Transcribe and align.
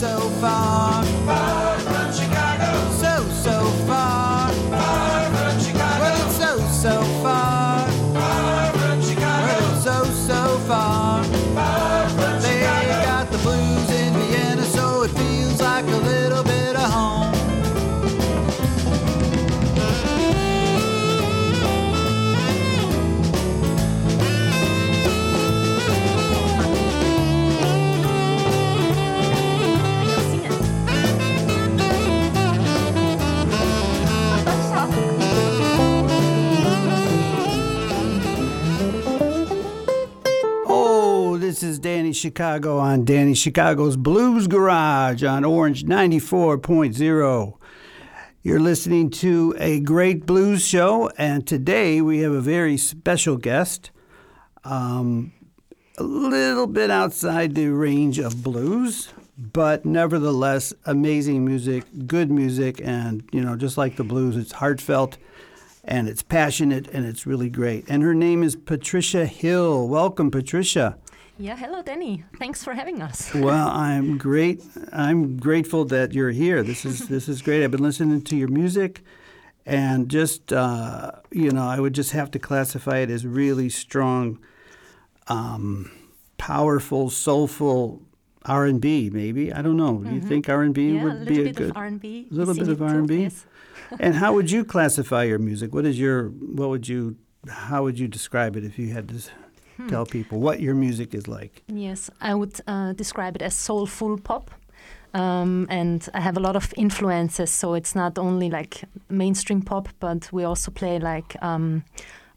so 0.00 0.18
far. 0.40 1.39
Chicago 42.20 42.76
on 42.76 43.06
Danny 43.06 43.34
Chicago's 43.34 43.96
Blues 43.96 44.46
Garage 44.46 45.24
on 45.24 45.42
Orange 45.42 45.84
94.0. 45.84 47.54
You're 48.42 48.60
listening 48.60 49.08
to 49.10 49.54
a 49.58 49.80
great 49.80 50.26
blues 50.26 50.66
show, 50.66 51.10
and 51.16 51.46
today 51.46 52.02
we 52.02 52.18
have 52.18 52.32
a 52.32 52.42
very 52.42 52.76
special 52.76 53.38
guest. 53.38 53.90
Um, 54.64 55.32
a 55.96 56.02
little 56.02 56.66
bit 56.66 56.90
outside 56.90 57.54
the 57.54 57.68
range 57.68 58.18
of 58.18 58.42
blues, 58.42 59.08
but 59.38 59.86
nevertheless, 59.86 60.74
amazing 60.84 61.46
music, 61.46 61.84
good 62.06 62.30
music, 62.30 62.82
and 62.84 63.26
you 63.32 63.40
know, 63.40 63.56
just 63.56 63.78
like 63.78 63.96
the 63.96 64.04
blues, 64.04 64.36
it's 64.36 64.52
heartfelt 64.52 65.16
and 65.84 66.06
it's 66.06 66.22
passionate 66.22 66.86
and 66.88 67.06
it's 67.06 67.26
really 67.26 67.48
great. 67.48 67.88
And 67.88 68.02
her 68.02 68.14
name 68.14 68.42
is 68.42 68.56
Patricia 68.56 69.24
Hill. 69.24 69.88
Welcome, 69.88 70.30
Patricia. 70.30 70.98
Yeah, 71.40 71.56
hello, 71.56 71.80
Danny. 71.82 72.24
Thanks 72.38 72.62
for 72.62 72.74
having 72.74 73.00
us. 73.00 73.32
Well, 73.34 73.68
I'm 73.68 74.18
great. 74.18 74.62
I'm 74.92 75.38
grateful 75.38 75.86
that 75.86 76.12
you're 76.12 76.32
here. 76.32 76.62
This 76.62 76.84
is 76.84 77.08
this 77.08 77.28
is 77.28 77.40
great. 77.40 77.64
I've 77.64 77.70
been 77.70 77.82
listening 77.82 78.20
to 78.22 78.36
your 78.36 78.48
music, 78.48 79.02
and 79.64 80.10
just 80.10 80.52
uh, 80.52 81.12
you 81.30 81.50
know, 81.50 81.66
I 81.66 81.80
would 81.80 81.94
just 81.94 82.10
have 82.12 82.30
to 82.32 82.38
classify 82.38 82.98
it 82.98 83.10
as 83.10 83.24
really 83.24 83.70
strong, 83.70 84.38
um, 85.28 85.90
powerful, 86.36 87.08
soulful 87.08 88.02
R 88.44 88.66
and 88.66 88.80
B. 88.80 89.08
Maybe 89.10 89.50
I 89.50 89.62
don't 89.62 89.78
know. 89.78 89.98
Do 90.04 90.14
you 90.14 90.20
think 90.20 90.48
R 90.50 90.62
and 90.62 90.74
B 90.74 90.90
Mm-hmm. 90.90 91.04
would 91.04 91.26
be 91.26 91.48
a 91.48 91.52
good? 91.52 91.72
R&B. 91.74 92.28
a 92.30 92.34
little 92.34 92.54
bit 92.54 92.68
of 92.68 92.82
R&B? 92.82 93.22
Yes. 93.22 93.46
and 93.98 94.14
how 94.16 94.34
would 94.34 94.50
you 94.50 94.62
classify 94.64 95.24
your 95.24 95.38
music? 95.38 95.72
What 95.72 95.86
is 95.86 95.98
your 95.98 96.28
what 96.28 96.68
would 96.68 96.86
you 96.86 97.16
how 97.48 97.82
would 97.84 97.98
you 97.98 98.08
describe 98.08 98.56
it 98.56 98.64
if 98.64 98.78
you 98.78 98.92
had 98.92 99.08
to 99.08 99.18
Hmm. 99.80 99.88
tell 99.88 100.06
people 100.06 100.40
what 100.40 100.60
your 100.60 100.74
music 100.74 101.14
is 101.14 101.26
like? 101.26 101.62
Yes, 101.68 102.10
I 102.20 102.34
would 102.34 102.60
uh, 102.66 102.92
describe 102.92 103.36
it 103.36 103.42
as 103.42 103.54
soulful 103.54 104.18
pop. 104.18 104.50
Um, 105.12 105.66
and 105.70 106.08
I 106.14 106.20
have 106.20 106.36
a 106.36 106.40
lot 106.40 106.54
of 106.54 106.72
influences, 106.76 107.50
so 107.50 107.74
it's 107.74 107.94
not 107.96 108.18
only 108.18 108.48
like 108.48 108.84
mainstream 109.08 109.62
pop, 109.62 109.88
but 109.98 110.32
we 110.32 110.44
also 110.44 110.70
play 110.70 111.00
like 111.00 111.34
um, 111.42 111.82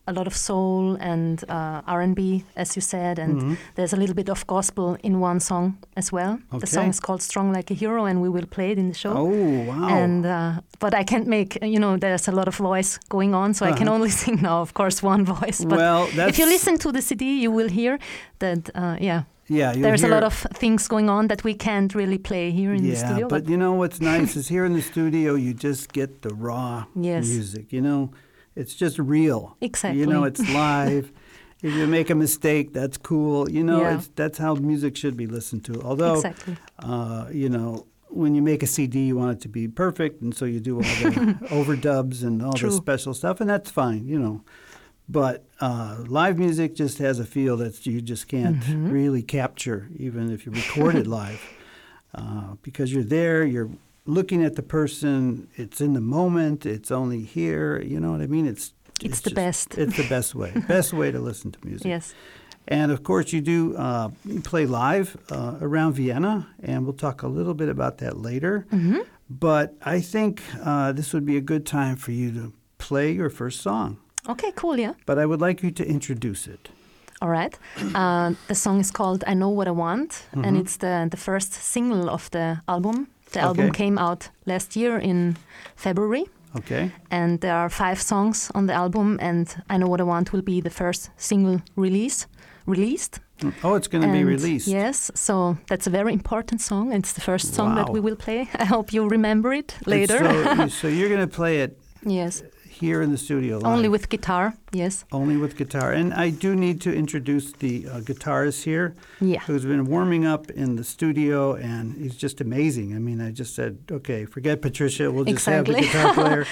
a 0.06 0.12
lot 0.14 0.28
of 0.28 0.36
soul 0.36 0.98
and 1.00 1.44
uh, 1.50 1.82
R&B, 1.88 2.44
as 2.56 2.76
you 2.76 2.82
said, 2.82 3.20
and 3.20 3.42
Mhm. 3.42 3.58
there's 3.76 3.94
a 3.94 3.96
little 3.96 4.16
bit 4.16 4.30
of 4.30 4.46
gospel 4.48 4.98
in 5.04 5.20
one 5.22 5.40
song 5.40 5.74
as 5.96 6.12
well. 6.12 6.38
The 6.60 6.68
song 6.68 6.90
is 6.90 7.00
called 7.00 7.22
"Strong 7.22 7.54
Like 7.54 7.72
a 7.72 7.74
Hero," 7.74 8.06
and 8.06 8.22
we 8.22 8.30
will 8.30 8.46
play 8.48 8.72
it 8.72 8.78
in 8.78 8.88
the 8.90 8.98
show. 8.98 9.14
Oh 9.18 9.64
wow! 9.70 9.88
And 10.04 10.26
uh, 10.26 10.52
but 10.80 10.94
I 10.94 11.04
can't 11.04 11.28
make 11.28 11.58
you 11.62 11.80
know 11.80 11.98
there's 11.98 12.28
a 12.28 12.32
lot 12.32 12.48
of 12.48 12.56
voice 12.58 13.00
going 13.10 13.34
on, 13.36 13.54
so 13.54 13.66
I 13.66 13.72
can 13.74 13.88
Uh-huh. 13.88 13.96
only 13.96 14.10
sing 14.24 14.42
now, 14.42 14.62
of 14.62 14.74
course, 14.74 15.02
one 15.08 15.24
voice. 15.26 15.66
But 15.66 15.78
well, 15.80 16.08
that's 16.16 16.30
if 16.30 16.38
you 16.40 16.46
listen 16.52 16.78
to 16.80 16.92
the 16.92 17.02
CD, 17.02 17.24
you 17.44 17.52
will 17.56 17.70
hear 17.70 17.98
that 18.40 18.70
uh, 18.76 18.98
yeah, 19.00 19.22
yeah, 19.48 19.72
there's 19.86 20.04
a 20.04 20.08
lot 20.08 20.24
of 20.24 20.34
things 20.60 20.88
going 20.88 21.10
on 21.10 21.28
that 21.28 21.44
we 21.44 21.54
can't 21.54 21.96
really 21.96 22.18
play 22.18 22.52
here 22.52 22.74
in 22.76 22.84
yeah, 22.84 22.92
the 22.92 22.98
studio. 23.06 23.28
but 23.28 23.48
you 23.50 23.58
know 23.58 23.74
what's 23.82 24.00
nice 24.00 24.36
is 24.40 24.50
here 24.50 24.66
in 24.66 24.74
the 24.74 24.82
studio 24.82 25.36
you 25.36 25.54
just 25.54 25.94
get 25.94 26.22
the 26.22 26.34
raw 26.36 26.84
Yes. 26.96 27.26
music. 27.28 27.72
You 27.74 27.82
know, 27.82 28.10
it's 28.56 28.76
just 28.76 29.00
real. 29.00 29.58
exactly. 29.62 30.00
You 30.00 30.08
know, 30.08 30.24
it's 30.26 30.40
live. 30.54 31.12
if 31.64 31.74
you 31.74 31.88
make 31.88 32.10
a 32.10 32.16
mistake, 32.16 32.74
that's 32.74 32.98
cool. 32.98 33.50
You 33.50 33.64
know, 33.64 33.82
Yeah. 33.82 33.96
it's, 33.98 34.10
that's 34.16 34.38
how 34.38 34.56
music 34.56 34.96
should 34.98 35.16
be 35.18 35.28
listened 35.28 35.64
to. 35.66 35.82
Although, 35.82 36.16
exactly. 36.16 36.58
uh, 36.80 37.28
you 37.32 37.50
know, 37.50 37.88
when 38.10 38.36
you 38.36 38.42
make 38.42 38.62
a 38.62 38.68
CD, 38.68 39.06
you 39.08 39.16
want 39.16 39.38
it 39.38 39.42
to 39.42 39.48
be 39.50 39.68
perfect, 39.68 40.22
and 40.22 40.36
so 40.36 40.46
you 40.46 40.60
do 40.60 40.76
all 40.76 40.82
the 40.82 41.38
overdubs 41.50 42.22
and 42.24 42.44
all 42.44 42.52
the 42.54 42.72
special 42.72 43.14
stuff, 43.16 43.42
and 43.42 43.50
that's 43.50 43.72
fine, 43.72 44.06
you 44.08 44.20
know. 44.20 44.44
But 45.10 45.46
uh, 45.60 46.04
live 46.08 46.38
music 46.38 46.76
just 46.76 46.98
has 47.00 47.18
a 47.20 47.26
feel 47.26 47.58
that 47.58 47.86
you 47.86 48.02
just 48.02 48.28
can't 48.28 48.60
Mm-hmm. 48.60 48.90
really 48.92 49.22
capture, 49.24 49.90
even 49.98 50.32
if 50.32 50.46
you 50.46 50.52
record 50.52 50.96
it 50.96 51.08
live, 51.08 51.42
uh, 52.16 52.54
because 52.62 52.94
you're 52.94 53.04
there, 53.04 53.44
you're 53.44 53.70
looking 54.06 54.44
at 54.44 54.56
the 54.56 54.64
person, 54.64 55.48
it's 55.56 55.82
in 55.82 55.94
the 55.94 56.02
moment, 56.02 56.66
it's 56.66 56.92
only 56.92 57.22
here. 57.24 57.82
You 57.82 58.00
know 58.00 58.12
what 58.12 58.22
I 58.22 58.28
mean? 58.28 58.46
It's 58.48 58.74
It's 59.02 59.22
the 59.22 59.30
just- 59.30 59.36
best. 59.36 59.78
It's 59.78 59.98
the 59.98 60.08
best 60.10 60.36
way, 60.36 60.52
best 60.68 60.94
way 60.94 61.12
to 61.12 61.20
listen 61.20 61.52
to 61.52 61.60
music. 61.66 61.88
Yes. 61.88 62.14
And 62.68 62.92
of 62.92 63.04
course, 63.04 63.34
you 63.34 63.42
do 63.42 63.76
uh, 63.76 64.10
play 64.44 64.66
live 64.66 65.18
uh, 65.30 65.56
around 65.62 65.94
Vienna, 65.96 66.48
and 66.64 66.86
we'll 66.86 66.98
talk 66.98 67.24
a 67.24 67.28
little 67.28 67.54
bit 67.54 67.70
about 67.70 67.98
that 67.98 68.14
later. 68.22 68.66
hmm 68.70 69.00
But 69.30 69.70
I 69.96 70.02
think 70.02 70.42
uh, 70.66 70.94
this 70.94 71.14
would 71.14 71.26
be 71.26 71.38
a 71.38 71.42
good 71.42 71.66
time 71.66 71.96
for 71.98 72.12
you 72.14 72.32
to 72.32 72.52
play 72.78 73.12
your 73.16 73.30
first 73.30 73.60
song. 73.62 73.98
Okay, 74.30 74.52
cool. 74.56 74.78
Yeah. 74.80 74.94
But 75.06 75.18
I 75.18 75.26
would 75.26 75.42
like 75.42 75.64
you 75.66 75.72
to 75.72 75.84
introduce 75.84 76.48
it. 76.54 76.70
All 77.22 77.30
right. 77.32 77.58
Uh, 77.96 78.34
the 78.48 78.56
song 78.56 78.80
is 78.80 78.92
called 78.92 79.24
"I 79.28 79.34
Know 79.34 79.50
What 79.56 79.68
I 79.68 79.72
Want," 79.72 80.28
and 80.34 80.56
Mhm. 80.56 80.60
it's 80.62 80.78
the 80.78 81.08
the 81.10 81.18
first 81.18 81.54
single 81.54 82.10
of 82.10 82.30
the 82.30 82.58
album. 82.66 83.08
The 83.34 83.42
album 83.42 83.72
came 83.72 83.98
out 83.98 84.30
last 84.46 84.76
year 84.76 84.98
in 84.98 85.38
February. 85.76 86.26
Okay? 86.56 86.92
and 87.10 87.42
there 87.42 87.56
are 87.56 87.68
five 87.70 88.00
songs 88.00 88.52
on 88.54 88.68
the 88.68 88.74
album 88.74 89.18
and 89.20 89.48
i 89.72 89.76
know 89.76 89.88
what 89.88 90.00
i 90.00 90.04
want 90.04 90.32
will 90.32 90.44
be 90.44 90.62
the 90.62 90.70
first 90.70 91.10
single 91.18 91.62
release 91.76 92.28
released. 92.68 93.20
Mm. 93.40 93.54
Oh, 93.64 93.74
it's 93.76 93.88
going 93.88 94.04
to 94.04 94.12
be 94.12 94.24
released. 94.24 94.68
yes 94.68 95.12
so 95.16 95.58
that's 95.68 95.88
a 95.88 95.90
very 95.90 96.14
important 96.14 96.62
song 96.62 96.94
it's 96.94 97.14
the 97.14 97.22
first 97.22 97.54
song 97.56 97.76
that 97.76 97.90
we 97.90 98.00
will 98.00 98.16
play. 98.16 98.48
I 98.64 98.66
hope 98.66 98.94
you 98.94 99.08
remember 99.10 99.52
it 99.52 99.76
later. 99.88 100.20
So, 100.20 100.68
so 100.80 100.88
you're 100.88 101.10
going 101.10 101.28
to 101.28 101.36
play 101.36 101.62
it 101.62 101.78
yes 102.06 102.44
here 102.82 103.02
in 103.02 103.12
the 103.12 103.18
studio 103.18 103.58
live. 103.58 103.72
only 103.76 103.90
with 103.90 104.06
guitar 104.10 104.54
yes 104.72 105.06
Only 105.12 105.38
with 105.38 105.54
guitar. 105.62 105.92
And 106.00 106.14
I 106.14 106.30
do 106.32 106.56
need 106.56 106.78
to 106.82 106.92
introduce 107.04 107.48
the 107.64 107.74
uh, 107.88 108.00
guitarist 108.10 108.64
here. 108.64 108.96
yeah 109.22 109.42
who's 109.48 109.66
been 109.66 109.86
warming 109.86 110.26
up 110.34 110.50
in 110.52 110.76
the 110.80 110.84
studio, 110.84 111.54
and 111.72 111.86
he's 112.02 112.16
just 112.26 112.42
amazing. 112.42 112.96
I 112.96 113.00
mean, 113.08 113.20
I 113.22 113.32
just 113.32 113.54
said, 113.56 113.78
okay, 113.92 114.26
forget 114.26 114.62
Patricia, 114.62 115.12
we'll 115.12 115.26
just 115.26 115.46
have 115.46 115.66
the 115.66 115.74
guitar 115.74 116.14
player. 116.20 116.46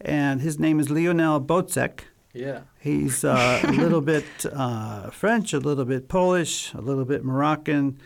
and 0.00 0.40
his 0.40 0.58
name 0.58 0.80
is 0.80 0.88
Lionel 0.90 1.40
Bocek. 1.40 1.94
Yeah. 2.34 2.60
He's 2.78 3.24
uh, 3.24 3.60
a 3.64 3.72
little 3.72 4.00
bit 4.12 4.24
uh, 4.52 5.10
French, 5.10 5.52
a 5.52 5.58
little 5.68 5.84
bit 5.84 6.08
Polish, 6.08 6.72
a 6.74 6.80
little 6.80 7.04
bit 7.04 7.24
Moroccan. 7.24 7.98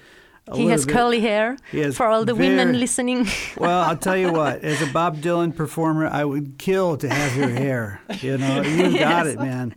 He 0.54 0.66
has 0.66 0.84
bit- 0.84 0.92
curly 0.92 1.20
hair 1.20 1.56
for 1.94 2.06
all 2.06 2.24
the 2.24 2.34
women 2.34 2.78
listening 2.78 3.26
Well, 3.56 3.82
I'll 3.82 3.96
tell 3.96 4.16
you 4.16 4.32
what. 4.32 4.64
As 4.64 4.82
a 4.82 4.86
Bob 4.92 5.18
Dylan 5.18 5.54
performer, 5.54 6.06
I 6.06 6.24
would 6.24 6.58
kill 6.58 6.96
to 6.96 7.08
have 7.08 7.36
your 7.36 7.48
hair. 7.48 8.00
You 8.20 8.38
know, 8.38 8.62
you 8.62 8.98
got 8.98 9.26
it, 9.26 9.38
man. 9.38 9.74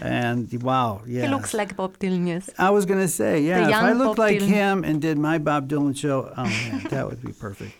And 0.00 0.62
wow, 0.62 1.02
yeah. 1.06 1.22
he 1.22 1.28
looks 1.28 1.54
like 1.54 1.76
bob 1.76 1.98
dylan 1.98 2.26
yes 2.26 2.50
I 2.58 2.70
was 2.70 2.86
going 2.86 3.00
to 3.00 3.08
say, 3.08 3.42
yeah, 3.42 3.68
if 3.68 3.74
I 3.74 3.92
looked 3.92 4.16
Bob 4.16 4.18
like 4.18 4.38
Dylan. 4.38 4.46
him 4.48 4.84
and 4.84 5.02
did 5.02 5.18
my 5.18 5.38
Bob 5.38 5.68
Dylan 5.68 5.96
show, 5.96 6.32
oh 6.36 6.44
man, 6.44 6.86
that 6.90 7.08
would 7.08 7.22
be 7.22 7.32
perfect. 7.32 7.72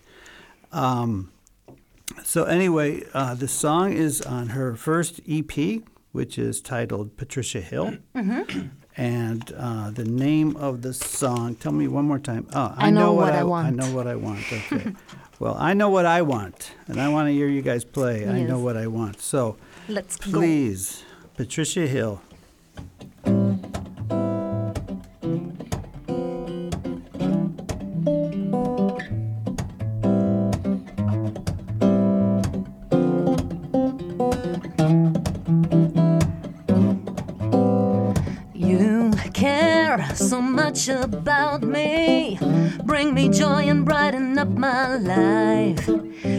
Um, 0.72 1.30
so 2.24 2.44
anyway, 2.44 3.04
uh, 3.14 3.34
the 3.34 3.48
song 3.48 3.92
is 3.92 4.20
on 4.22 4.48
her 4.50 4.74
first 4.76 5.20
EP, 5.28 5.82
which 6.12 6.38
is 6.38 6.60
titled 6.60 7.16
Patricia 7.16 7.60
Hill. 7.60 7.96
Mm-hmm. 8.14 8.68
And 8.98 9.52
uh, 9.56 9.90
the 9.92 10.04
name 10.04 10.56
of 10.56 10.82
the 10.82 10.92
song, 10.92 11.54
tell 11.54 11.70
me 11.70 11.86
one 11.86 12.04
more 12.04 12.18
time. 12.18 12.48
Oh, 12.52 12.74
I 12.76 12.90
Know 12.90 13.12
What 13.14 13.32
I 13.32 13.38
I 13.40 13.44
Want. 13.44 13.76
know 13.76 13.94
what 13.94 14.06
I 14.08 14.16
want. 14.16 14.40
Okay. 14.52 14.92
well, 15.38 15.56
I 15.56 15.72
know 15.72 15.88
what 15.88 16.04
I 16.04 16.20
want, 16.22 16.72
and 16.88 17.00
I 17.00 17.08
want 17.08 17.28
to 17.28 17.32
hear 17.32 17.46
you 17.46 17.62
guys 17.62 17.84
play. 17.84 18.26
I 18.28 18.42
know 18.42 18.58
what 18.58 18.76
I 18.76 18.88
want. 18.88 19.20
So 19.22 19.56
let's 19.88 20.16
go 20.16 20.32
please, 20.32 21.04
Patricia 21.36 21.86
Hill. 21.86 22.20
Much 40.78 40.88
about 40.88 41.62
me. 41.62 42.38
Bring 42.84 43.12
me 43.12 43.28
joy 43.28 43.68
and 43.68 43.84
brighten 43.84 44.38
up 44.38 44.48
my 44.48 44.96
life. 44.96 45.84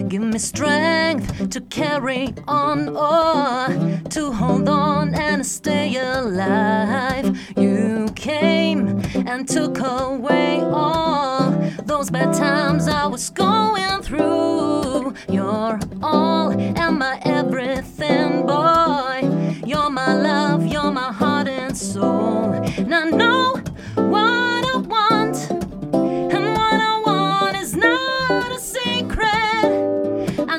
Give 0.08 0.22
me 0.22 0.40
strength 0.40 1.50
to 1.50 1.60
carry 1.62 2.34
on 2.48 2.90
or 2.90 3.68
to 4.10 4.32
hold 4.32 4.70
on 4.70 5.14
and 5.14 5.46
stay 5.46 5.98
alive. 5.98 7.38
You 7.58 8.08
came 8.16 9.02
and 9.28 9.48
took 9.48 9.80
away 9.80 10.62
all 10.62 11.52
those 11.84 12.10
bad 12.10 12.34
times 12.34 12.88
I 12.88 13.08
was 13.08 13.30
going 13.30 14.02
through. 14.02 15.16
You're 15.28 15.80
all 16.02 16.52
and 16.52 16.98
my 16.98 17.20
everything, 17.26 18.46
boy. 18.46 19.20
You're 19.66 19.90
my 19.90 20.14
love, 20.14 20.66
you're 20.66 20.92
my 20.92 21.12
heart 21.12 21.50
and 21.50 21.78
soul. 21.78 22.54
And 22.78 22.96
I 22.96 23.10
know 23.10 23.62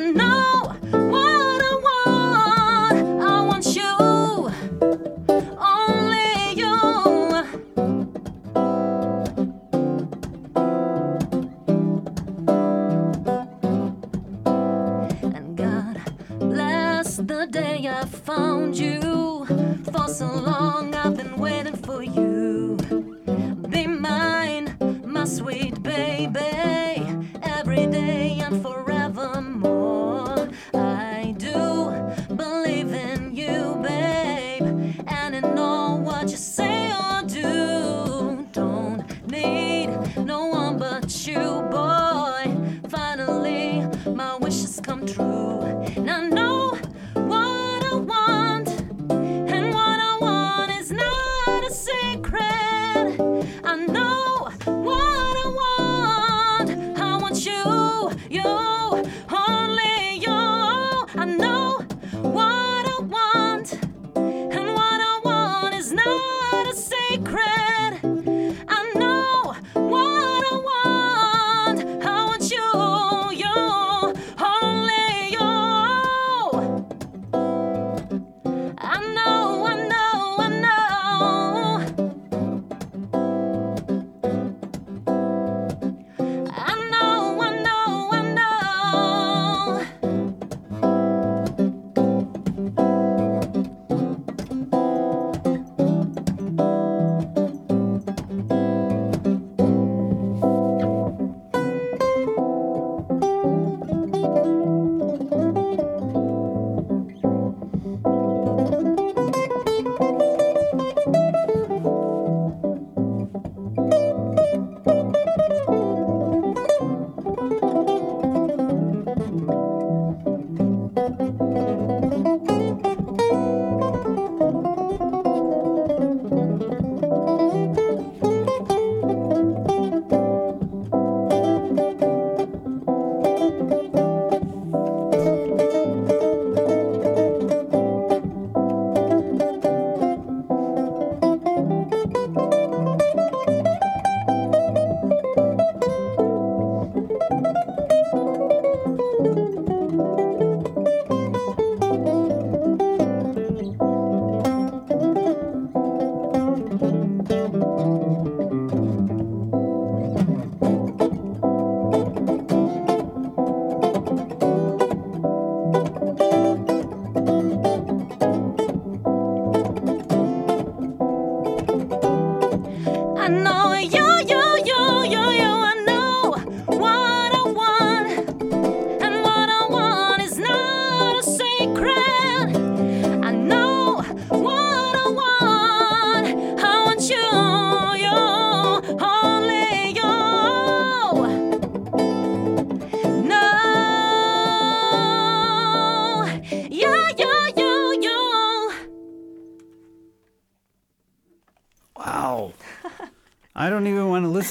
know 0.00 0.39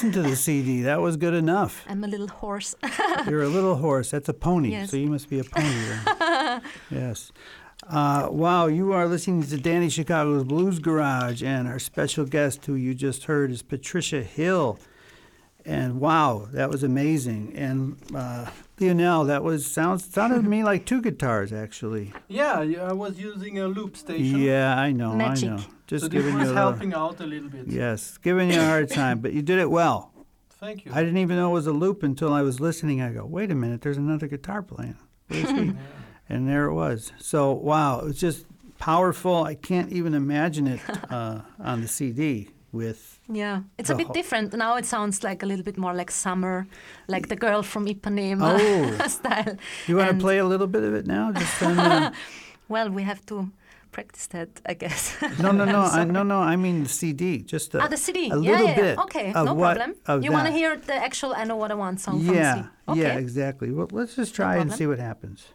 want 0.02 0.14
to 0.14 0.20
listen 0.20 0.24
to 0.24 0.30
the 0.30 0.36
CD. 0.36 0.82
That 0.82 1.00
was 1.00 1.16
good 1.16 1.34
enough. 1.34 1.84
I'm 1.88 2.04
a 2.04 2.06
little 2.06 2.28
horse. 2.28 2.74
You're 3.28 3.42
a 3.42 3.48
little 3.48 3.76
horse. 3.76 4.10
That's 4.10 4.28
a 4.28 4.34
pony. 4.34 4.70
Yes. 4.70 4.90
So 4.90 4.96
you 4.96 5.08
must 5.08 5.28
be 5.28 5.40
a 5.40 5.44
pony. 5.44 6.60
Yes. 6.90 7.32
Uh, 7.88 8.28
wow, 8.30 8.66
you 8.66 8.92
are 8.92 9.06
listening 9.06 9.42
to 9.42 9.56
Danny 9.56 9.88
Chicago's 9.88 10.44
Blues 10.44 10.78
Garage, 10.78 11.42
and 11.42 11.66
our 11.66 11.78
special 11.78 12.24
guest, 12.26 12.66
who 12.66 12.74
you 12.74 12.94
just 12.94 13.24
heard, 13.24 13.50
is 13.50 13.62
Patricia 13.62 14.22
Hill. 14.22 14.78
And 15.64 16.00
wow, 16.00 16.48
that 16.52 16.68
was 16.68 16.82
amazing. 16.82 17.52
And 17.56 17.96
uh, 18.14 18.50
Lionel, 18.80 19.24
that 19.24 19.42
was 19.44 19.70
sounds 19.70 20.04
sounded 20.04 20.42
to 20.42 20.48
me 20.48 20.64
like 20.64 20.86
two 20.86 21.00
guitars, 21.02 21.52
actually. 21.52 22.12
Yeah, 22.28 22.62
yeah, 22.62 22.84
I 22.84 22.92
was 22.92 23.18
using 23.18 23.58
a 23.58 23.66
loop 23.68 23.96
station. 23.96 24.38
Yeah, 24.38 24.78
I 24.78 24.92
know, 24.92 25.14
Magic. 25.14 25.50
I 25.50 25.56
know. 25.56 25.62
Just 25.86 26.04
so 26.04 26.08
this 26.08 26.22
giving 26.22 26.34
was 26.36 26.44
you 26.44 26.52
a 26.52 26.54
little, 26.54 26.70
helping 26.70 26.94
out 26.94 27.20
a 27.20 27.26
little 27.26 27.48
bit. 27.48 27.66
yes, 27.66 28.16
giving 28.18 28.50
you 28.52 28.60
a 28.60 28.64
hard 28.64 28.88
time, 28.88 29.18
but 29.18 29.32
you 29.32 29.42
did 29.42 29.58
it 29.58 29.70
well. 29.70 30.12
Thank 30.60 30.84
you. 30.84 30.92
I 30.94 31.02
didn't 31.02 31.18
even 31.18 31.36
know 31.36 31.50
it 31.50 31.54
was 31.54 31.66
a 31.66 31.72
loop 31.72 32.02
until 32.02 32.32
I 32.32 32.42
was 32.42 32.60
listening. 32.60 33.00
I 33.02 33.12
go, 33.12 33.24
wait 33.24 33.50
a 33.50 33.54
minute, 33.54 33.80
there's 33.82 33.96
another 33.96 34.28
guitar 34.28 34.62
playing. 34.62 34.96
Where's 35.28 35.50
he? 35.50 35.72
and 36.28 36.48
there 36.48 36.66
it 36.66 36.74
was. 36.74 37.12
So 37.18 37.52
wow, 37.52 38.00
it 38.00 38.04
was 38.04 38.20
just 38.20 38.46
powerful. 38.78 39.42
I 39.42 39.54
can't 39.54 39.90
even 39.92 40.14
imagine 40.14 40.66
it 40.66 40.80
uh, 41.10 41.40
on 41.58 41.80
the 41.80 41.88
CD 41.88 42.50
with. 42.72 43.19
Yeah, 43.32 43.60
it's 43.78 43.90
a 43.90 43.94
bit 43.94 44.06
ho- 44.08 44.12
different. 44.12 44.52
Now 44.54 44.76
it 44.76 44.86
sounds 44.86 45.22
like 45.22 45.42
a 45.44 45.46
little 45.46 45.64
bit 45.64 45.78
more 45.78 45.94
like 45.94 46.10
summer, 46.10 46.66
like 47.08 47.28
the 47.28 47.36
girl 47.36 47.62
from 47.62 47.86
Ipanema 47.86 48.58
Oh. 48.60 49.08
style. 49.18 49.56
You 49.86 49.96
want 49.96 50.10
And- 50.10 50.20
to 50.20 50.24
play 50.24 50.38
a 50.38 50.44
little 50.44 50.66
bit 50.66 50.82
of 50.82 50.94
it 50.94 51.06
now? 51.06 51.32
Just 51.32 51.62
on, 51.62 51.78
uh, 51.78 52.10
Well, 52.68 52.90
we 52.90 53.02
have 53.04 53.24
to 53.26 53.48
practice 53.92 54.26
that, 54.28 54.48
I 54.66 54.74
guess. 54.74 55.16
No, 55.40 55.50
no, 55.52 55.64
no, 55.64 55.80
I, 56.00 56.04
no, 56.04 56.22
no. 56.24 56.38
I 56.40 56.56
mean 56.56 56.82
the 56.84 56.88
CD. 56.88 57.38
Just 57.42 57.74
a, 57.74 57.82
Ah, 57.82 57.88
the 57.88 57.96
CD. 57.96 58.18
a 58.30 58.38
yeah, 58.38 58.50
little 58.52 58.66
yeah, 58.66 58.74
bit. 58.82 58.98
Okay, 58.98 59.32
of 59.32 59.44
no 59.46 59.54
what, 59.54 59.76
problem. 59.76 59.96
Of 60.06 60.24
you 60.24 60.32
want 60.32 60.46
to 60.46 60.52
hear 60.52 60.76
the 60.76 60.94
actual 60.94 61.32
"I 61.34 61.44
Know 61.44 61.56
What 61.56 61.70
I 61.70 61.74
Want" 61.74 62.00
song 62.00 62.18
from 62.18 62.26
the 62.28 62.34
Yeah, 62.34 62.54
CD? 62.54 62.68
Okay. 62.88 63.00
yeah, 63.00 63.18
exactly. 63.18 63.70
Well, 63.72 63.88
let's 63.92 64.14
just 64.16 64.34
try 64.34 64.56
it 64.56 64.60
and 64.62 64.72
see 64.72 64.86
what 64.86 64.98
happens. 64.98 65.46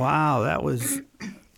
Wow, 0.00 0.42
that 0.42 0.62
was 0.62 1.00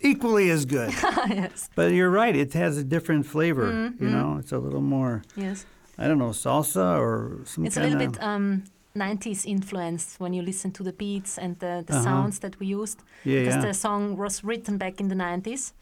equally 0.01 0.49
as 0.49 0.65
good. 0.65 0.91
yes. 1.29 1.69
But 1.75 1.91
you're 1.93 2.09
right; 2.21 2.35
it 2.35 2.53
has 2.53 2.77
a 2.77 2.83
different 2.83 3.25
flavor. 3.25 3.67
Mm-hmm. 3.71 4.03
You 4.03 4.09
know, 4.11 4.37
it's 4.39 4.51
a 4.51 4.57
little 4.59 4.81
more. 4.81 5.21
Yes. 5.35 5.65
I 5.97 6.07
don't 6.07 6.17
know, 6.17 6.31
salsa 6.33 6.97
or 6.99 7.39
some 7.45 7.65
It's 7.65 7.77
a 7.77 7.81
little 7.81 7.99
bit 7.99 8.17
um, 8.21 8.63
90s 8.95 9.45
influenced 9.45 10.19
when 10.19 10.33
you 10.33 10.41
listen 10.41 10.71
to 10.71 10.83
the 10.83 10.91
beats 10.93 11.37
and 11.37 11.57
the, 11.59 11.83
the 11.85 11.93
Uh-huh. 11.93 12.03
sounds 12.03 12.39
that 12.39 12.59
we 12.59 12.65
used. 12.81 12.99
yeah, 13.23 13.39
Because 13.39 13.55
yeah. 13.55 13.67
the 13.67 13.73
song 13.73 14.17
was 14.17 14.43
written 14.43 14.77
back 14.77 14.99
in 14.99 15.07
the 15.09 15.15
90s, 15.15 15.73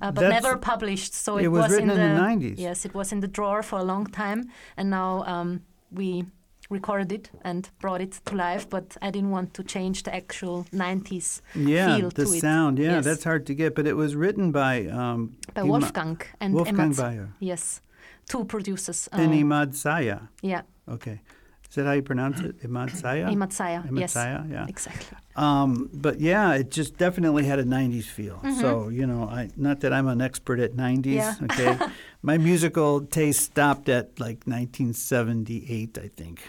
uh, 0.00 0.10
but 0.10 0.22
That's- 0.22 0.42
never 0.42 0.56
published. 0.56 1.12
So 1.14 1.36
it, 1.38 1.44
it 1.44 1.48
was 1.48 1.70
written 1.70 1.90
in 1.90 1.98
in 2.00 2.14
the 2.16 2.20
the 2.22 2.28
90s. 2.50 2.58
Yes, 2.58 2.84
it 2.86 2.94
was 2.94 3.12
in 3.12 3.20
the 3.20 3.28
drawer 3.28 3.62
for 3.62 3.78
a 3.78 3.84
long 3.84 4.06
time, 4.06 4.40
and 4.78 4.88
now 4.90 5.22
um, 5.26 5.60
we 5.92 6.24
recorded 6.70 7.12
it 7.12 7.30
and 7.42 7.70
brought 7.80 8.00
it 8.00 8.20
to 8.26 8.34
life. 8.36 8.68
But 8.68 8.96
I 9.02 9.10
didn't 9.10 9.30
want 9.30 9.54
to 9.54 9.62
change 9.62 10.02
the 10.02 10.14
actual 10.14 10.64
90s 10.72 11.40
yeah, 11.54 11.96
feel 11.96 12.10
the 12.10 12.24
to 12.26 12.32
it. 12.32 12.40
sound. 12.40 12.78
Yeah, 12.78 12.96
Yes. 12.96 13.04
that's 13.04 13.24
hard 13.24 13.46
to 13.46 13.54
get, 13.54 13.74
but 13.74 13.86
it 13.86 13.94
was 13.96 14.14
written 14.14 14.52
by 14.52 14.86
um, 14.86 15.36
by 15.54 15.62
Ima- 15.62 15.70
Wolfgang 15.72 16.20
and 16.40 16.54
Wolfgang. 16.54 16.92
Bayer 16.92 17.28
Yes, 17.40 17.80
two 18.28 18.44
producers. 18.44 19.08
and 19.12 19.32
uh, 19.32 19.36
Imad 19.36 19.74
Saya. 19.74 20.18
yeah, 20.42 20.62
Okay, 20.88 21.20
is 21.68 21.74
that 21.76 21.86
how 21.86 21.92
you 21.92 22.02
pronounce 22.02 22.40
it? 22.40 22.60
Imad 22.62 22.90
Saya. 22.96 23.26
Imad 23.34 23.52
Saya. 23.52 23.82
Imad 23.88 24.00
Yes, 24.00 24.12
Saya, 24.12 24.44
yeah. 24.50 24.66
exactly. 24.68 25.16
Um, 25.36 25.88
but 25.92 26.18
yeah, 26.20 26.54
it 26.60 26.70
just 26.70 26.98
definitely 26.98 27.44
had 27.44 27.58
a 27.60 27.64
'90s 27.64 28.04
feel. 28.06 28.36
Mm-hmm. 28.42 28.60
So 28.60 28.88
you 28.90 29.06
know, 29.06 29.24
I 29.38 29.48
not 29.56 29.80
that 29.80 29.92
I'm 29.92 30.08
an 30.08 30.20
expert 30.20 30.58
at 30.60 30.72
'90s. 30.76 31.14
Yeah. 31.14 31.34
Okay, 31.44 31.78
my 32.22 32.36
musical 32.38 33.00
taste 33.06 33.40
stopped 33.40 33.88
at 33.88 34.18
like 34.18 34.40
1978, 34.46 35.98
I 35.98 36.08
think. 36.16 36.40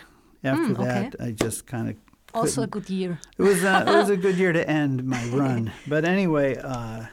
After 0.43 0.73
Mm, 0.73 0.79
okay. 0.79 1.09
that, 1.11 1.15
I 1.21 1.31
just 1.31 1.65
kind 1.67 1.89
of 1.89 1.95
Also 2.33 2.61
a 2.63 2.67
good 2.67 2.89
year. 2.89 3.19
it 3.37 3.41
was 3.43 3.63
uh, 3.63 3.83
it 3.87 3.91
was 3.91 4.09
a 4.09 4.17
good 4.17 4.37
year 4.37 4.53
to 4.53 4.63
end 4.81 5.03
my 5.03 5.23
run. 5.25 5.71
But 5.87 6.05
anyway, 6.05 6.57
uh, 6.57 7.07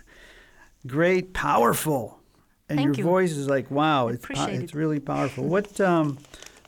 great, 0.86 1.32
powerful, 1.32 2.20
and 2.68 2.78
Thank 2.78 2.86
your 2.86 2.94
you. 2.96 3.04
voice 3.04 3.32
is 3.32 3.48
like 3.48 3.70
wow, 3.70 4.08
I 4.08 4.12
it's 4.12 4.26
po- 4.26 4.44
it's 4.60 4.74
really 4.74 5.00
powerful. 5.00 5.44
What 5.44 5.80
um, 5.80 6.18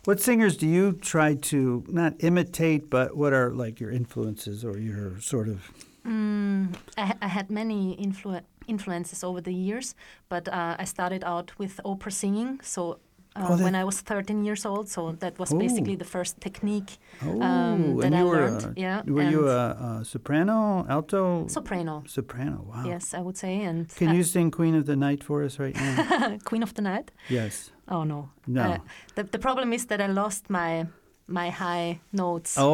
what 0.05 0.19
singers 0.19 0.57
do 0.57 0.67
you 0.67 0.93
try 0.93 1.35
to 1.35 1.83
not 1.87 2.13
imitate, 2.19 2.89
but 2.89 3.15
what 3.15 3.31
are 3.33 3.51
like 3.51 3.79
your 3.79 3.91
influences 3.91 4.63
or 4.65 4.77
your 4.77 5.19
sort 5.21 5.47
of 5.47 5.59
Mm, 6.05 6.75
I, 6.97 7.13
I 7.21 7.27
had 7.27 7.51
many 7.51 7.95
influ- 7.97 8.41
influences 8.67 9.23
over 9.23 9.41
the 9.41 9.53
years, 9.53 9.95
but 10.29 10.47
uh, 10.47 10.75
I 10.79 10.85
started 10.85 11.23
out 11.25 11.51
with 11.59 11.79
opera 11.83 12.11
singing. 12.11 12.59
So 12.63 12.99
uh, 13.35 13.47
Oh, 13.49 13.57
when 13.63 13.75
I 13.75 13.83
was 13.83 14.01
13 14.01 14.43
years 14.43 14.65
old, 14.65 14.89
so 14.89 15.11
that 15.19 15.37
was 15.39 15.53
Oh. 15.53 15.59
basically 15.59 15.95
the 15.95 16.05
first 16.05 16.39
technique 16.41 16.97
oh, 17.25 17.41
um, 17.41 17.97
that 18.01 18.13
I 18.13 18.23
were 18.23 18.49
learned. 18.49 18.63
a, 18.77 18.81
yeah, 18.81 19.01
were 19.05 19.29
you 19.29 19.47
a, 19.49 19.99
a 20.01 20.05
soprano, 20.05 20.85
alto, 20.89 21.45
soprano. 21.47 22.03
soprano? 22.07 22.65
Wow. 22.67 22.83
Yes, 22.85 23.13
I 23.13 23.19
would 23.21 23.37
say. 23.37 23.61
And 23.63 23.87
Can 23.95 24.09
I- 24.09 24.15
you 24.15 24.23
sing 24.23 24.51
Queen 24.51 24.75
of 24.75 24.85
the 24.85 24.95
Night 24.95 25.23
for 25.23 25.43
us 25.43 25.59
right 25.59 25.75
now? 25.75 26.37
Queen 26.49 26.63
of 26.63 26.73
the 26.73 26.81
Night? 26.81 27.11
yes. 27.29 27.71
Oh 27.91 28.03
no. 28.03 28.29
No. 28.45 28.61
Uh, 28.61 28.77
the, 29.15 29.23
the 29.23 29.39
problem 29.39 29.73
is 29.73 29.85
that 29.87 29.99
I 29.99 30.05
lost 30.07 30.49
my 30.49 30.85
my 31.29 31.49
high 31.51 31.99
notes 32.11 32.55
Oh, 32.57 32.67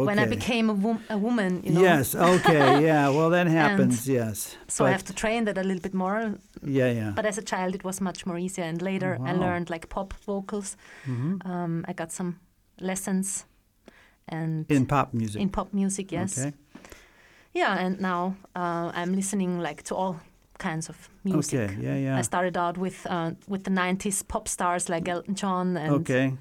okay. 0.00 0.06
when 0.06 0.18
I 0.18 0.26
became 0.26 0.70
a, 0.70 0.98
a 1.10 1.18
woman. 1.18 1.62
You 1.64 1.72
know? 1.72 1.80
Yes. 1.82 2.14
Okay. 2.14 2.80
Yeah. 2.86 3.10
Well, 3.10 3.30
that 3.30 3.46
happens. 3.46 4.06
yes. 4.08 4.56
So 4.68 4.84
I 4.86 4.90
have 4.90 5.04
to 5.04 5.12
train 5.12 5.44
that 5.44 5.58
a 5.58 5.62
little 5.62 5.82
bit 5.82 5.94
more. 5.94 6.34
Yeah. 6.66 6.92
Yeah. 6.92 7.12
But 7.16 7.26
as 7.26 7.38
a 7.38 7.42
child, 7.42 7.74
it 7.74 7.84
was 7.84 8.00
much 8.00 8.26
more 8.26 8.38
easier. 8.38 8.64
And 8.68 8.82
later, 8.82 9.18
I 9.26 9.32
learned 9.32 9.70
like 9.70 9.86
pop 9.88 10.14
vocals. 10.26 10.76
Mhm. 11.06 11.46
Um, 11.46 11.84
I 11.88 11.92
got 11.94 12.12
some 12.12 12.32
lessons, 12.80 13.46
and 14.28 14.64
In 14.70 14.86
pop 14.86 15.12
music. 15.14 15.42
in 15.42 15.48
pop 15.48 15.72
music, 15.72 16.12
yes, 16.12 16.38
Okay. 16.38 16.52
yeah. 17.54 17.86
And 17.86 18.00
now 18.00 18.34
uh, 18.56 18.90
I'm 18.94 19.14
listening 19.14 19.62
like 19.62 19.82
to 19.84 19.94
all 19.94 20.16
kinds 20.58 20.88
of 20.88 20.96
music. 21.24 21.60
Okay. 21.60 21.76
Yeah. 21.80 21.96
Yeah. 21.96 22.18
I 22.18 22.22
started 22.22 22.56
out 22.56 22.78
with 22.78 23.06
uh, 23.10 23.30
with 23.48 23.62
the 23.64 23.70
'90s 23.70 24.22
pop 24.28 24.48
stars 24.48 24.88
like 24.88 25.08
Elton 25.10 25.34
John 25.34 25.76
and 25.76 25.92
Okay. 25.94 26.32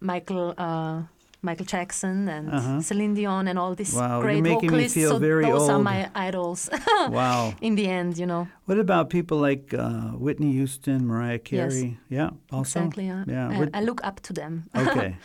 Michael 0.00 0.54
uh, 0.58 1.02
Michael 1.42 1.66
Jackson 1.66 2.28
and 2.28 2.50
Uh-huh. 2.50 2.80
Celine 2.80 3.14
Dion 3.14 3.48
and 3.48 3.58
all 3.58 3.74
these 3.74 3.94
Wow, 3.94 4.20
you're 4.20 4.22
great 4.22 4.44
vocalists. 4.44 4.94
feel 4.94 5.10
so 5.10 5.18
very 5.18 5.44
those 5.44 5.68
are 5.68 5.78
my 5.78 6.10
idols. 6.14 6.68
wow. 7.10 7.54
In 7.60 7.74
the 7.76 7.86
end, 7.86 8.18
you 8.18 8.26
know. 8.26 8.48
What 8.66 8.78
about 8.78 9.08
people 9.10 9.38
like 9.38 9.72
uh, 9.74 10.18
Whitney 10.18 10.52
Houston, 10.52 11.06
Mariah 11.06 11.38
Carey? 11.38 11.98
Yeah. 12.08 12.30
Also. 12.50 12.80
Exactly. 12.80 13.06
Yeah. 13.06 13.24
Yeah. 13.28 13.66
I, 13.74 13.78
I 13.78 13.82
look 13.82 14.00
up 14.04 14.20
to 14.22 14.32
them. 14.32 14.64
okay. 14.76 15.16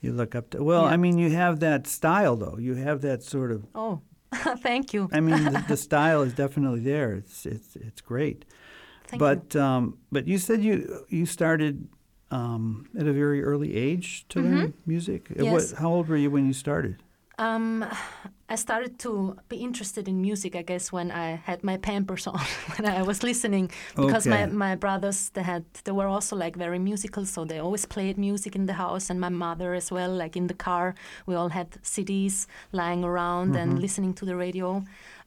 You 0.00 0.12
look 0.12 0.34
up 0.34 0.50
to. 0.50 0.62
Well, 0.62 0.82
Yeah. 0.82 0.94
I 0.94 0.96
mean, 0.96 1.18
you 1.18 1.30
have 1.30 1.58
that 1.60 1.86
style, 1.88 2.36
though. 2.36 2.56
You 2.58 2.74
have 2.76 3.00
that 3.00 3.22
sort 3.24 3.50
of. 3.50 3.66
Oh, 3.74 4.00
thank 4.62 4.94
you. 4.94 5.08
I 5.12 5.20
mean, 5.20 5.42
the, 5.44 5.64
the 5.68 5.76
style 5.76 6.22
is 6.22 6.34
definitely 6.34 6.80
there. 6.80 7.14
It's 7.14 7.46
it's 7.46 7.74
it's 7.76 8.00
great. 8.00 8.44
Thank 9.08 9.20
you. 9.20 9.26
but 9.26 9.56
um, 9.56 9.98
but 10.12 10.28
you 10.28 10.38
said 10.38 10.62
you 10.62 11.04
you 11.08 11.26
started 11.26 11.88
um, 12.30 12.86
at 12.98 13.06
a 13.06 13.12
very 13.12 13.42
early 13.42 13.74
age 13.76 14.24
to 14.28 14.40
learn 14.40 14.72
music. 14.86 15.30
Uh, 15.30 15.34
Mm-hmm. 15.34 15.44
Yes. 15.44 15.72
What, 15.72 15.78
how 15.80 15.88
old 15.90 16.08
were 16.08 16.16
you 16.20 16.30
when 16.30 16.46
you 16.46 16.52
started? 16.52 16.96
Um, 17.40 17.84
I 18.50 18.56
started 18.56 18.98
to 18.98 19.36
be 19.48 19.56
interested 19.56 20.08
in 20.08 20.20
music, 20.20 20.56
I 20.56 20.62
guess, 20.62 20.90
when 20.92 21.10
I 21.12 21.36
had 21.46 21.62
my 21.62 21.76
Pampers 21.78 22.26
on, 22.26 22.40
when 22.76 22.84
I 22.98 23.02
was 23.04 23.22
listening, 23.22 23.70
because 23.96 24.26
Okay. 24.26 24.46
my, 24.46 24.46
my 24.46 24.74
brothers 24.76 25.30
they 25.34 25.42
had 25.44 25.64
they 25.84 25.92
were 25.92 26.08
also 26.08 26.36
like 26.36 26.56
very 26.58 26.78
musical, 26.78 27.24
so 27.26 27.44
they 27.44 27.60
always 27.60 27.86
played 27.86 28.18
music 28.18 28.56
in 28.56 28.66
the 28.66 28.72
house, 28.72 29.10
and 29.10 29.20
my 29.20 29.28
mother 29.30 29.74
as 29.76 29.92
well, 29.92 30.10
like 30.10 30.36
in 30.38 30.46
the 30.48 30.54
car, 30.56 30.94
we 31.26 31.36
all 31.36 31.48
had 31.50 31.70
CDs 31.82 32.46
lying 32.72 33.04
around 33.04 33.54
Mm-hmm. 33.54 33.70
and 33.70 33.78
listening 33.80 34.14
to 34.14 34.24
the 34.26 34.34
radio. 34.34 34.82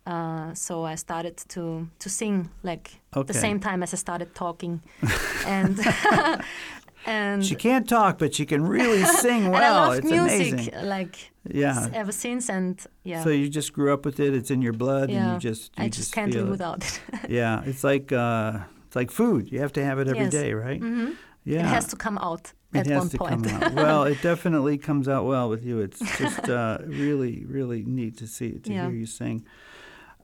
Uh, 0.05 0.53
so 0.53 0.83
I 0.93 0.95
started 0.97 1.37
to 1.47 1.87
to 1.99 2.09
sing 2.09 2.49
like 2.63 2.89
Okay. 3.15 3.27
the 3.27 3.39
same 3.39 3.59
time 3.59 3.83
as 3.83 3.93
I 3.93 3.97
started 3.97 4.33
talking, 4.35 4.81
and 5.47 5.77
and 7.05 7.43
She 7.45 7.55
can't 7.55 7.87
talk, 7.87 8.17
but 8.19 8.33
she 8.33 8.45
can 8.45 8.63
really 8.67 9.03
sing 9.23 9.49
well. 9.49 9.55
and 9.55 9.65
I 9.65 9.87
loved 9.87 9.97
it's 9.99 10.11
music 10.11 10.53
amazing. 10.73 10.87
like 10.89 11.31
Yeah. 11.49 11.89
ever 11.93 12.11
since, 12.11 12.49
and 12.49 12.79
yeah. 13.03 13.23
So 13.23 13.29
you 13.29 13.49
just 13.49 13.73
grew 13.73 13.93
up 13.93 14.05
with 14.05 14.19
it. 14.19 14.33
It's 14.33 14.51
in 14.51 14.61
your 14.61 14.73
blood, 14.73 15.09
and 15.09 15.33
you 15.33 15.39
just 15.39 15.71
you 15.77 15.85
I 15.85 15.89
just, 15.89 16.13
can't 16.13 16.31
feel 16.31 16.41
live 16.43 16.47
it. 16.49 16.51
without 16.51 16.83
it. 16.85 17.01
Yeah, 17.29 17.63
it's 17.65 17.83
like 17.83 18.11
uh, 18.11 18.59
it's 18.87 18.95
like 18.95 19.11
food. 19.11 19.51
You 19.51 19.59
have 19.61 19.73
to 19.73 19.83
have 19.83 19.99
it 19.99 20.07
every 20.07 20.23
Yes. 20.25 20.31
day, 20.31 20.53
right? 20.53 20.79
hmm 20.81 21.11
Yeah. 21.43 21.59
It 21.61 21.65
has 21.75 21.87
to 21.87 21.95
come 21.95 22.17
out 22.19 22.53
It 22.73 22.79
at 22.79 22.87
has 22.87 22.99
one 22.99 23.09
to 23.09 23.17
point. 23.17 23.43
come 23.47 23.63
out. 23.63 23.73
Well, 23.73 24.03
it 24.03 24.21
definitely 24.29 24.77
comes 24.77 25.07
out 25.07 25.25
well 25.25 25.49
with 25.49 25.63
you. 25.65 25.79
It's 25.79 25.99
just 26.17 26.47
uh, 26.49 26.77
really, 26.85 27.45
really 27.47 27.83
neat 27.83 28.17
to 28.17 28.27
see 28.27 28.59
to 28.59 28.71
Yeah. 28.71 28.81
hear 28.89 28.95
you 28.99 29.05
sing. 29.07 29.43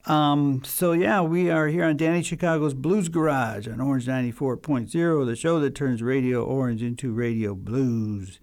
Um, 0.06 0.62
so 0.64 0.92
yeah, 0.92 1.20
we 1.20 1.50
are 1.50 1.68
here 1.68 1.84
on 1.84 1.96
Danny 1.96 2.22
Chicago's 2.22 2.74
Blues 2.74 3.08
Garage 3.08 3.68
on 3.68 3.80
Orange 3.80 4.06
94.0, 4.06 5.26
the 5.26 5.36
show 5.36 5.60
that 5.60 5.74
turns 5.74 6.02
Radio 6.02 6.42
Orange 6.44 6.82
into 6.82 7.12
Radio 7.12 7.54
Blues. 7.54 8.38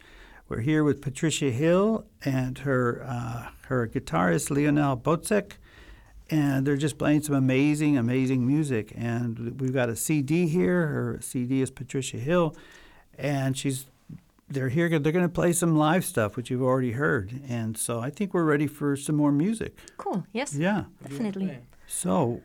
We're 0.48 0.60
here 0.60 0.84
with 0.84 1.02
Patricia 1.02 1.50
Hill 1.50 2.06
and 2.24 2.60
her 2.60 3.04
uh, 3.08 3.50
her 3.68 3.88
guitarist 3.88 4.56
Lionel 4.56 4.96
Botzek, 4.98 5.54
and 6.30 6.68
they're 6.68 6.78
just 6.78 7.00
playing 7.00 7.24
some 7.24 7.34
amazing, 7.36 7.98
amazing 7.98 8.46
music. 8.46 8.94
And 8.96 9.60
we've 9.60 9.74
got 9.74 9.90
a 9.90 9.96
CD 9.96 10.48
here. 10.48 10.88
Her 10.88 11.20
CD 11.22 11.62
is 11.62 11.72
Patricia 11.72 12.18
Hill, 12.18 12.56
and 13.18 13.58
she's 13.58 13.88
they're 14.50 14.70
here. 14.70 14.88
They're 15.00 15.12
going 15.12 15.26
to 15.26 15.30
play 15.30 15.54
some 15.54 15.76
live 15.76 16.06
stuff, 16.06 16.36
which 16.36 16.50
you've 16.50 16.62
already 16.62 16.92
heard. 16.92 17.42
And 17.48 17.78
so 17.78 18.00
I 18.00 18.10
think 18.10 18.34
we're 18.34 18.44
ready 18.44 18.68
for 18.68 18.96
some 18.96 19.16
more 19.16 19.32
music. 19.32 19.78
Cool. 19.98 20.26
Yes. 20.34 20.56
Yeah. 20.56 20.86
Definitely. 21.04 21.60
So 21.88 22.42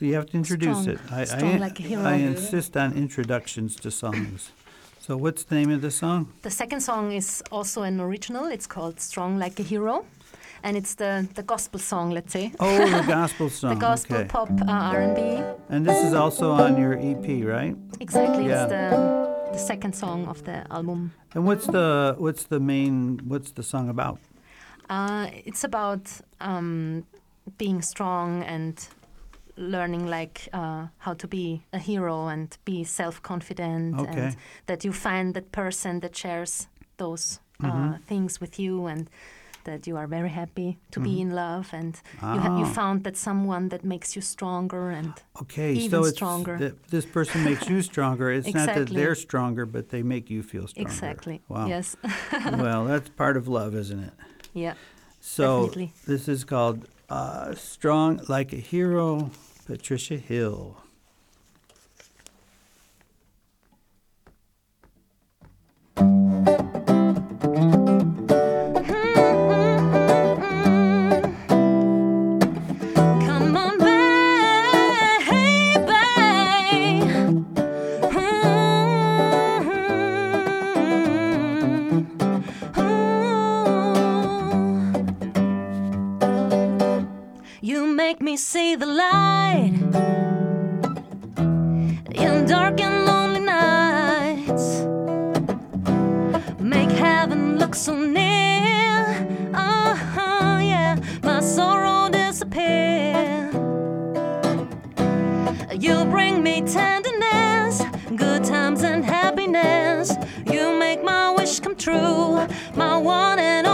you 0.00 0.14
have 0.14 0.26
to 0.26 0.36
introduce 0.36 0.82
Strong. 0.82 0.96
it. 0.96 1.12
I, 1.12 1.24
Strong 1.24 1.54
I, 1.54 1.58
like 1.58 1.78
a 1.80 1.82
hero. 1.82 2.02
I 2.04 2.14
insist 2.14 2.76
on 2.76 2.92
introductions 2.94 3.76
to 3.76 3.90
songs. 3.90 4.52
So 5.00 5.16
what's 5.16 5.44
the 5.44 5.56
name 5.56 5.70
of 5.70 5.82
the 5.82 5.90
song? 5.90 6.32
The 6.42 6.50
second 6.50 6.80
song 6.80 7.12
is 7.12 7.42
also 7.50 7.82
an 7.82 8.00
original. 8.00 8.46
It's 8.46 8.68
called 8.68 9.00
"Strong 9.00 9.36
Like 9.36 9.58
a 9.58 9.64
Hero," 9.64 10.06
and 10.62 10.76
it's 10.76 10.94
the 10.94 11.26
the 11.34 11.42
gospel 11.42 11.80
song. 11.80 12.12
Let's 12.12 12.32
say. 12.32 12.52
Oh, 12.60 12.78
the 12.78 13.02
gospel 13.08 13.50
song. 13.50 13.74
The 13.74 13.80
gospel 13.80 14.18
okay. 14.18 14.28
pop 14.28 14.48
uh, 14.50 14.70
R&B. 14.70 15.42
And 15.70 15.84
this 15.84 16.04
is 16.04 16.14
also 16.14 16.52
on 16.52 16.78
your 16.78 16.94
EP, 16.94 17.44
right? 17.44 17.74
Exactly. 17.98 18.46
Yeah. 18.46 19.31
The 19.52 19.58
second 19.58 19.94
song 19.94 20.26
of 20.28 20.42
the 20.44 20.64
album. 20.70 21.12
And 21.34 21.44
what's 21.46 21.66
the 21.66 22.14
what's 22.18 22.44
the 22.44 22.58
main 22.60 23.20
what's 23.28 23.52
the 23.52 23.62
song 23.62 23.88
about? 23.88 24.18
Uh, 24.90 25.28
it's 25.44 25.64
about 25.64 26.10
um, 26.40 27.04
being 27.58 27.82
strong 27.82 28.42
and 28.42 28.88
learning 29.56 30.06
like 30.06 30.48
uh, 30.52 30.86
how 30.98 31.14
to 31.14 31.26
be 31.28 31.62
a 31.72 31.78
hero 31.78 32.28
and 32.28 32.56
be 32.64 32.84
self-confident 32.84 33.98
Okay. 34.00 34.10
and 34.10 34.36
that 34.66 34.84
you 34.84 34.92
find 34.92 35.34
that 35.34 35.52
person 35.52 36.00
that 36.00 36.16
shares 36.16 36.68
those 36.96 37.40
uh, 37.62 37.66
Mm-hmm. 37.66 37.92
things 38.06 38.40
with 38.40 38.58
you 38.58 38.86
and 38.86 39.08
that 39.64 39.86
you 39.86 39.96
are 39.96 40.06
very 40.06 40.28
happy 40.30 40.78
to 40.90 41.00
be 41.00 41.20
in 41.20 41.30
love 41.30 41.68
and 41.72 42.00
you, 42.14 42.18
ha- 42.20 42.34
you 42.34 42.40
Mm-hmm. 42.40 42.70
Ah. 42.70 42.72
found 42.80 43.04
that 43.04 43.16
someone 43.16 43.68
that 43.68 43.84
makes 43.84 44.14
you 44.16 44.22
stronger 44.22 44.90
and 44.90 45.12
Okay, 45.42 45.72
Even 45.74 45.90
so 45.90 46.04
it's 46.04 46.16
stronger. 46.16 46.56
that 46.58 46.74
this 46.90 47.06
person 47.06 47.44
makes 47.44 47.68
you 47.68 47.82
stronger. 47.82 48.30
It's 48.30 48.52
not 48.54 48.74
that 48.74 48.88
they're 48.88 49.14
stronger, 49.14 49.66
but 49.66 49.88
they 49.90 50.02
make 50.02 50.30
you 50.30 50.42
feel 50.42 50.66
stronger. 50.68 50.90
exactly 50.90 51.40
Wow. 51.48 51.66
yes 51.66 51.96
well, 52.32 52.84
that's 52.84 53.08
part 53.10 53.36
of 53.36 53.48
love, 53.48 53.74
isn't 53.74 54.00
it? 54.00 54.12
yeah 54.54 54.74
So 55.20 55.66
Definitely. 55.66 55.92
this 56.06 56.28
is 56.28 56.44
called 56.44 56.86
uh, 57.08 57.54
"Strong 57.54 58.20
Like 58.28 58.52
a 58.52 58.56
Hero," 58.72 59.30
Patricia 59.66 60.16
Hill. 60.16 60.76
You 87.64 87.86
make 87.86 88.20
me 88.20 88.36
see 88.36 88.74
the 88.74 88.86
light 88.86 89.72
in 92.12 92.44
dark 92.44 92.80
and 92.80 93.04
lonely 93.06 93.38
nights. 93.38 94.80
Make 96.58 96.90
heaven 96.90 97.60
look 97.60 97.76
so 97.76 97.94
near. 97.94 99.04
Uh-huh, 99.54 100.58
yeah, 100.60 100.98
my 101.22 101.38
sorrow 101.38 102.10
disappear. 102.10 103.48
You 105.72 106.04
bring 106.06 106.42
me 106.42 106.62
tenderness, 106.62 107.80
good 108.16 108.42
times 108.42 108.82
and 108.82 109.04
happiness. 109.04 110.12
You 110.46 110.76
make 110.80 111.04
my 111.04 111.30
wish 111.30 111.60
come 111.60 111.76
true, 111.76 112.44
my 112.74 112.96
one 112.96 113.38
and 113.38 113.68
only 113.68 113.71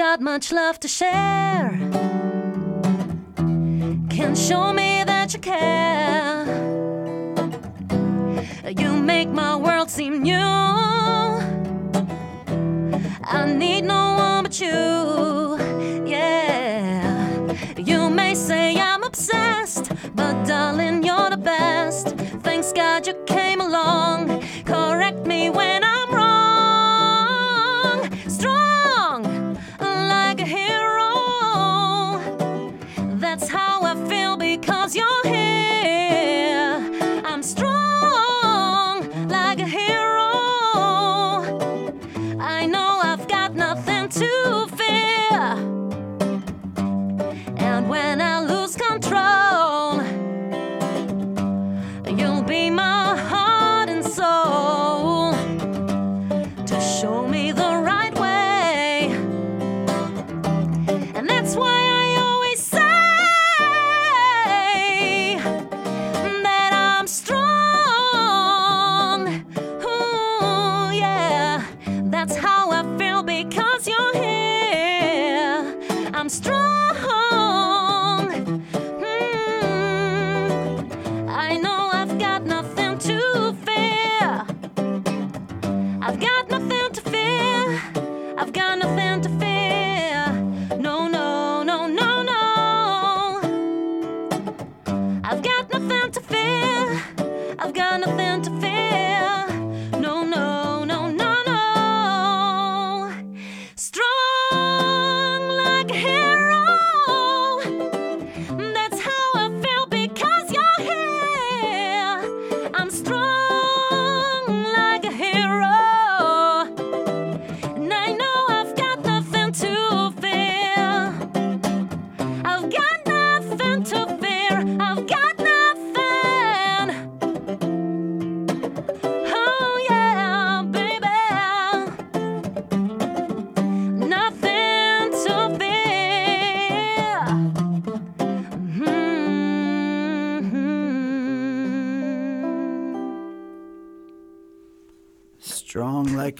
got 0.00 0.22
much 0.22 0.50
love 0.50 0.80
to 0.80 0.88
share. 0.88 1.78
Can 4.08 4.34
show 4.34 4.72
me 4.72 5.04
that 5.04 5.34
you 5.34 5.40
care. 5.40 6.46
You 8.78 8.94
make 8.94 9.28
my 9.28 9.56
world 9.56 9.90
seem 9.90 10.22
new. 10.22 10.54
I 13.36 13.52
need 13.54 13.82
no 13.82 14.14
one 14.14 14.44
but 14.44 14.58
you. 14.58 15.58
Yeah. 16.06 17.52
You 17.76 18.08
may 18.08 18.34
say 18.34 18.80
I'm 18.80 19.02
obsessed, 19.02 19.92
but 20.14 20.44
darling, 20.46 21.04
you're 21.04 21.28
the 21.28 21.42
best. 21.54 22.16
Thanks 22.46 22.72
God 22.72 23.06
you 23.06 23.19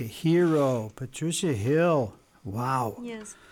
like 0.00 0.08
a 0.08 0.12
hero, 0.12 0.90
Patricia 0.96 1.52
Hill. 1.52 2.14
Wow. 2.44 2.96
Yes. 3.02 3.34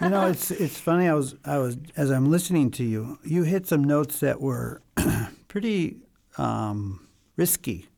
You 0.00 0.10
know, 0.10 0.26
it's 0.26 0.52
it's 0.52 0.78
funny. 0.78 1.08
I 1.08 1.14
was 1.14 1.34
I 1.44 1.58
was 1.58 1.76
as 1.96 2.12
I'm 2.12 2.30
listening 2.30 2.70
to 2.72 2.84
you, 2.84 3.18
you 3.24 3.42
hit 3.42 3.66
some 3.66 3.82
notes 3.82 4.20
that 4.20 4.40
were 4.40 4.80
pretty 5.48 5.96
um, 6.38 7.08
risky. 7.36 7.88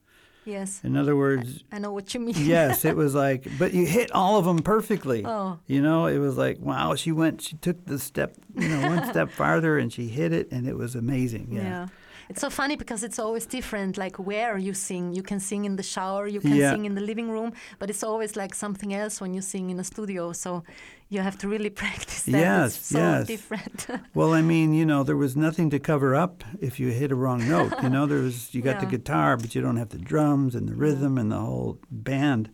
Yes. 0.47 0.81
In 0.83 0.97
other 0.97 1.15
words, 1.15 1.65
I 1.71 1.79
know 1.79 1.93
what 1.93 2.15
you 2.15 2.21
mean. 2.21 2.37
yes, 2.39 2.87
it 2.87 2.97
was 3.03 3.15
like, 3.15 3.47
but 3.59 3.75
you 3.75 3.85
hit 3.85 4.11
all 4.13 4.39
of 4.39 4.47
them 4.47 4.61
perfectly. 4.61 5.27
Oh. 5.27 5.59
You 5.67 5.83
know, 5.83 6.07
it 6.07 6.17
was 6.17 6.39
like, 6.39 6.59
wow, 6.59 6.95
she 6.95 7.13
went, 7.13 7.43
she 7.43 7.57
took 7.57 7.85
the 7.85 7.99
step, 7.99 8.35
you 8.57 8.69
know, 8.69 8.89
one 8.89 9.05
step 9.11 9.31
farther 9.31 9.77
and 9.77 9.93
she 9.93 10.09
hit 10.09 10.33
it 10.33 10.51
and 10.51 10.67
it 10.67 10.79
was 10.79 10.95
amazing. 10.95 11.49
Yeah. 11.51 11.63
Yeah. 11.63 11.87
It's 12.31 12.41
so 12.41 12.51
funny 12.51 12.77
because 12.77 13.03
it's 13.03 13.19
always 13.19 13.47
different, 13.47 13.97
like 13.97 14.17
where 14.19 14.59
you 14.59 14.75
sing. 14.75 15.15
You 15.15 15.23
can 15.23 15.41
sing 15.41 15.65
in 15.65 15.77
the 15.77 15.83
shower, 15.83 16.27
you 16.29 16.41
can 16.41 16.55
Yeah. 16.57 16.73
sing 16.73 16.85
in 16.85 16.95
the 16.95 17.01
living 17.01 17.31
room, 17.31 17.53
but 17.79 17.89
it's 17.91 18.03
always 18.03 18.37
like 18.37 18.55
something 18.55 18.93
else 18.93 19.21
when 19.21 19.33
you 19.35 19.41
sing 19.41 19.71
in 19.71 19.79
a 19.81 19.85
studio. 19.85 20.33
So 20.33 20.63
you 21.09 21.21
have 21.23 21.39
to 21.39 21.49
really 21.49 21.71
practice 21.85 22.23
that. 22.25 22.33
Yes, 22.39 22.77
it's 22.77 22.87
so 22.89 22.99
yes. 22.99 23.27
different. 23.27 23.87
Well, 24.15 24.33
I 24.35 24.43
mean, 24.43 24.75
you 24.75 24.85
know, 24.85 25.05
there 25.05 25.17
was 25.17 25.37
nothing 25.37 25.71
to 25.71 25.79
cover 25.79 26.15
up 26.15 26.45
if 26.61 26.79
you 26.81 26.89
hit 26.91 27.11
a 27.13 27.15
wrong 27.15 27.49
note. 27.49 27.73
You 27.83 27.89
know, 27.89 28.05
there 28.07 28.19
was, 28.23 28.55
you 28.55 28.61
got 28.63 28.81
the 28.81 28.87
guitar, 28.97 29.37
but 29.37 29.55
you 29.55 29.63
don't 29.63 29.77
have 29.77 29.89
the 29.91 29.99
drums 29.99 30.55
and 30.55 30.69
the 30.69 30.75
rhythm 30.75 31.17
and 31.19 31.31
the 31.33 31.39
whole 31.39 31.79
band. 31.91 32.51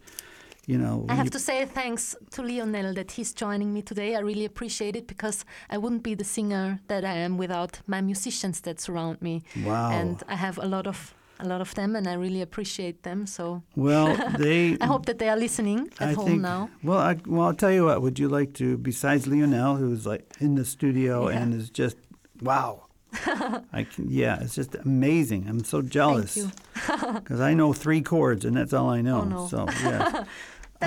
You 0.67 0.79
know, 0.79 1.05
I 1.09 1.15
have 1.15 1.31
to 1.31 1.39
say 1.39 1.67
thanks 1.67 2.17
to 2.31 2.43
Lionel 2.43 2.95
that 2.95 3.13
he's 3.13 3.35
joining 3.35 3.73
me 3.75 3.83
today. 3.83 4.17
I 4.17 4.21
really 4.21 4.47
appreciate 4.47 4.97
it 4.97 5.07
because 5.07 5.45
I 5.69 5.77
wouldn't 5.77 6.03
be 6.03 6.15
the 6.15 6.25
singer 6.25 6.81
that 6.89 7.05
I 7.05 7.15
am 7.17 7.37
without 7.37 7.81
my 7.87 8.01
musicians 8.01 8.61
that 8.63 8.81
surround 8.81 9.21
me. 9.21 9.43
Wow. 9.65 9.91
And 9.91 10.23
I 10.27 10.37
have 10.37 10.59
a 10.59 10.67
lot 10.67 10.87
of 10.87 11.15
a 11.41 11.45
lot 11.47 11.61
of 11.61 11.75
them 11.75 11.97
and 11.97 12.07
I 12.07 12.15
really 12.15 12.41
appreciate 12.41 13.03
them. 13.03 13.27
So 13.27 13.63
well, 13.77 14.17
they. 14.39 14.79
I 14.81 14.87
hope 14.87 15.05
that 15.07 15.19
they 15.19 15.29
are 15.29 15.37
listening 15.37 15.91
at 16.01 16.09
I 16.09 16.13
home 16.13 16.27
think, 16.27 16.41
now. 16.43 16.71
Well, 16.83 16.99
I, 16.99 17.17
well, 17.27 17.49
I'll 17.49 17.55
tell 17.55 17.73
you 17.73 17.85
what. 17.87 18.01
Would 18.03 18.19
you 18.19 18.29
like 18.29 18.55
to, 18.55 18.79
besides 18.79 19.27
Lionel, 19.27 19.77
who's 19.77 20.07
like 20.07 20.25
in 20.41 20.55
the 20.55 20.65
studio 20.65 21.29
Yeah. 21.29 21.41
and 21.41 21.55
is 21.55 21.71
just 21.71 21.97
wow. 22.41 22.81
I 23.73 23.85
can, 23.85 24.11
yeah, 24.11 24.41
it's 24.41 24.55
just 24.57 24.75
amazing. 24.75 25.47
I'm 25.49 25.63
so 25.65 25.83
jealous 25.83 26.35
because 26.75 27.41
I 27.51 27.55
know 27.55 27.73
three 27.73 28.01
chords 28.03 28.45
and 28.45 28.57
that's 28.57 28.73
all 28.73 28.91
I 28.91 29.03
know. 29.03 29.21
Oh, 29.21 29.25
no. 29.25 29.47
So 29.49 29.67
yeah, 29.83 30.25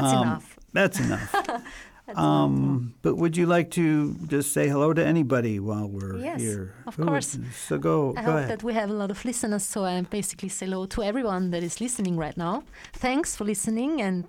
That's 0.02 0.14
Um, 0.14 0.22
enough. 0.28 0.60
That's 0.74 1.00
enough. 1.00 1.32
That's 2.08 2.20
um, 2.20 2.94
but 3.02 3.16
would 3.18 3.36
you 3.36 3.46
like 3.48 3.70
to 3.72 4.14
just 4.28 4.54
say 4.54 4.70
hello 4.70 4.94
to 4.94 5.06
anybody 5.06 5.60
while 5.60 5.90
we're 5.90 6.18
Yes, 6.20 6.40
here? 6.40 6.74
of 6.88 6.96
Who 6.96 7.02
would- 7.04 7.10
course. 7.10 7.38
So 7.68 7.78
go. 7.78 8.14
I 8.16 8.22
go 8.22 8.32
hope 8.32 8.36
ahead. 8.38 8.50
that 8.50 8.64
we 8.64 8.74
have 8.74 8.90
a 8.90 8.94
lot 8.94 9.12
of 9.12 9.26
listeners, 9.26 9.64
so 9.64 9.84
I 9.84 10.00
basically 10.02 10.48
say 10.50 10.68
hello 10.68 10.86
to 10.86 11.04
everyone 11.04 11.52
that 11.52 11.64
is 11.64 11.82
listening 11.82 12.16
right 12.16 12.38
now. 12.38 12.64
Thanks 12.94 13.36
for 13.36 13.44
listening, 13.44 14.02
and 14.02 14.24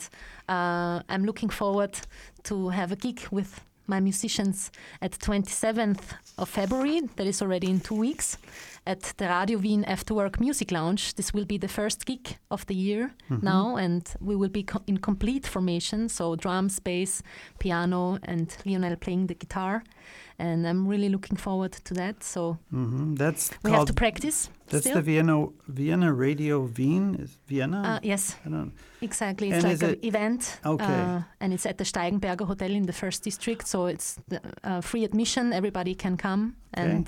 uh, 0.49 1.03
I'm 1.09 1.25
looking 1.25 1.51
forward 1.51 1.95
to 2.45 2.71
have 2.71 2.91
a 2.91 2.97
gig 2.97 3.21
with 3.31 3.61
my 3.87 4.01
musicians 4.01 4.73
at 5.01 5.13
27th 5.13 6.03
of 6.37 6.49
February. 6.49 7.03
That 7.17 7.27
is 7.29 7.41
already 7.43 7.71
in 7.71 7.79
two 7.81 7.95
weeks 7.95 8.39
at 8.89 9.13
the 9.19 9.29
Radio 9.29 9.59
Wien 9.59 9.85
After 9.85 10.15
Work 10.15 10.41
Music 10.41 10.71
Lounge. 10.73 11.15
This 11.15 11.33
will 11.35 11.45
be 11.45 11.59
the 11.59 11.69
first 11.69 12.07
gig 12.07 12.39
of 12.51 12.65
the 12.67 12.75
year 12.75 13.11
Mm-hmm. 13.31 13.45
now, 13.45 13.77
and 13.77 14.03
we 14.21 14.35
will 14.37 14.49
be 14.51 14.63
co- 14.63 14.83
in 14.87 14.97
complete 14.99 15.47
formation. 15.47 16.09
So 16.09 16.35
drums, 16.37 16.81
bass, 16.81 17.23
piano, 17.59 18.19
and 18.23 18.57
Lionel 18.65 18.97
playing 18.97 19.27
the 19.29 19.35
guitar. 19.35 19.83
And 20.39 20.67
I'm 20.67 20.87
really 20.89 21.09
looking 21.09 21.37
forward 21.37 21.73
to 21.85 21.95
that. 21.95 22.23
So 22.25 22.57
hmm 22.71 23.15
That's 23.17 23.51
we 23.65 23.71
have 23.73 23.85
to 23.87 23.93
practice. 23.93 24.49
that's 24.71 24.85
still. 24.85 24.95
the 24.95 25.03
Vienna 25.03 25.47
Vienna 25.67 26.13
Radio 26.13 26.61
Wien. 26.79 27.17
Is 27.21 27.37
Vienna? 27.49 27.83
Uh, 27.83 27.99
yes, 28.03 28.37
I 28.47 28.49
don't. 28.51 28.73
exactly. 29.03 29.49
It's 29.51 29.65
And 29.65 29.73
like 29.73 29.83
an 29.83 29.91
it- 29.99 30.05
event. 30.07 30.61
Okay. 30.65 30.85
Uh, 30.85 31.21
and 31.41 31.53
it's 31.53 31.67
at 31.67 31.77
the 31.79 31.85
Steigenberger 31.85 32.47
Hotel 32.47 32.71
in 32.71 32.87
the 32.87 32.93
first 32.93 33.25
district. 33.25 33.67
So 33.67 33.87
it's 33.87 34.17
the, 34.29 34.41
uh, 34.65 34.81
free 34.81 35.05
admission. 35.05 35.53
Everybody 35.53 35.95
can 35.95 36.17
come. 36.17 36.55
And 36.75 37.07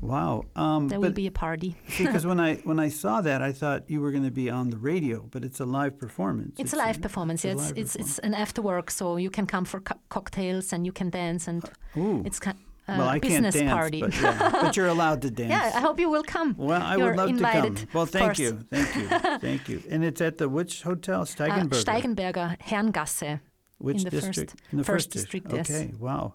Wow. 0.00 0.44
Um, 0.54 0.88
there 0.88 1.00
will 1.00 1.12
be 1.12 1.26
a 1.26 1.30
party. 1.30 1.76
because 1.98 2.26
when 2.26 2.40
I 2.40 2.54
when 2.64 2.78
I 2.78 2.88
saw 2.88 3.20
that, 3.22 3.40
I 3.42 3.52
thought 3.52 3.88
you 3.88 4.00
were 4.00 4.10
going 4.10 4.24
to 4.24 4.30
be 4.30 4.50
on 4.50 4.70
the 4.70 4.76
radio, 4.76 5.26
but 5.30 5.44
it's 5.44 5.60
a 5.60 5.64
live 5.64 5.98
performance. 5.98 6.58
It's, 6.58 6.72
a 6.72 6.76
live 6.76 7.00
performance. 7.00 7.44
it's 7.44 7.54
a 7.54 7.56
Yeah, 7.56 7.62
it's, 7.62 7.68
live 7.70 7.78
it's, 7.78 7.96
it's 7.96 8.18
an 8.20 8.34
after 8.34 8.60
work. 8.62 8.90
So 8.90 9.16
you 9.16 9.30
can 9.30 9.46
come 9.46 9.64
for 9.64 9.80
co- 9.80 10.00
cocktails 10.08 10.72
and 10.72 10.84
you 10.84 10.92
can 10.92 11.10
dance. 11.10 11.48
And 11.48 11.64
Ooh. 11.96 12.22
it's 12.26 12.38
kind 12.38 12.58
uh, 12.86 12.96
well, 12.98 13.08
I 13.08 13.18
can't 13.18 13.32
business 13.32 13.54
dance, 13.54 13.70
party. 13.72 14.00
but, 14.00 14.14
yeah, 14.20 14.50
but 14.60 14.76
you're 14.76 14.88
allowed 14.96 15.22
to 15.22 15.30
dance. 15.30 15.48
yeah, 15.50 15.72
I 15.74 15.80
hope 15.80 15.98
you 15.98 16.10
will 16.10 16.22
come. 16.22 16.54
Well, 16.58 16.82
I 16.82 16.96
You're 16.96 17.06
would 17.08 17.16
love 17.16 17.28
invited, 17.30 17.76
to 17.76 17.86
come. 17.86 17.90
Well, 17.94 18.04
thank 18.06 18.38
you, 18.38 18.58
thank 18.70 18.94
you, 18.96 19.08
thank 19.38 19.68
you. 19.70 19.82
And 19.88 20.04
it's 20.04 20.20
at 20.20 20.36
the 20.36 20.50
which 20.50 20.82
hotel? 20.82 21.22
Uh, 21.22 21.24
Steigenberger. 21.24 21.82
Steigenberger 21.82 22.60
Herrengasse. 22.60 23.40
which 23.78 23.98
in 23.98 24.04
the 24.04 24.10
first- 24.10 24.26
district? 24.26 24.54
in 24.70 24.78
the 24.78 24.84
first 24.84 25.06
first, 25.06 25.10
district, 25.12 25.50
yes. 25.50 25.70
Okay, 25.70 25.94
wow. 25.98 26.34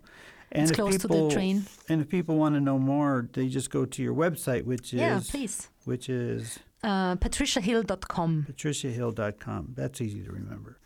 And 0.51 0.63
It's 0.63 0.71
if 0.71 0.77
close 0.77 0.93
to 0.97 1.07
the 1.07 1.07
people- 1.13 1.31
train. 1.31 1.65
And 1.87 2.01
if 2.01 2.09
people 2.09 2.35
want 2.37 2.55
to 2.55 2.61
know 2.61 2.79
more, 2.79 3.29
they 3.33 3.47
just 3.47 3.69
go 3.69 3.85
to 3.85 4.01
your 4.03 4.15
website, 4.15 4.63
which 4.65 4.93
is 4.93 4.99
Yeah, 4.99 5.21
please. 5.23 5.69
which 5.85 6.09
is 6.09 6.57
Uh, 6.83 7.15
patriciahill.com. 7.17 8.47
patriciahill.com. 8.49 9.73
That's 9.75 10.01
easy 10.01 10.23
to 10.23 10.31
remember. 10.31 10.78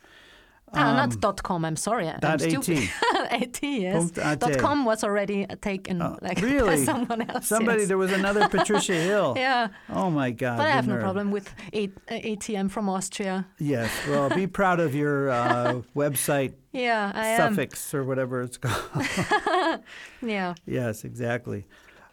Ah, 0.74 0.90
Um, 0.90 0.96
not 0.96 1.20
dot 1.20 1.42
.com. 1.42 1.64
I'm 1.64 1.76
sorry. 1.76 2.08
I'm 2.08 2.18
Dot 2.20 2.40
stupid. 2.40 2.88
AT. 3.14 3.32
AT, 3.42 3.62
yes. 3.62 4.10
Dot 4.10 4.58
.com 4.58 4.84
was 4.84 5.02
already 5.04 5.46
uh, 5.48 5.56
taken 5.60 6.02
Oh, 6.02 6.18
like 6.22 6.40
by 6.40 6.46
really? 6.46 6.84
someone 6.84 7.22
else. 7.30 7.46
Somebody, 7.46 7.80
yes. 7.80 7.88
there 7.88 7.98
was 7.98 8.12
another 8.12 8.48
Patricia 8.56 8.94
Hill. 8.94 9.34
Yeah, 9.36 9.68
Oh 9.88 10.10
my 10.10 10.30
God. 10.30 10.56
but 10.58 10.66
I 10.66 10.70
have 10.70 10.86
no 10.86 10.94
nerve. 10.94 11.02
problem 11.02 11.30
with 11.30 11.48
A- 11.72 11.90
uh, 12.08 12.14
ATM 12.30 12.70
from 12.70 12.88
Austria. 12.88 13.46
Yes. 13.58 13.90
Well, 14.08 14.28
be 14.30 14.46
proud 14.46 14.80
of 14.80 14.94
your 14.94 15.30
uh, 15.30 15.82
website 15.96 16.54
Yeah, 16.72 17.10
I 17.14 17.26
am. 17.28 17.54
suffix 17.54 17.94
or 17.94 18.04
whatever 18.04 18.42
it's 18.42 18.58
called. 18.58 19.80
Yeah, 20.22 20.54
yes, 20.66 21.04
exactly. 21.04 21.66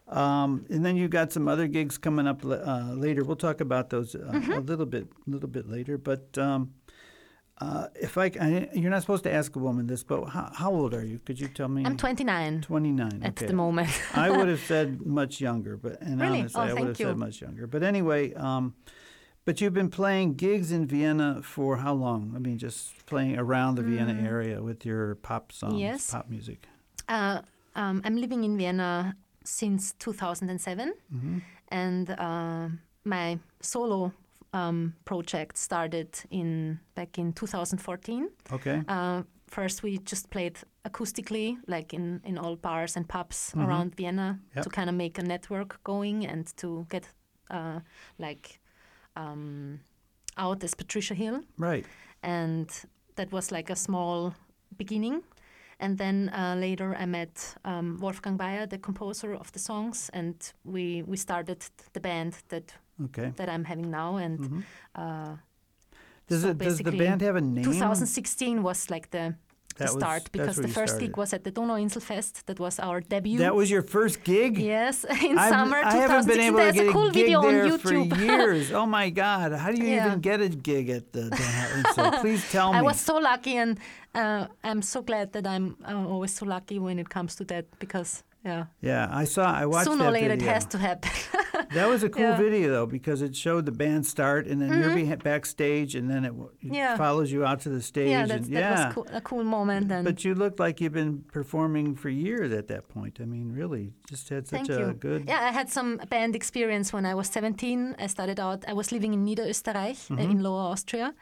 Um, 0.07 0.65
and 0.69 0.85
then 0.85 0.97
you 0.97 1.07
got 1.07 1.31
some 1.31 1.47
other 1.47 1.67
gigs 1.67 1.97
coming 1.97 2.27
up 2.27 2.43
uh, 2.43 2.91
later. 2.93 3.23
We'll 3.23 3.37
talk 3.37 3.61
about 3.61 3.89
those 3.89 4.13
uh, 4.13 4.19
Mm-hmm. 4.33 4.51
a 4.53 4.59
little 4.59 4.85
bit, 4.85 5.07
little 5.25 5.47
bit 5.47 5.69
later. 5.69 5.97
But 5.97 6.37
um, 6.37 6.73
uh, 7.61 7.87
if 8.07 8.17
I, 8.17 8.25
I, 8.47 8.69
you're 8.73 8.89
not 8.95 9.01
supposed 9.05 9.23
to 9.29 9.31
ask 9.39 9.55
a 9.55 9.59
woman 9.59 9.87
this, 9.87 10.03
but 10.03 10.25
how, 10.35 10.49
how 10.61 10.71
old 10.79 10.93
are 10.93 11.05
you? 11.05 11.19
Could 11.25 11.39
you 11.39 11.47
tell 11.47 11.67
me? 11.67 11.83
I'm 11.85 11.95
29 11.97 12.61
29. 12.61 13.21
at 13.23 13.29
okay. 13.31 13.45
the 13.45 13.53
moment. 13.53 13.89
I 14.15 14.27
would 14.35 14.47
have 14.49 14.59
said 14.73 15.05
much 15.05 15.39
younger, 15.39 15.77
but 15.77 16.01
and 16.01 16.19
Really? 16.19 16.39
honestly, 16.39 16.61
Oh, 16.61 16.65
I 16.69 16.73
would 16.73 16.87
have 16.87 16.99
you. 16.99 17.05
said 17.07 17.17
much 17.17 17.41
younger. 17.41 17.67
But 17.67 17.83
anyway, 17.83 18.33
um, 18.33 18.73
but 19.45 19.61
you've 19.61 19.73
been 19.81 19.89
playing 19.89 20.35
gigs 20.35 20.71
in 20.71 20.85
Vienna 20.87 21.41
for 21.43 21.77
how 21.77 21.93
long? 21.93 22.33
I 22.35 22.39
mean, 22.39 22.57
just 22.57 23.05
playing 23.05 23.37
around 23.37 23.75
the 23.75 23.83
Vienna 23.83 24.15
area 24.27 24.61
with 24.61 24.85
your 24.85 25.15
pop 25.15 25.51
songs, 25.51 25.73
Mm. 25.75 25.79
Yes. 25.79 26.11
pop 26.11 26.29
music. 26.29 26.67
Uh, 27.09 27.41
um, 27.75 28.01
I'm 28.05 28.17
living 28.17 28.43
in 28.43 28.57
Vienna 28.57 29.15
since 29.43 29.93
2007, 29.99 30.93
Mm-hmm. 31.13 31.37
and 31.69 32.09
uh, 32.11 32.67
my 33.03 33.39
solo 33.61 34.11
um, 34.53 34.93
project 35.05 35.57
started 35.57 36.09
in 36.29 36.79
back 36.95 37.17
in 37.17 37.33
2014. 37.33 38.29
Okay. 38.51 38.81
Uh, 38.87 39.23
first, 39.47 39.83
we 39.83 39.97
just 39.99 40.29
played 40.29 40.57
acoustically, 40.85 41.57
like 41.67 41.93
in, 41.93 42.21
in 42.25 42.37
all 42.37 42.55
bars 42.55 42.95
and 42.97 43.07
pubs 43.07 43.53
Mhm. 43.55 43.67
around 43.67 43.95
Vienna, 43.95 44.39
Yep. 44.55 44.63
to 44.63 44.69
kind 44.69 44.89
of 44.89 44.95
make 44.95 45.17
a 45.19 45.23
network 45.23 45.79
going 45.83 46.25
and 46.27 46.45
to 46.57 46.85
get 46.89 47.07
uh, 47.49 47.79
like 48.17 48.59
um, 49.15 49.79
out 50.37 50.63
as 50.63 50.73
Patricia 50.73 51.13
Hill. 51.13 51.41
Right. 51.57 51.85
And 52.23 52.69
that 53.15 53.31
was 53.31 53.51
like 53.51 53.69
a 53.69 53.75
small 53.75 54.33
beginning. 54.77 55.23
And 55.79 55.97
then 55.97 56.29
uh, 56.29 56.55
later, 56.59 56.95
I 56.95 57.05
met 57.05 57.55
um, 57.65 57.97
Wolfgang 57.99 58.37
Bayer, 58.37 58.67
the 58.67 58.77
composer 58.77 59.33
of 59.33 59.51
the 59.51 59.59
songs, 59.59 60.09
and 60.13 60.35
we 60.63 61.03
we 61.07 61.17
started 61.17 61.65
the 61.93 61.99
band 61.99 62.33
that 62.49 62.73
Okay. 63.05 63.33
that 63.37 63.49
I'm 63.49 63.63
having 63.65 63.89
now. 63.91 64.17
And 64.17 64.39
Mhm. 64.39 64.63
uh, 64.95 65.35
Does 66.27 66.41
so 66.41 66.49
it? 66.49 66.57
Does 66.57 66.77
the 66.79 66.91
band 66.91 67.21
have 67.21 67.35
a 67.35 67.41
name? 67.41 67.63
2016 67.65 68.61
was 68.63 68.89
like 68.89 69.09
the, 69.11 69.35
the 69.75 69.85
That 69.85 69.93
was- 69.93 70.01
start 70.03 70.23
because 70.31 70.55
the 70.55 70.67
first 70.67 70.93
started. 70.93 70.99
gig 71.07 71.17
was 71.17 71.33
at 71.33 71.43
the 71.43 71.51
Donauinselfest. 71.51 72.45
That 72.45 72.59
was 72.59 72.79
our 72.79 73.01
debut. 73.01 73.39
That 73.39 73.55
was 73.55 73.69
your 73.69 73.81
first 73.81 74.23
gig. 74.23 74.57
yes, 74.57 75.03
in 75.29 75.37
I've- 75.37 75.49
summer 75.53 75.77
I 75.83 75.91
haven't 76.03 76.25
2016. 76.25 76.31
been 76.31 76.39
able 76.49 76.57
to 76.59 76.63
There's 76.63 76.75
get 76.75 76.87
a 76.87 76.91
cool 76.91 77.09
gig 77.11 77.25
video 77.25 77.39
on 77.39 77.53
YouTube. 77.69 78.09
for 78.15 78.21
years. 78.31 78.71
Oh 78.71 78.85
my 78.85 79.09
God! 79.09 79.51
How 79.63 79.71
do 79.71 79.77
you 79.83 79.87
Yeah. 79.95 80.07
even 80.07 80.19
get 80.21 80.39
a 80.41 80.49
gig 80.49 80.89
at 80.89 81.05
the? 81.13 81.23
so 81.95 82.01
please 82.23 82.43
tell 82.51 82.71
me. 82.71 82.79
I 82.79 82.81
was 82.81 82.99
so 82.99 83.15
lucky, 83.17 83.55
and 83.63 83.79
uh, 84.15 84.47
I'm 84.63 84.81
so 84.81 85.01
glad 85.01 85.31
that 85.33 85.45
I'm 85.47 85.65
uh, 85.85 86.07
always 86.13 86.33
so 86.39 86.45
lucky 86.45 86.77
when 86.79 86.97
it 86.99 87.09
comes 87.09 87.35
to 87.39 87.43
that 87.45 87.65
because 87.79 88.23
yeah, 88.45 88.65
yeah, 88.81 89.07
I 89.21 89.25
saw. 89.25 89.43
I 89.61 89.65
watched 89.65 89.87
sooner 89.89 90.05
or 90.05 90.11
later 90.11 90.35
video. 90.35 90.47
it 90.49 90.53
has 90.53 90.65
to 90.73 90.77
happen. 90.77 91.11
That 91.73 91.87
was 91.89 92.03
a 92.03 92.09
cool 92.09 92.23
Yeah. 92.23 92.33
Mm-hmm. 92.33 92.43
video 92.43 92.69
though 92.75 92.85
because 92.97 93.21
it 93.21 93.33
showed 93.35 93.65
the 93.65 93.71
band 93.83 94.05
start 94.05 94.45
and 94.49 94.61
then 94.61 94.69
you're 94.79 94.89
behi- 94.91 95.23
backstage 95.23 95.91
and 95.95 96.09
then 96.11 96.21
it, 96.25 96.33
it 96.61 96.73
Yeah. 96.73 96.97
follows 96.97 97.31
you 97.31 97.41
out 97.49 97.59
to 97.61 97.69
the 97.69 97.81
stage. 97.81 98.09
yeah, 98.09 98.21
and, 98.21 98.31
that 98.31 98.49
yeah. 98.49 98.85
was 98.85 98.93
cool, 98.95 99.07
a 99.19 99.21
cool 99.21 99.43
moment. 99.43 99.87
But 100.09 100.23
you 100.25 100.33
look 100.35 100.59
like 100.59 100.81
you've 100.81 100.93
been 101.03 101.23
performing 101.31 101.95
for 101.95 102.09
years 102.09 102.51
at 102.51 102.67
that 102.67 102.83
point. 102.89 103.19
I 103.23 103.25
mean, 103.25 103.47
really, 103.61 103.93
just 104.09 104.29
had 104.29 104.47
such 104.47 104.67
Thank 104.67 104.69
a 104.69 104.87
you. 104.87 104.93
good. 105.07 105.21
Yeah, 105.27 105.41
I 105.49 105.51
had 105.59 105.69
some 105.69 105.97
band 106.09 106.35
experience 106.35 106.91
when 106.93 107.05
I 107.05 107.13
was 107.15 107.27
17. 107.29 107.95
I 107.99 108.07
started 108.07 108.39
out, 108.39 108.59
I 108.67 108.73
was 108.73 108.91
living 108.91 109.13
in 109.13 109.25
Niederösterreich, 109.25 109.99
uh, 110.11 110.15
Mm-hmm. 110.15 110.31
in 110.31 110.43
Lower 110.43 110.65
Austria. 110.73 111.13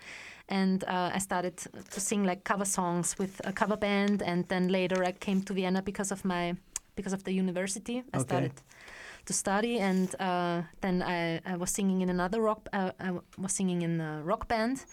and 0.52 0.84
uh, 0.86 1.12
I 1.18 1.20
started 1.20 1.56
to 1.94 2.00
sing 2.00 2.24
like 2.24 2.44
cover 2.44 2.66
songs 2.66 3.16
with 3.20 3.34
a 3.46 3.54
cover 3.54 3.78
band, 3.78 4.24
and 4.24 4.48
then 4.48 4.68
later 4.70 5.04
I 5.10 5.12
came 5.12 5.42
to 5.44 5.54
Vienna 5.54 5.82
because 5.84 6.12
of 6.16 6.26
my 6.26 6.56
because 6.96 7.14
of 7.14 7.24
the 7.24 7.32
university. 7.44 7.98
I 8.14 8.18
Okay. 8.18 8.24
started 8.30 8.52
to 9.30 9.34
study, 9.34 9.78
and 9.80 10.16
uh, 10.20 10.64
then 10.82 11.04
I, 11.04 11.40
I 11.46 11.56
was 11.56 11.70
singing 11.70 12.02
in 12.02 12.10
another 12.10 12.42
rock. 12.42 12.68
Uh, 12.74 12.92
I 13.00 13.12
was 13.38 13.52
singing 13.54 13.84
in 13.84 14.02
a 14.02 14.22
rock 14.24 14.48
band 14.48 14.86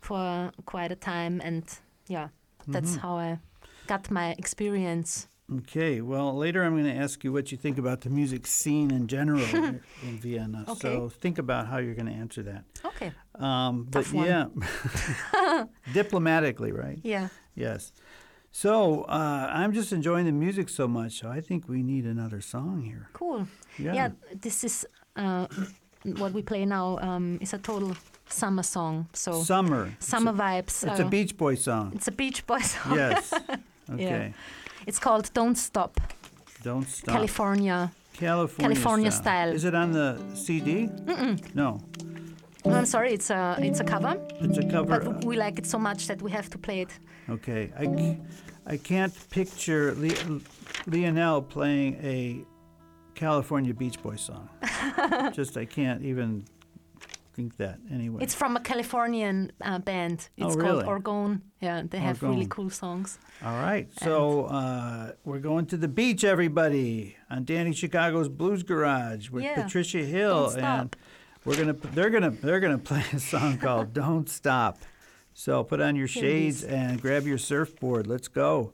for 0.00 0.50
quite 0.64 0.90
a 0.92 0.96
time, 0.96 1.40
and 1.44 1.64
yeah, 2.08 2.28
that's 2.66 2.92
Mm-hmm. 2.92 3.00
how 3.06 3.18
I 3.18 3.38
got 3.86 4.10
my 4.10 4.34
experience. 4.38 5.28
Okay, 5.58 6.00
well, 6.00 6.34
later 6.38 6.64
I'm 6.64 6.72
going 6.72 6.94
to 6.96 7.02
ask 7.04 7.22
you 7.24 7.32
what 7.32 7.52
you 7.52 7.58
think 7.58 7.76
about 7.78 8.00
the 8.00 8.08
music 8.10 8.46
scene 8.46 8.90
in 8.90 9.06
general 9.06 9.44
in 10.02 10.18
Vienna. 10.22 10.64
So 10.80 11.10
think 11.10 11.38
about 11.38 11.66
how 11.66 11.76
you're 11.78 11.94
going 11.94 12.06
to 12.14 12.18
answer 12.24 12.42
that. 12.44 12.64
Okay. 12.84 13.12
Um, 13.34 13.86
but 13.90 14.10
yeah, 14.12 14.46
diplomatically, 15.92 16.72
right? 16.72 16.98
Yeah. 17.02 17.28
Yes. 17.54 17.92
So 18.52 19.02
uh, 19.08 19.48
I'm 19.52 19.72
just 19.72 19.92
enjoying 19.92 20.26
the 20.26 20.32
music 20.32 20.68
so 20.68 20.86
much. 20.86 21.20
So 21.20 21.28
I 21.28 21.40
think 21.40 21.68
we 21.68 21.82
need 21.82 22.04
another 22.04 22.40
song 22.40 22.82
here. 22.82 23.08
Cool. 23.12 23.46
Yeah. 23.78 23.94
Yeah, 23.94 24.08
this 24.40 24.62
is 24.64 24.86
uh, 25.16 25.46
what 26.18 26.32
we 26.32 26.42
play 26.42 26.64
now. 26.66 26.98
Um, 27.00 27.38
is 27.40 27.54
a 27.54 27.58
total 27.58 27.96
summer 28.28 28.62
song. 28.62 29.06
So 29.14 29.32
Summer. 29.42 29.90
summer 29.98 30.32
vibes. 30.32 30.84
It's 30.90 31.00
a 31.00 31.04
Beach 31.04 31.36
Boy 31.36 31.54
song. 31.56 31.92
It's 31.94 32.08
a 32.08 32.12
Beach 32.12 32.46
Boy 32.46 32.58
song. 32.72 32.94
Yes. 32.96 33.32
Okay. 33.92 34.32
It's 34.86 34.98
called 35.00 35.30
"Don't 35.34 35.56
Stop," 35.58 36.00
Don't 36.62 36.88
stop. 36.88 37.14
California. 37.16 37.90
California, 38.14 38.74
California 38.74 39.10
style. 39.10 39.52
Is 39.52 39.64
it 39.64 39.74
on 39.74 39.92
the 39.92 40.16
CD? 40.34 40.86
Mm-mm. 40.86 41.36
No, 41.54 41.80
No, 42.64 42.72
I'm 42.74 42.86
sorry, 42.86 43.12
it's 43.12 43.28
a 43.30 43.56
it's 43.58 43.80
a 43.80 43.84
cover, 43.84 44.16
it's 44.40 44.58
a 44.58 44.62
cover. 44.70 45.00
but 45.00 45.24
we 45.24 45.36
like 45.36 45.58
it 45.58 45.66
so 45.66 45.78
much 45.78 46.06
that 46.06 46.22
we 46.22 46.30
have 46.30 46.48
to 46.50 46.58
play 46.58 46.82
it. 46.82 46.90
Okay, 47.32 47.72
I, 47.78 47.84
c- 47.84 48.18
I 48.66 48.76
can't 48.76 49.14
picture 49.30 49.94
Le- 49.96 50.40
Lionel 50.86 51.42
playing 51.42 51.94
a 52.02 52.44
California 53.14 53.74
Beach 53.74 54.02
Boy 54.02 54.16
song. 54.16 54.48
Just 55.32 55.56
I 55.56 55.64
can't 55.64 56.02
even 56.02 56.44
think 57.34 57.56
that 57.56 57.78
anyway. 57.90 58.22
It's 58.22 58.34
from 58.34 58.56
a 58.56 58.60
Californian 58.60 59.52
uh, 59.62 59.78
band. 59.78 60.28
Oh, 60.40 60.46
It's 60.46 60.56
really? 60.56 60.84
called 60.84 61.02
Orgone. 61.04 61.40
Yeah, 61.60 61.82
they 61.88 61.98
have 61.98 62.22
really 62.22 62.44
Orgone. 62.46 62.50
cool 62.50 62.70
songs. 62.70 63.18
All 63.44 63.58
right, 63.60 63.88
so 64.02 64.44
uh, 64.46 65.12
we're 65.24 65.38
going 65.38 65.66
to 65.66 65.76
the 65.76 65.88
beach, 65.88 66.24
everybody, 66.24 67.16
on 67.30 67.44
Danny 67.44 67.72
Chicago's 67.72 68.28
Blues 68.28 68.62
Garage 68.62 69.30
with 69.30 69.44
Yeah. 69.44 69.62
Patricia 69.62 70.04
Hill, 70.04 70.50
Don't 70.50 70.58
and 70.64 70.96
we're 71.44 71.56
gonna 71.56 71.72
they're 71.94 72.10
gonna 72.10 72.30
they're 72.30 72.60
gonna 72.60 72.78
play 72.78 73.04
a 73.12 73.18
song 73.18 73.58
called 73.58 73.92
"Don't 74.02 74.28
Stop." 74.28 74.78
So 75.34 75.64
put 75.64 75.80
on 75.80 75.96
your 75.96 76.08
shades 76.08 76.62
and 76.62 77.00
grab 77.00 77.26
your 77.26 77.38
surfboard. 77.38 78.06
Let's 78.06 78.28
go. 78.28 78.72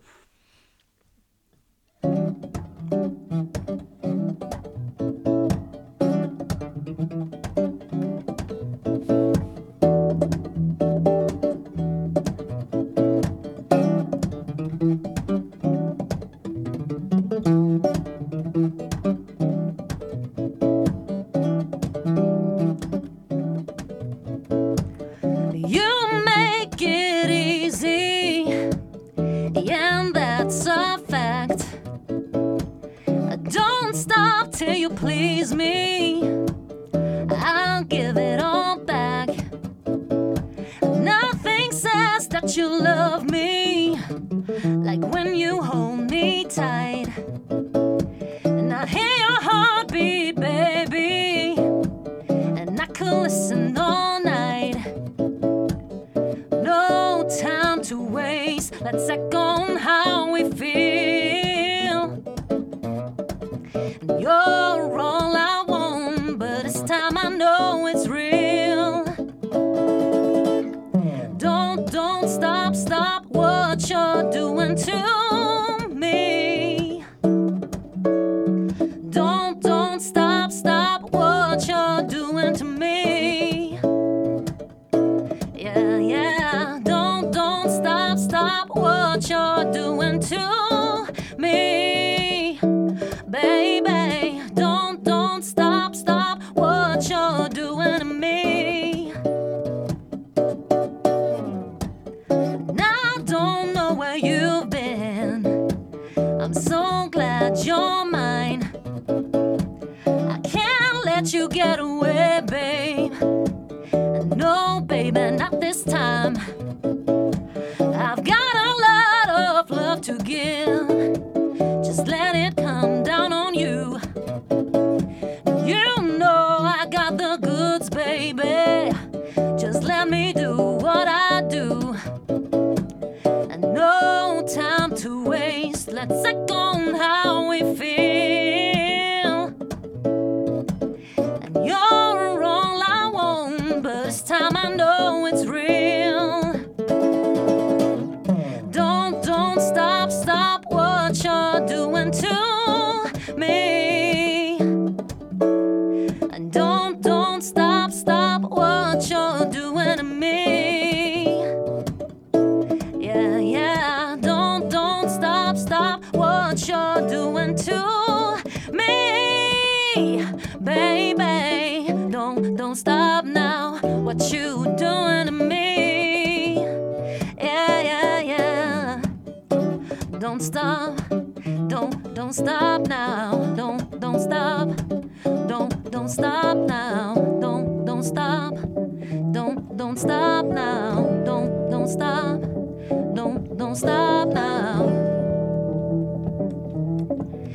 You're 89.58 89.72
doing 89.72 90.20
to 90.20 90.67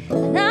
And 0.10 0.43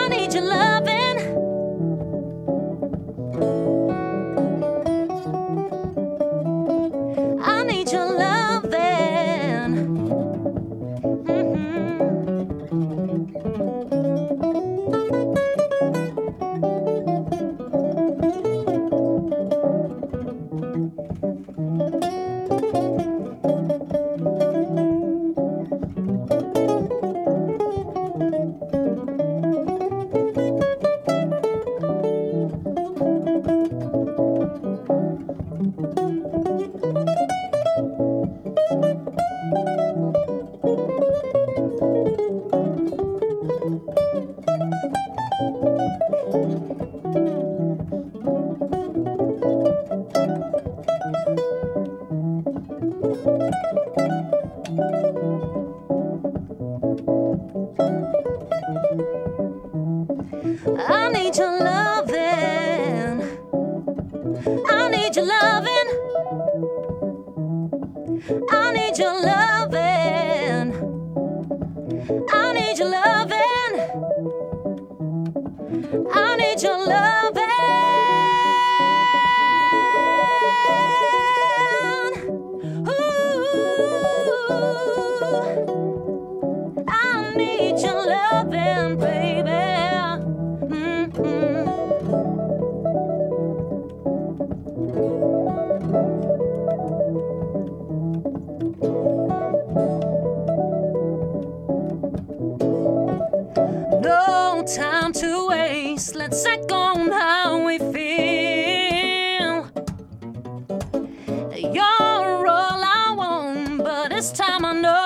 You're 111.63 112.47
all 112.49 112.83
I 112.85 113.15
want, 113.17 113.85
but 113.85 114.09
this 114.09 114.33
time 114.33 114.65
I 114.65 114.73
know 114.73 115.02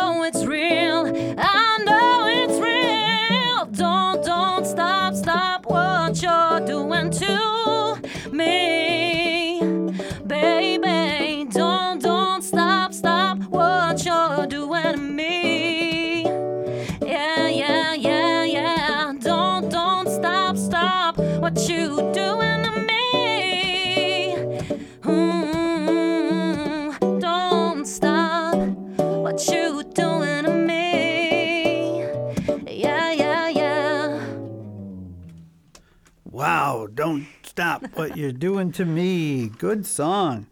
you're 38.16 38.32
doing 38.32 38.72
to 38.72 38.84
me. 38.84 39.48
Good 39.48 39.86
song. 39.86 40.46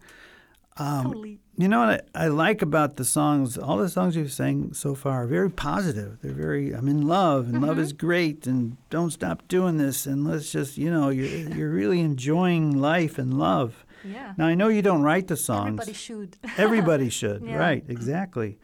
totally. 0.77 1.39
You 1.57 1.69
know 1.69 1.79
what 1.87 2.05
I, 2.13 2.25
I 2.25 2.27
like 2.27 2.61
about 2.61 2.97
the 2.97 3.05
songs? 3.05 3.57
All 3.57 3.77
the 3.77 3.87
songs 3.87 4.15
you've 4.17 4.33
sang 4.33 4.73
so 4.73 4.93
far 4.93 5.23
are 5.23 5.27
very 5.27 5.49
positive. 5.49 6.17
They're 6.21 6.33
very, 6.33 6.73
I'm 6.73 6.89
in 6.89 7.07
love, 7.07 7.47
and 7.47 7.61
love 7.61 7.79
is 7.79 7.93
Mm-hmm. 7.93 8.05
great, 8.07 8.45
and 8.47 8.75
don't 8.89 9.11
stop 9.11 9.47
doing 9.47 9.77
this, 9.77 10.05
and 10.05 10.27
let's 10.27 10.51
just, 10.51 10.77
you 10.77 10.91
know, 10.91 11.07
you're, 11.09 11.27
you're 11.57 11.69
really 11.69 12.01
enjoying 12.01 12.77
life 12.77 13.17
and 13.17 13.39
love. 13.39 13.85
Yeah. 14.03 14.33
Now, 14.37 14.47
I 14.47 14.55
know 14.55 14.67
you 14.67 14.81
don't 14.81 15.01
write 15.01 15.27
the 15.27 15.37
songs. 15.37 15.79
Everybody 15.79 15.93
should. 15.93 16.37
Everybody 16.57 17.09
should, 17.09 17.41
Yeah. 17.43 17.55
right? 17.55 17.83
Exactly. 17.87 18.59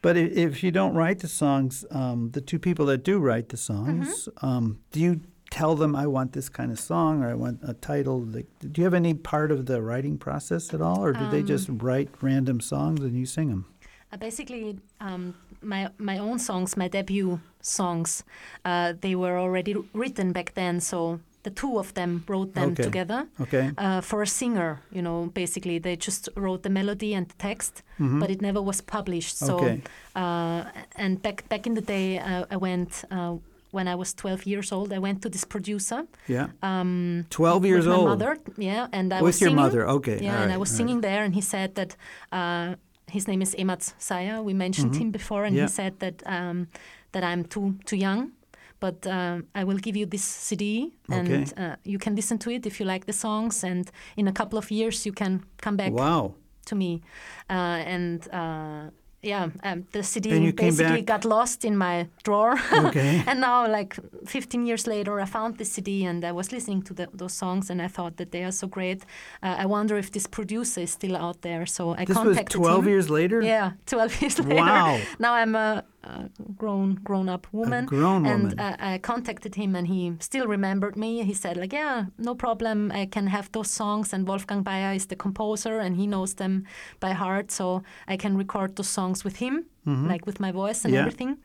But 0.00 0.16
i- 0.16 0.20
if 0.20 0.64
you 0.64 0.70
don't 0.70 0.94
write 0.94 1.18
the 1.18 1.28
songs, 1.28 1.84
um, 1.90 2.30
the 2.30 2.40
two 2.40 2.58
people 2.58 2.86
that 2.86 3.04
do 3.04 3.18
write 3.18 3.50
the 3.50 3.58
songs, 3.58 4.08
Mm-hmm. 4.38 4.46
um, 4.46 4.78
do 4.90 5.00
you 5.00 5.20
tell 5.58 5.74
them 5.76 5.92
I 6.04 6.06
want 6.06 6.32
this 6.32 6.48
kind 6.58 6.70
of 6.72 6.78
song 6.80 7.22
or 7.22 7.28
I 7.34 7.34
want 7.44 7.58
a 7.62 7.74
title? 7.74 8.18
Like, 8.36 8.46
do 8.72 8.80
you 8.80 8.84
have 8.84 8.94
any 9.04 9.14
part 9.14 9.50
of 9.52 9.66
the 9.70 9.78
writing 9.88 10.16
process 10.18 10.72
at 10.74 10.80
all, 10.80 11.00
or 11.04 11.12
do 11.12 11.24
they 11.34 11.42
just 11.54 11.68
Um, 11.68 11.78
write 11.86 12.08
random 12.22 12.60
songs 12.60 13.00
and 13.06 13.12
you 13.20 13.26
sing 13.26 13.48
them? 13.48 13.64
Uh, 14.12 14.18
basically, 14.18 14.76
um, 15.00 15.34
my 15.62 15.88
my 15.98 16.18
own 16.18 16.38
songs, 16.38 16.76
my 16.76 16.88
debut 16.88 17.38
songs, 17.60 18.24
uh, 18.64 18.88
they 19.00 19.14
were 19.14 19.36
already 19.44 19.74
written 19.94 20.32
back 20.32 20.48
then. 20.54 20.80
So 20.80 21.18
the 21.44 21.50
two 21.50 21.78
of 21.78 21.92
them 21.94 22.22
wrote 22.28 22.52
them 22.54 22.70
Okay. 22.72 22.84
together. 22.84 23.26
Okay. 23.40 23.70
Uh, 23.84 24.00
for 24.00 24.22
a 24.22 24.26
singer, 24.26 24.78
you 24.96 25.02
know, 25.02 25.30
basically 25.34 25.78
they 25.80 25.96
just 25.96 26.28
wrote 26.36 26.62
the 26.62 26.70
melody 26.70 27.14
and 27.16 27.26
the 27.28 27.34
text, 27.48 27.82
but 28.20 28.30
it 28.30 28.40
never 28.40 28.62
was 28.62 28.80
published. 28.82 29.36
So, 29.38 29.46
Mm-hmm. 29.58 29.64
Okay. 29.64 29.80
uh, 30.22 30.60
and 31.04 31.20
back 31.22 31.48
back 31.48 31.66
in 31.66 31.74
the 31.74 31.84
day, 31.96 32.18
uh, 32.18 32.54
I 32.54 32.56
went 32.56 33.04
uh, 33.10 33.36
when 33.72 33.88
I 33.88 33.94
was 33.96 34.14
12 34.14 34.46
years 34.46 34.70
old. 34.72 34.92
I 34.92 34.98
went 34.98 35.20
to 35.22 35.28
this 35.28 35.44
producer. 35.44 36.04
Yeah. 36.28 36.48
Um, 36.62 37.24
12 37.30 37.64
years 37.66 37.86
with 37.86 37.96
old. 37.96 38.04
my 38.04 38.10
mother, 38.14 38.38
yeah, 38.56 38.86
and 38.92 39.12
I 39.12 39.16
With 39.16 39.28
was 39.34 39.40
your 39.40 39.48
singing. 39.50 39.62
mother, 39.64 39.88
okay, 39.88 40.18
Yeah, 40.22 40.36
all 40.36 40.42
and 40.44 40.52
I 40.52 40.56
was 40.58 40.70
all 40.70 40.76
singing 40.76 41.00
there, 41.02 41.24
and 41.24 41.34
he 41.34 41.40
said 41.40 41.74
that 41.74 41.96
uh, 42.30 42.74
his 43.10 43.26
name 43.26 43.42
is 43.42 43.54
Emat 43.58 43.92
Saya. 43.98 44.40
We 44.42 44.54
mentioned 44.54 44.94
him 44.96 45.10
before, 45.10 45.44
and 45.44 45.56
Mm-hmm. 45.56 45.58
Yeah. 45.58 45.66
he 45.66 45.72
said 45.72 45.98
that 45.98 46.22
um, 46.26 46.66
that 47.12 47.24
I'm 47.24 47.44
too 47.44 47.74
too 47.84 47.96
young. 47.96 48.32
But 48.80 49.06
um, 49.06 49.44
I 49.54 49.62
will 49.64 49.78
give 49.78 49.96
you 50.00 50.06
this 50.06 50.24
CD, 50.24 50.92
and 51.08 51.28
Okay. 51.28 51.44
uh, 51.56 51.76
you 51.84 51.98
can 51.98 52.14
listen 52.16 52.38
to 52.38 52.50
it 52.50 52.66
if 52.66 52.80
you 52.80 52.86
like 52.92 53.04
the 53.06 53.12
songs. 53.12 53.64
And 53.64 53.90
in 54.16 54.26
a 54.28 54.32
couple 54.32 54.58
of 54.58 54.70
years, 54.70 55.06
you 55.06 55.12
can 55.14 55.40
come 55.64 55.76
back 55.76 55.92
Wow. 55.92 56.34
to 56.66 56.74
me. 56.74 57.00
Uh, 57.48 57.94
and 57.94 58.26
uh, 58.32 58.90
yeah, 59.22 59.50
um, 59.62 59.86
the 59.92 60.02
CD 60.02 60.30
And 60.32 60.44
you 60.44 60.52
came 60.52 60.70
basically 60.70 61.02
got 61.02 61.24
lost 61.24 61.64
in 61.64 61.76
my 61.76 62.08
drawer. 62.24 62.58
Okay. 62.72 63.22
and 63.28 63.40
now, 63.40 63.68
like 63.68 63.96
15 64.26 64.66
years 64.66 64.86
later, 64.86 65.20
I 65.20 65.26
found 65.26 65.58
the 65.58 65.64
CD 65.64 66.04
and 66.04 66.24
I 66.24 66.32
was 66.32 66.50
listening 66.50 66.82
to 66.82 66.94
the, 66.94 67.08
those 67.14 67.32
songs 67.32 67.70
and 67.70 67.80
I 67.80 67.86
thought 67.88 68.16
that 68.16 68.32
they 68.32 68.42
are 68.42 68.50
so 68.50 68.66
great. 68.66 69.04
Uh, 69.42 69.54
I 69.58 69.66
wonder 69.66 69.96
if 69.96 70.10
this 70.10 70.26
producer 70.26 70.80
is 70.80 70.90
still 70.90 71.16
out 71.16 71.42
there. 71.42 71.66
So 71.66 71.94
I 71.94 72.04
This 72.04 72.18
was 72.18 72.36
12 72.48 72.82
him. 72.82 72.88
years 72.88 73.10
later? 73.10 73.40
Yeah, 73.42 73.72
12 73.86 74.20
years 74.22 74.38
later. 74.40 74.56
Wow. 74.56 75.00
Now 75.20 75.34
I'm 75.34 75.54
a, 75.54 75.84
a 76.04 76.28
grown 76.56 76.94
grown 77.04 77.28
up 77.28 77.46
woman. 77.52 77.86
grown 77.86 78.26
and 78.26 78.42
woman. 78.42 78.58
uh, 78.58 78.76
I 78.94 78.98
contacted 78.98 79.54
him 79.54 79.76
and 79.76 79.86
he 79.86 80.12
still 80.20 80.46
remembered 80.46 80.96
me. 80.96 81.22
He 81.24 81.34
said 81.34 81.56
like, 81.56 81.72
yeah, 81.72 82.06
no 82.18 82.34
problem. 82.34 82.90
I 82.92 83.06
can 83.06 83.26
have 83.28 83.50
those 83.52 83.70
songs 83.70 84.12
and 84.12 84.26
Wolfgang 84.28 84.62
Bayer 84.62 84.92
is 84.94 85.06
the 85.06 85.16
composer 85.16 85.78
and 85.78 85.96
he 85.96 86.06
knows 86.06 86.34
them 86.34 86.64
by 87.00 87.12
heart. 87.12 87.50
So 87.50 87.82
I 88.08 88.16
can 88.16 88.36
record 88.36 88.76
those 88.76 88.88
songs 88.88 89.24
with 89.24 89.36
him, 89.36 89.64
like 89.86 90.26
with 90.26 90.40
my 90.40 90.52
voice 90.52 90.84
and 90.84 90.92
Mm-hmm. 90.92 90.94
Yeah. 90.94 91.00
everything. 91.00 91.36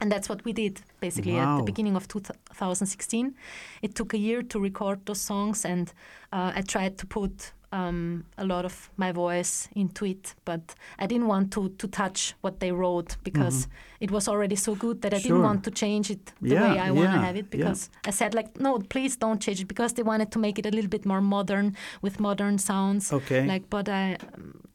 And 0.00 0.10
that's 0.10 0.28
what 0.28 0.44
we 0.44 0.52
did 0.52 0.80
basically 1.00 1.38
at 1.38 1.56
the 1.58 1.62
beginning 1.62 1.96
of 1.96 2.08
2016. 2.08 3.34
It 3.82 3.94
took 3.94 4.12
a 4.14 4.18
year 4.18 4.42
to 4.42 4.58
record 4.60 5.06
those 5.06 5.20
songs, 5.20 5.64
and 5.64 5.92
uh, 6.32 6.52
I 6.56 6.62
tried 6.62 6.98
to 6.98 7.06
put 7.06 7.52
um, 7.78 8.24
a 8.38 8.44
lot 8.44 8.64
of 8.64 8.90
my 8.96 9.12
voice 9.12 9.68
into 9.74 10.04
it, 10.04 10.34
but 10.44 10.60
I 11.02 11.06
didn't 11.06 11.26
want 11.26 11.50
to, 11.52 11.68
to 11.78 11.86
touch 11.88 12.34
what 12.42 12.60
they 12.60 12.70
wrote 12.72 13.16
because 13.24 13.68
it 14.00 14.10
was 14.10 14.28
already 14.28 14.56
so 14.56 14.74
good 14.74 15.00
that 15.02 15.12
I 15.12 15.16
Mm-hmm. 15.16 15.28
Sure. 15.28 15.36
didn't 15.36 15.42
want 15.50 15.64
to 15.64 15.70
change 15.70 16.10
it 16.14 16.32
the 16.40 16.54
Yeah, 16.54 16.72
way 16.72 16.78
I 16.88 16.90
want 16.92 17.10
to 17.12 17.18
have 17.26 17.36
it 17.38 17.46
yeah. 17.46 17.56
because 17.58 17.90
I 18.08 18.12
said 18.12 18.34
like 18.34 18.48
no 18.60 18.78
please 18.88 19.16
don't 19.18 19.40
change 19.44 19.60
it 19.62 19.68
because 19.68 19.92
they 19.94 20.04
wanted 20.04 20.30
to 20.30 20.38
make 20.38 20.58
it 20.60 20.66
a 20.66 20.70
little 20.70 20.90
bit 20.90 21.04
more 21.06 21.20
modern 21.20 21.74
with 22.02 22.20
modern 22.20 22.58
sounds 22.58 23.12
Okay. 23.12 23.46
like 23.52 23.64
but 23.70 23.88
I 23.88 24.16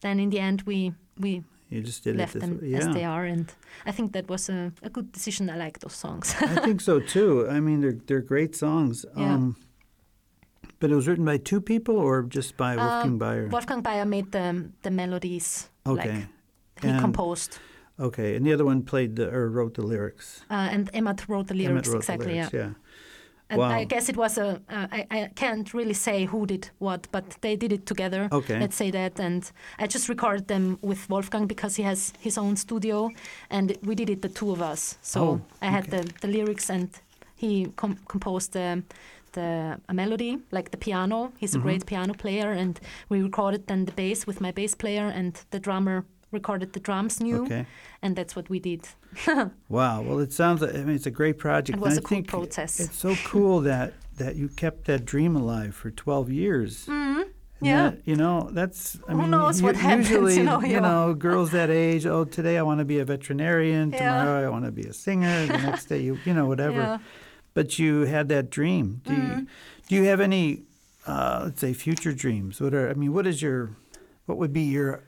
then 0.02 0.20
in 0.20 0.30
the 0.30 0.40
end 0.40 0.62
we 0.66 0.92
we 1.24 1.44
You 1.70 1.82
just 1.86 2.04
did 2.04 2.16
left 2.18 2.36
it 2.36 2.40
this 2.40 2.50
them 2.50 2.60
way. 2.62 2.78
as 2.80 2.86
Yeah. 2.86 2.94
they 2.94 3.06
are 3.06 3.26
and 3.34 3.46
I 3.90 3.92
think 3.94 4.12
that 4.14 4.28
was 4.30 4.50
a, 4.50 4.72
a 4.84 4.90
good 4.90 5.12
decision 5.14 5.50
I 5.50 5.58
like 5.66 5.80
those 5.80 5.96
songs 5.98 6.36
I 6.42 6.62
think 6.66 6.82
so 6.82 7.00
too. 7.00 7.48
I 7.56 7.60
mean, 7.60 7.82
they're 7.82 8.00
they're 8.08 8.28
great 8.34 8.56
songs. 8.56 9.06
Yeah. 9.18 9.36
Um, 9.36 9.56
but 10.80 10.92
it 10.92 10.96
was 10.96 11.08
written 11.08 11.26
by 11.26 11.38
two 11.38 11.62
people 11.62 11.96
or 11.98 12.24
just 12.24 12.58
by 12.58 12.76
Wolfgang 12.76 13.18
Bayer? 13.18 13.48
Wolfgang 13.48 13.82
Bayer 13.82 14.06
made 14.06 14.32
the 14.32 14.70
the 14.82 14.92
melodies 14.92 15.70
Okay. 15.86 16.10
like 16.10 16.28
he 16.82 16.88
And- 16.90 17.00
composed 17.02 17.60
Okay, 18.00 18.36
and 18.38 18.46
the 18.46 18.54
other 18.54 18.64
one 18.66 18.82
played 18.84 19.16
the 19.18 19.28
or 19.30 19.50
wrote 19.50 19.74
the 19.74 19.82
lyrics. 19.86 20.46
uh, 20.50 20.74
and 20.74 20.90
Emmett 20.94 21.28
wrote 21.28 21.48
the 21.48 21.54
lyrics 21.54 21.90
wrote 21.90 21.98
exactly 21.98 22.28
the 22.28 22.34
lyrics, 22.34 22.54
yeah. 22.54 22.60
yeah. 22.60 22.74
And 23.52 23.60
Wow. 23.60 23.80
I 23.82 23.84
guess 23.86 24.10
it 24.10 24.16
was 24.16 24.38
a. 24.38 24.62
Uh, 24.70 24.88
I, 24.98 25.08
I 25.12 25.30
can't 25.36 25.74
really 25.74 25.94
say 25.96 26.26
who 26.26 26.46
did 26.46 26.70
what, 26.78 27.08
but 27.12 27.26
they 27.42 27.56
did 27.58 27.72
it 27.72 27.86
together. 27.86 28.30
Okay. 28.32 28.60
Let's 28.60 28.76
say 28.76 28.92
that, 28.92 29.20
and 29.20 29.52
I 29.80 29.88
just 29.88 30.08
recorded 30.08 30.48
them 30.48 30.78
with 30.82 31.10
Wolfgang 31.10 31.48
because 31.48 31.76
he 31.76 31.84
has 31.84 32.14
his 32.20 32.38
own 32.38 32.56
studio, 32.58 33.10
and 33.50 33.76
we 33.84 33.96
did 33.96 34.10
it 34.10 34.22
the 34.22 34.30
two 34.30 34.52
of 34.52 34.62
us. 34.62 34.98
So 35.02 35.20
Oh, 35.22 35.42
I 35.62 35.66
had 35.72 35.88
okay. 35.88 35.98
the, 36.04 36.14
the 36.22 36.28
lyrics, 36.28 36.70
and 36.70 36.90
he 37.36 37.66
com- 37.76 37.98
composed 38.08 38.52
the 38.54 38.84
the 39.34 39.80
a 39.90 39.94
melody 39.94 40.38
like 40.52 40.72
the 40.72 40.78
piano. 40.78 41.32
He's 41.38 41.52
Mm-hmm. 41.52 41.60
a 41.60 41.64
great 41.64 41.86
piano 41.86 42.14
player, 42.14 42.52
and 42.52 42.80
we 43.10 43.22
recorded 43.22 43.68
then 43.68 43.86
the 43.86 43.92
bass 43.92 44.26
with 44.28 44.40
my 44.42 44.52
bass 44.52 44.76
player, 44.76 45.08
and 45.08 45.34
the 45.52 45.60
drummer 45.60 46.06
recorded 46.32 46.74
the 46.74 46.80
drums 46.80 47.20
new, 47.20 47.44
Okay. 47.44 47.66
and 48.02 48.16
that's 48.16 48.36
what 48.36 48.50
we 48.50 48.60
did. 48.60 48.88
Wow. 49.70 50.02
Well, 50.04 50.20
it 50.20 50.32
sounds. 50.34 50.62
like 50.62 50.76
I 50.76 50.78
mean, 50.84 50.96
it's 50.96 51.08
a 51.08 51.12
great 51.12 51.38
project. 51.38 51.78
It 51.78 51.82
was 51.82 51.98
and 51.98 52.06
a 52.06 52.08
I 52.08 52.10
cool 52.10 52.16
think 52.18 52.28
process. 52.28 52.80
It's 52.80 52.98
so 52.98 53.16
cool 53.32 53.62
that 53.62 53.94
that 54.18 54.36
you 54.36 54.50
kept 54.50 54.86
that 54.86 55.06
dream 55.06 55.36
alive 55.36 55.74
for 55.74 55.90
12 55.92 56.30
years. 56.30 56.86
hmm 56.86 57.22
And 57.62 57.68
Yeah. 57.68 57.90
that, 57.90 57.98
you 58.06 58.16
know, 58.16 58.50
that's. 58.54 58.98
I 59.08 59.12
Who 59.14 59.18
mean, 59.22 59.32
knows 59.32 59.62
what 59.62 59.76
happens, 59.88 60.10
Usually, 60.10 60.36
you 60.38 60.44
know, 60.82 61.10
yeah. 61.10 61.14
girls 61.18 61.50
that 61.52 61.70
age. 61.70 62.06
Oh, 62.06 62.26
today 62.26 62.58
I 62.58 62.64
want 62.64 62.80
to 62.80 62.86
be 62.86 63.00
a 63.00 63.06
veterinarian. 63.06 63.92
Yeah. 63.92 64.00
Tomorrow 64.00 64.46
I 64.48 64.50
want 64.50 64.66
to 64.66 64.72
be 64.72 64.84
a 64.84 64.94
singer. 64.94 65.46
The 65.48 65.58
next 65.58 65.86
day, 65.86 66.00
you, 66.08 66.18
you 66.26 66.34
know, 66.34 66.46
whatever. 66.46 66.82
Yeah. 66.82 66.98
But 67.60 67.78
you 67.78 68.06
had 68.06 68.30
that 68.30 68.50
dream. 68.50 69.02
Do 69.04 69.12
Mm-hmm. 69.12 69.40
you, 69.40 69.48
do 69.90 69.96
you 69.96 70.04
have 70.06 70.22
any, 70.22 70.62
uh, 71.06 71.42
let's 71.46 71.60
say, 71.60 71.74
future 71.74 72.14
dreams? 72.14 72.62
What 72.62 72.74
are? 72.74 72.90
I 72.90 72.94
mean, 72.94 73.12
what 73.12 73.28
is 73.28 73.42
your, 73.42 73.72
what 74.28 74.38
would 74.38 74.54
be 74.54 74.62
your 74.62 75.04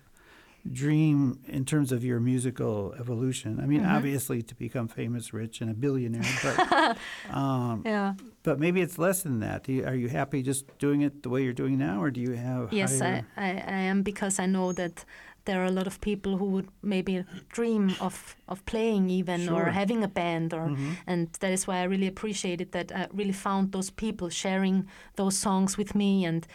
dream 0.69 1.39
in 1.47 1.63
terms 1.65 1.93
of 1.93 2.03
your 2.03 2.19
musical 2.19 2.93
evolution? 2.99 3.59
I 3.61 3.65
mean, 3.67 3.81
Mm-hmm. 3.83 3.95
obviously 3.95 4.41
to 4.43 4.53
become 4.55 4.89
famous, 4.89 5.31
rich, 5.33 5.61
and 5.61 5.71
a 5.71 5.73
billionaire, 5.73 6.27
but 6.43 6.97
um, 7.33 7.83
Yeah. 7.85 8.15
but 8.43 8.59
maybe 8.59 8.81
it's 8.81 8.97
less 8.99 9.23
than 9.23 9.39
that. 9.39 9.63
Do 9.63 9.71
you, 9.71 9.85
are 9.85 9.95
you 9.95 10.09
happy 10.09 10.43
just 10.43 10.65
doing 10.77 10.99
it 11.03 11.23
the 11.23 11.29
way 11.29 11.43
you're 11.45 11.53
doing 11.63 11.77
now, 11.77 12.01
or 12.03 12.11
do 12.11 12.19
you 12.19 12.33
have? 12.33 12.73
Yes, 12.73 12.99
higher- 12.99 13.25
I, 13.37 13.43
I, 13.45 13.49
I 13.77 13.79
am 13.91 14.03
because 14.03 14.39
I 14.39 14.45
know 14.45 14.73
that 14.73 15.05
there 15.45 15.61
are 15.61 15.65
a 15.65 15.71
lot 15.71 15.87
of 15.87 15.99
people 16.01 16.37
who 16.37 16.45
would 16.45 16.67
maybe 16.83 17.23
dream 17.49 17.95
of, 17.99 18.35
of 18.47 18.63
playing 18.65 19.09
even 19.09 19.41
Sure. 19.45 19.67
or 19.67 19.71
having 19.71 20.03
a 20.03 20.07
band 20.07 20.53
or 20.53 20.67
Mhm. 20.69 20.95
and 21.07 21.27
that 21.39 21.51
is 21.51 21.67
why 21.67 21.77
I 21.81 21.83
really 21.83 22.07
appreciated 22.07 22.71
that 22.71 22.91
I 22.91 23.07
really 23.11 23.33
found 23.33 23.71
those 23.71 23.89
people 23.89 24.29
sharing 24.29 24.87
those 25.15 25.35
songs 25.37 25.77
with 25.77 25.95
me 25.95 26.25
and 26.25 26.45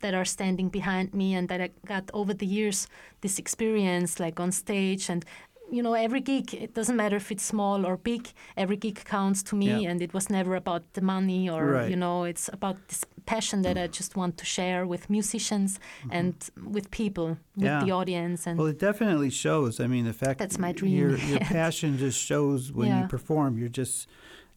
that 0.00 0.14
are 0.14 0.24
standing 0.24 0.68
behind 0.70 1.12
me 1.12 1.34
and 1.34 1.48
that 1.48 1.60
I 1.60 1.70
got 1.86 2.10
over 2.14 2.32
the 2.34 2.46
years 2.46 2.88
this 3.20 3.38
experience 3.38 4.18
like 4.24 4.40
on 4.40 4.50
stage 4.52 5.10
and 5.12 5.24
you 5.72 5.82
know 5.82 5.94
every 5.94 6.20
gig 6.20 6.52
it 6.54 6.74
doesn't 6.74 6.96
matter 6.96 7.16
if 7.16 7.30
it's 7.32 7.42
small 7.44 7.86
or 7.86 7.96
big 7.96 8.28
every 8.56 8.76
gig 8.76 9.02
counts 9.04 9.42
to 9.42 9.56
me 9.56 9.66
Yeah. 9.82 9.90
and 9.90 10.02
it 10.02 10.12
was 10.14 10.28
never 10.30 10.54
about 10.56 10.82
the 10.92 11.00
money 11.00 11.48
or 11.48 11.64
Right. 11.64 11.90
you 11.90 11.96
know 11.96 12.24
it's 12.24 12.48
about 12.52 12.76
this 12.88 13.04
passion 13.26 13.62
that 13.62 13.76
I 13.78 13.86
just 13.86 14.16
want 14.16 14.36
to 14.36 14.44
share 14.44 14.86
with 14.86 15.08
musicians 15.08 15.78
and 16.10 16.34
with 16.74 16.90
people 16.90 17.28
with 17.28 17.38
Mm-hmm. 17.56 17.64
Yeah. 17.66 17.84
the 17.84 17.92
audience 17.92 18.46
and 18.46 18.58
Well, 18.58 18.66
it 18.74 18.78
definitely 18.80 19.30
shows. 19.30 19.78
I 19.80 19.86
mean, 19.86 20.04
the 20.04 20.12
fact 20.12 20.38
That's 20.38 20.58
my 20.58 20.72
dream, 20.72 20.92
Your, 20.98 21.16
your 21.32 21.38
passion 21.40 21.96
just 21.98 22.18
shows 22.20 22.70
when 22.72 22.88
you 23.00 23.06
perform. 23.08 23.56
You're 23.58 23.68
just, 23.82 24.08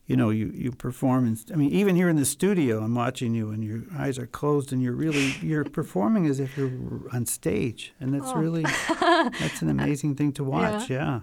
you 0.07 0.15
know, 0.15 0.29
you 0.31 0.51
you 0.55 0.71
perform. 0.71 1.27
And, 1.27 1.37
I 1.53 1.55
mean, 1.57 1.71
even 1.71 1.95
here 1.95 2.09
in 2.09 2.15
the 2.15 2.25
studio, 2.25 2.79
I'm 2.81 2.95
watching 2.95 3.35
you, 3.35 3.51
and 3.51 3.63
your 3.63 3.83
eyes 3.97 4.17
are 4.17 4.25
closed, 4.27 4.71
and 4.73 4.81
you're 4.81 4.95
really 4.95 5.35
you're 5.41 5.63
performing 5.79 6.25
as 6.27 6.39
if 6.39 6.57
you're 6.57 6.71
on 7.13 7.25
stage, 7.25 7.93
and 7.99 8.13
that's 8.13 8.31
Oh. 8.33 8.39
really 8.39 8.63
that's 8.99 9.61
an 9.61 9.69
amazing 9.69 10.15
thing 10.15 10.31
to 10.33 10.43
watch. 10.43 10.89
Yeah. 10.89 11.21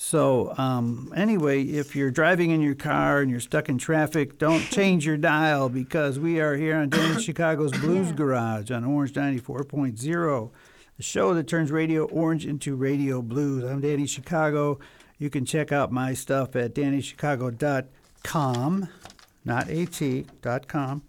So 0.00 0.54
um, 0.56 1.12
anyway, 1.16 1.62
if 1.64 1.96
you're 1.96 2.12
driving 2.12 2.50
in 2.52 2.60
your 2.60 2.76
car 2.76 3.20
and 3.20 3.30
you're 3.30 3.40
stuck 3.40 3.68
in 3.68 3.78
traffic, 3.78 4.38
don't 4.38 4.60
change 4.70 5.04
your 5.04 5.16
dial 5.16 5.68
because 5.68 6.18
we 6.20 6.38
are 6.40 6.54
here 6.56 6.76
on 6.76 6.88
Danny 6.88 7.20
Chicago's 7.26 7.72
Blues 7.72 8.12
Garage 8.12 8.70
on 8.70 8.84
Orange 8.84 9.12
94.0, 9.14 10.50
the 10.96 11.02
show 11.02 11.34
that 11.34 11.48
turns 11.48 11.70
Radio 11.72 12.04
Orange 12.04 12.46
into 12.46 12.76
Radio 12.76 13.20
Blues. 13.22 13.64
I'm 13.64 13.80
Danny 13.80 14.06
Chicago. 14.06 14.78
You 15.18 15.30
can 15.30 15.44
check 15.44 15.72
out 15.72 15.90
my 15.90 16.14
stuff 16.14 16.54
at 16.54 16.76
dannychicago.com, 16.76 17.88
not 19.44 19.68
at, 19.68 20.42
dot 20.42 20.68
.com. 20.68 21.02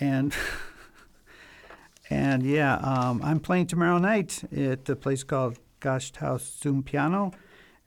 And 0.00 0.34
and 2.10 2.42
yeah, 2.42 2.76
um, 2.76 3.20
I'm 3.22 3.40
playing 3.40 3.66
tomorrow 3.68 3.98
night 3.98 4.42
at 4.56 4.88
a 4.88 4.96
place 4.96 5.24
called 5.24 5.58
Gasthaus 5.80 6.60
zum 6.62 6.82
Piano, 6.82 7.32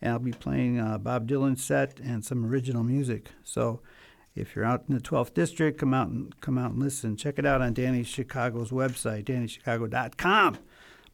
and 0.02 0.12
I'll 0.14 0.20
be 0.20 0.32
playing 0.32 0.80
uh, 0.80 0.98
Bob 0.98 1.28
Dylan's 1.28 1.64
set 1.64 2.00
and 2.00 2.24
some 2.24 2.46
original 2.46 2.84
music. 2.84 3.30
So 3.44 3.82
if 4.36 4.56
you're 4.56 4.66
out 4.66 4.84
in 4.90 4.96
the 4.96 5.02
12th 5.02 5.34
district, 5.34 5.80
come 5.80 5.94
out 5.94 6.08
and 6.10 6.40
come 6.42 6.58
out 6.58 6.72
and 6.72 6.80
listen. 6.82 7.16
Check 7.18 7.40
it 7.40 7.46
out 7.46 7.62
on 7.62 7.74
Danny 7.74 8.04
Chicago's 8.04 8.72
website, 8.72 9.26
dannychicago.com. 9.26 10.58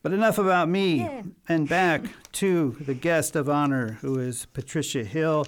But 0.03 0.13
enough 0.13 0.39
about 0.39 0.67
me, 0.67 1.01
Yeah. 1.01 1.21
and 1.47 1.69
back 1.69 2.01
to 2.33 2.75
the 2.79 2.95
guest 2.95 3.35
of 3.35 3.47
honor, 3.47 3.99
who 4.01 4.17
is 4.17 4.47
Patricia 4.47 5.03
Hill, 5.03 5.45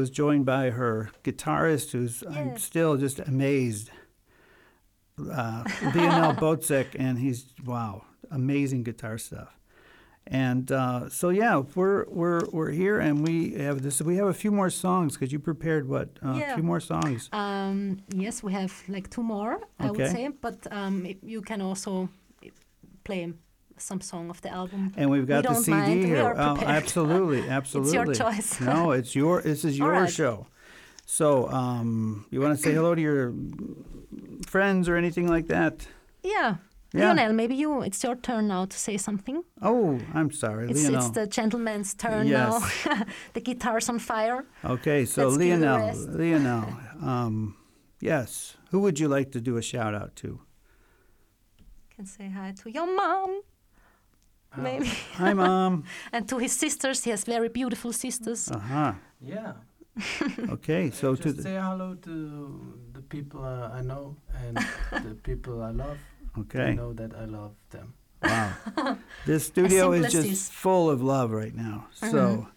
is 0.00 0.10
joined 0.10 0.44
by 0.46 0.70
her 0.70 1.10
guitarist, 1.22 1.92
who's 1.92 2.22
I'm 2.28 2.56
still 2.58 2.96
just 2.96 3.18
amazed 3.20 3.90
uh, 5.18 5.64
Lionel 5.82 6.32
Botzek, 6.42 6.96
and 6.98 7.18
he's 7.18 7.46
wow, 7.64 8.04
amazing 8.30 8.82
guitar 8.82 9.18
stuff. 9.18 9.58
And 10.26 10.72
uh, 10.72 11.08
so 11.10 11.28
yeah, 11.28 11.62
we're 11.74 12.06
we're 12.08 12.40
we're 12.50 12.70
here, 12.70 12.98
and 12.98 13.22
we 13.22 13.52
have 13.54 13.82
this. 13.82 14.00
We 14.00 14.16
have 14.16 14.28
a 14.28 14.34
few 14.34 14.50
more 14.50 14.70
songs 14.70 15.14
because 15.14 15.32
you 15.32 15.38
prepared 15.38 15.86
what? 15.86 16.08
Uh, 16.24 16.28
A 16.30 16.38
Yeah. 16.38 16.54
few 16.54 16.62
more 16.62 16.80
songs. 16.80 17.28
Um, 17.32 17.98
yes, 18.08 18.42
we 18.42 18.52
have 18.54 18.72
like 18.88 19.10
two 19.10 19.22
more, 19.22 19.58
I 19.78 19.90
would 19.90 20.10
say, 20.10 20.28
but 20.40 20.66
um, 20.72 21.06
you 21.22 21.42
can 21.42 21.60
also 21.60 22.08
play 23.04 23.34
some 23.76 24.00
song 24.00 24.30
of 24.30 24.40
the 24.42 24.50
album. 24.50 24.92
And 24.96 25.10
we've 25.10 25.26
got 25.26 25.48
We 25.48 25.54
the 25.54 25.60
CD 25.60 25.76
mind. 25.76 26.04
Here. 26.04 26.34
Oh, 26.36 26.56
absolutely, 26.64 27.48
absolutely. 27.58 28.14
choice. 28.14 28.60
no, 28.72 28.92
it's 28.92 29.14
your. 29.14 29.42
This 29.42 29.64
is 29.64 29.78
your 29.82 29.90
right. 29.92 30.10
show. 30.10 30.46
So, 31.06 31.50
um, 31.50 32.24
you 32.30 32.40
want 32.40 32.56
to 32.56 32.62
say 32.62 32.72
hello 32.72 32.94
to 32.94 33.00
your 33.00 33.34
friends 34.46 34.88
or 34.88 34.96
anything 34.96 35.28
like 35.28 35.48
that? 35.48 35.86
Yeah. 36.22 36.56
Yeah. 36.94 37.12
Lionel, 37.12 37.32
maybe 37.32 37.56
you. 37.56 37.82
It's 37.82 38.02
your 38.04 38.14
turn 38.14 38.46
now 38.48 38.66
to 38.66 38.78
say 38.78 38.96
something. 38.96 39.42
Oh, 39.60 39.98
I'm 40.14 40.30
sorry, 40.30 40.70
It's, 40.70 40.84
Lionel. 40.84 41.00
it's 41.00 41.10
the 41.10 41.26
gentleman's 41.26 41.92
turn 41.92 42.28
Yes. 42.28 42.86
now. 42.86 43.02
the 43.32 43.40
guitar's 43.40 43.88
on 43.88 43.98
fire. 43.98 44.44
Okay, 44.64 45.04
so 45.04 45.26
Let's 45.28 45.38
Lionel. 45.38 45.92
Lionel, 46.08 46.68
um, 47.02 47.56
yes. 48.00 48.56
Who 48.70 48.78
would 48.80 49.00
you 49.00 49.08
like 49.08 49.32
to 49.32 49.40
do 49.40 49.56
a 49.56 49.62
shout 49.62 49.92
out 49.94 50.14
to? 50.22 50.40
Can 51.96 52.06
say 52.06 52.28
hi 52.30 52.52
to 52.62 52.70
your 52.70 52.86
mom, 52.86 53.40
maybe, 54.56 54.86
Hi, 55.14 55.32
mom. 55.32 55.84
and 56.12 56.28
to 56.28 56.38
his 56.38 56.52
sisters. 56.52 57.04
He 57.04 57.10
has 57.10 57.24
very 57.24 57.48
beautiful 57.48 57.92
sisters. 57.92 58.50
Uh 58.50 58.58
huh. 58.58 58.92
Yeah. 59.20 59.52
Okay, 60.50 60.90
so 60.90 61.14
to 61.14 61.22
Just 61.22 61.36
the, 61.36 61.42
say 61.42 61.54
hello 61.54 61.94
to 61.94 62.78
the 62.92 63.02
people 63.02 63.44
uh, 63.44 63.70
I 63.78 63.80
know 63.82 64.16
and 64.34 64.56
the 64.90 65.14
people 65.22 65.62
I 65.62 65.70
love. 65.70 65.98
They 66.34 66.40
okay. 66.40 66.74
know 66.74 66.92
that 66.92 67.14
I 67.14 67.26
love 67.26 67.54
them. 67.70 67.94
Wow. 68.22 68.98
This 69.26 69.46
studio 69.46 69.92
is 69.92 70.12
just 70.12 70.52
full 70.52 70.90
of 70.90 71.00
love 71.02 71.30
right 71.30 71.54
now. 71.54 71.86
So, 71.92 72.48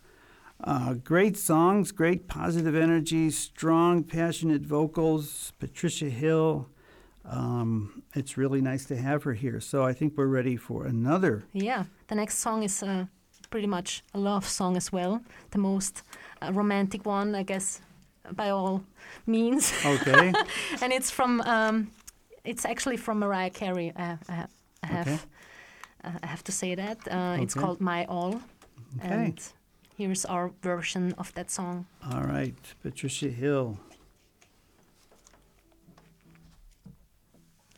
uh, 0.63 0.93
great 0.95 1.37
songs, 1.37 1.91
great 1.91 2.27
positive 2.27 2.75
energy, 2.75 3.29
strong, 3.29 4.03
passionate 4.03 4.63
vocals. 4.63 5.53
Patricia 5.59 6.09
Hill. 6.09 6.69
Um, 7.29 8.03
it's 8.15 8.37
really 8.37 8.61
nice 8.61 8.85
to 8.85 8.95
have 8.95 9.23
her 9.23 9.33
here. 9.33 9.59
So 9.59 9.83
I 9.83 9.93
think 9.93 10.13
we're 10.17 10.27
ready 10.27 10.55
for 10.57 10.85
another. 10.85 11.43
Yeah, 11.53 11.83
the 12.07 12.15
next 12.15 12.37
song 12.39 12.63
is 12.63 12.81
uh, 12.83 13.05
pretty 13.49 13.67
much 13.67 14.03
a 14.13 14.17
love 14.19 14.47
song 14.47 14.77
as 14.77 14.91
well. 14.91 15.21
The 15.51 15.57
most 15.57 16.03
uh, 16.41 16.51
romantic 16.53 17.05
one, 17.05 17.35
I 17.35 17.43
guess, 17.43 17.81
by 18.31 18.49
all 18.49 18.83
means. 19.25 19.73
Okay. 19.85 20.33
and 20.81 20.93
it's 20.93 21.11
from, 21.11 21.41
um, 21.41 21.91
it's 22.43 22.65
actually 22.65 22.97
from 22.97 23.19
Mariah 23.19 23.49
Carey. 23.49 23.91
I, 23.95 24.17
I, 24.29 24.33
have, 24.33 25.07
Okay. 25.07 25.19
uh, 26.03 26.11
I 26.23 26.27
have 26.27 26.43
to 26.45 26.51
say 26.51 26.75
that. 26.75 26.97
Uh, 27.09 27.37
It's 27.41 27.53
called 27.53 27.81
My 27.81 28.05
All. 28.05 28.41
Okay. 28.99 29.13
And 29.25 29.39
here's 29.97 30.23
our 30.25 30.51
version 30.61 31.13
of 31.17 31.33
that 31.33 31.51
song. 31.51 31.85
All 32.13 32.23
right, 32.23 32.55
Patricia 32.81 33.29
Hill. 33.29 33.77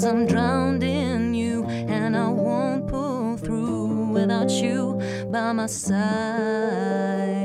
Cause 0.00 0.10
I'm 0.10 0.24
drowned 0.24 0.82
in 0.82 1.34
you, 1.34 1.66
and 1.66 2.16
I 2.16 2.26
won't 2.26 2.88
pull 2.88 3.36
through 3.36 4.06
without 4.12 4.48
you 4.50 4.98
by 5.30 5.52
my 5.52 5.66
side. 5.66 7.39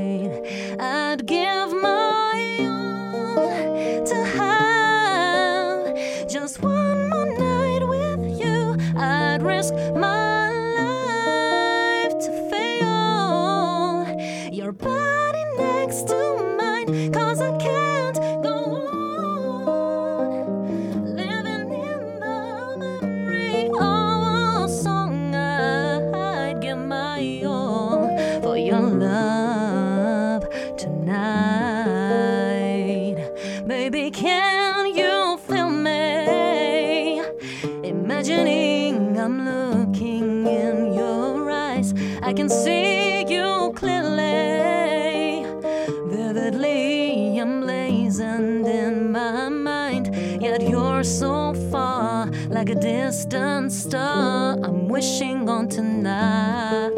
Blazoned 48.16 48.68
in 48.68 49.12
my 49.12 49.50
mind. 49.50 50.16
Yet 50.42 50.62
you're 50.62 51.04
so 51.04 51.54
far, 51.72 52.28
like 52.48 52.70
a 52.70 52.76
distant 52.76 53.72
star. 53.72 54.58
I'm 54.64 54.88
wishing 54.88 55.50
on 55.50 55.68
tonight. 55.68 56.94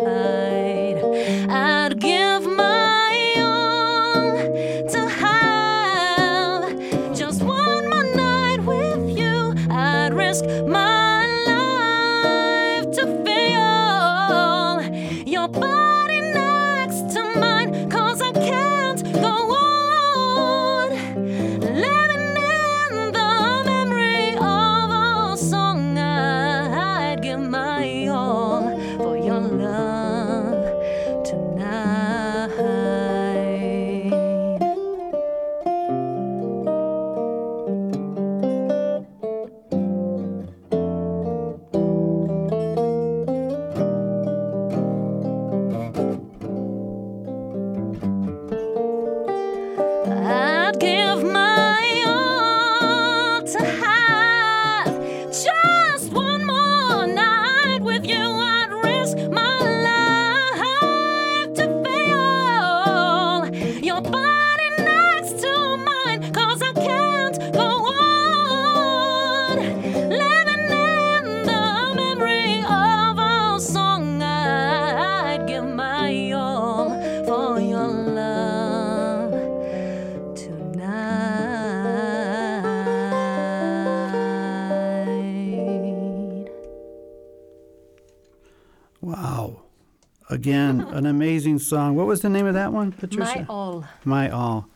An 90.97 91.05
amazing 91.05 91.59
song. 91.59 91.95
What 91.95 92.07
was 92.07 92.21
the 92.21 92.29
name 92.29 92.45
of 92.47 92.55
that 92.55 92.73
one, 92.73 92.91
Patricia? 92.91 93.39
My 93.39 93.45
all. 93.49 93.85
My 94.03 94.29
All. 94.29 94.67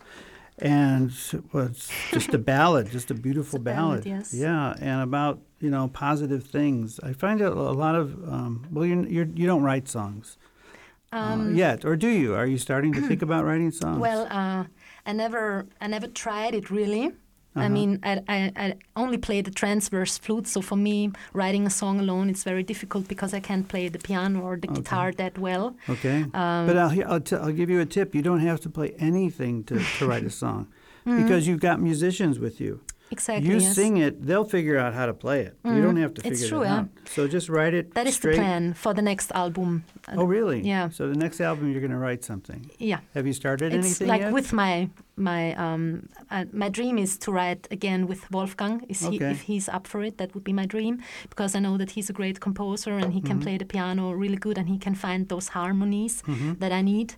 And 0.59 1.11
it 1.34 1.51
was 1.53 1.89
just 2.11 2.34
a 2.36 2.38
ballad, 2.53 2.91
just 2.91 3.09
a 3.09 3.15
beautiful 3.15 3.57
It's 3.57 3.61
a 3.61 3.72
ballad, 3.74 4.03
ballad. 4.03 4.19
yes. 4.19 4.34
Yeah, 4.34 4.76
and 4.80 5.01
about, 5.01 5.39
you 5.59 5.72
know, 5.72 5.88
positive 5.88 6.43
things. 6.43 6.99
I 7.01 7.13
find 7.13 7.41
it 7.41 7.51
a 7.51 7.72
lot 7.86 7.95
of, 7.95 8.13
um, 8.32 8.67
well, 8.72 8.86
you're, 8.86 9.07
you're, 9.07 9.26
you 9.26 9.47
don't 9.47 9.63
write 9.63 9.88
songs 9.88 10.38
uh, 11.11 11.49
yet, 11.51 11.84
or 11.84 11.95
do 11.95 12.07
you? 12.09 12.36
Are 12.36 12.45
you 12.45 12.59
starting 12.59 12.93
to 12.93 13.01
think 13.01 13.22
about 13.28 13.43
writing 13.43 13.72
songs? 13.72 13.95
Um, 13.95 13.99
Well, 13.99 14.28
uh, 14.30 14.65
I 15.07 15.13
never, 15.13 15.65
I 15.82 15.88
never 15.88 16.05
tried 16.07 16.53
it 16.53 16.69
really. 16.69 17.13
Uh-huh. 17.54 17.66
I 17.66 17.70
mean, 17.70 17.99
I, 18.04 18.22
I, 18.30 18.52
I 18.56 18.76
only 18.95 19.18
play 19.18 19.41
the 19.41 19.52
transverse 19.52 20.18
flute, 20.18 20.47
so 20.47 20.62
for 20.62 20.78
me, 20.78 21.12
writing 21.34 21.66
a 21.66 21.70
song 21.70 21.99
alone, 21.99 22.30
it's 22.30 22.43
very 22.45 22.64
difficult 22.64 23.08
because 23.10 23.34
I 23.34 23.41
can't 23.41 23.68
play 23.68 23.89
the 23.89 23.99
piano 23.99 24.39
or 24.41 24.56
the 24.56 24.68
guitar 24.68 25.12
that 25.14 25.38
well. 25.38 25.76
Okay. 25.89 26.24
Um, 26.34 26.66
but 26.68 26.78
I'll, 26.78 27.12
I'll, 27.12 27.20
t- 27.20 27.36
I'll 27.36 27.52
give 27.52 27.70
you 27.70 27.82
a 27.82 27.86
tip. 27.86 28.16
You 28.16 28.22
don't 28.22 28.39
have 28.39 28.62
to 28.62 28.70
play 28.70 28.95
anything 28.99 29.64
to, 29.66 29.80
to 29.97 30.08
write 30.08 30.24
a 30.24 30.30
song 30.43 30.68
Mm-hmm. 31.06 31.24
because 31.24 31.47
you've 31.47 31.60
got 31.60 31.82
musicians 31.82 32.38
with 32.38 32.62
you. 32.62 32.80
Exactly. 33.12 33.49
You 33.49 33.57
yes. 33.59 33.76
sing 33.76 33.97
it, 33.97 34.26
they'll 34.26 34.45
figure 34.57 34.78
out 34.78 34.93
how 34.93 35.05
to 35.05 35.14
play 35.14 35.41
it. 35.41 35.53
You 35.66 35.82
don't 35.82 35.97
have 35.97 36.14
to 36.16 36.22
It's 36.28 36.41
figure 36.41 36.49
true, 36.49 36.62
it 36.64 36.70
yeah. 36.70 36.80
out. 36.80 36.88
So 37.16 37.28
just 37.28 37.49
write 37.49 37.74
it 37.74 37.93
That 37.93 38.07
is 38.07 38.16
straight. 38.16 38.38
the 38.38 38.41
plan 38.41 38.74
for 38.74 38.93
the 38.93 39.01
next 39.01 39.32
album. 39.34 39.84
Oh, 40.18 40.24
really? 40.24 40.62
Yeah. 40.62 40.89
So 40.89 41.07
the 41.09 41.16
next 41.26 41.41
album, 41.41 41.72
you're 41.72 41.82
going 41.82 41.91
to 41.99 42.03
write 42.07 42.24
something. 42.24 42.70
Yeah. 42.80 42.99
Have 43.14 43.28
you 43.28 43.34
started 43.34 43.74
It's 43.74 43.86
anything 43.86 44.07
like 44.07 44.22
yet? 44.22 44.34
with 44.34 44.53
my 44.53 44.89
my 45.18 45.53
um 45.55 46.07
uh, 46.32 46.45
my 46.53 46.70
dream 46.70 46.97
is 46.97 47.18
to 47.18 47.32
write 47.32 47.68
again 47.70 48.07
with 48.07 48.22
Wolfgang. 48.32 48.82
Is 48.89 49.01
he, 49.05 49.18
if 49.18 49.41
he's 49.41 49.68
up 49.70 49.86
for 49.86 50.01
it, 50.03 50.18
that 50.18 50.34
would 50.34 50.43
be 50.43 50.53
my 50.53 50.66
dream 50.66 50.95
because 51.30 51.53
I 51.53 51.59
know 51.59 51.78
that 51.78 51.91
he's 51.91 52.09
a 52.09 52.14
great 52.14 52.39
composer 52.39 52.91
and 52.97 53.12
he 53.14 53.20
Mm-hmm. 53.20 53.28
can 53.28 53.39
play 53.39 53.57
the 53.57 53.66
piano 53.66 54.03
really 54.24 54.38
good 54.38 54.57
and 54.57 54.68
he 54.70 54.78
can 54.80 54.95
find 54.95 55.28
those 55.28 55.49
harmonies 55.49 56.24
Mm-hmm. 56.24 56.53
that 56.62 56.72
I 56.72 56.82
need. 56.82 57.09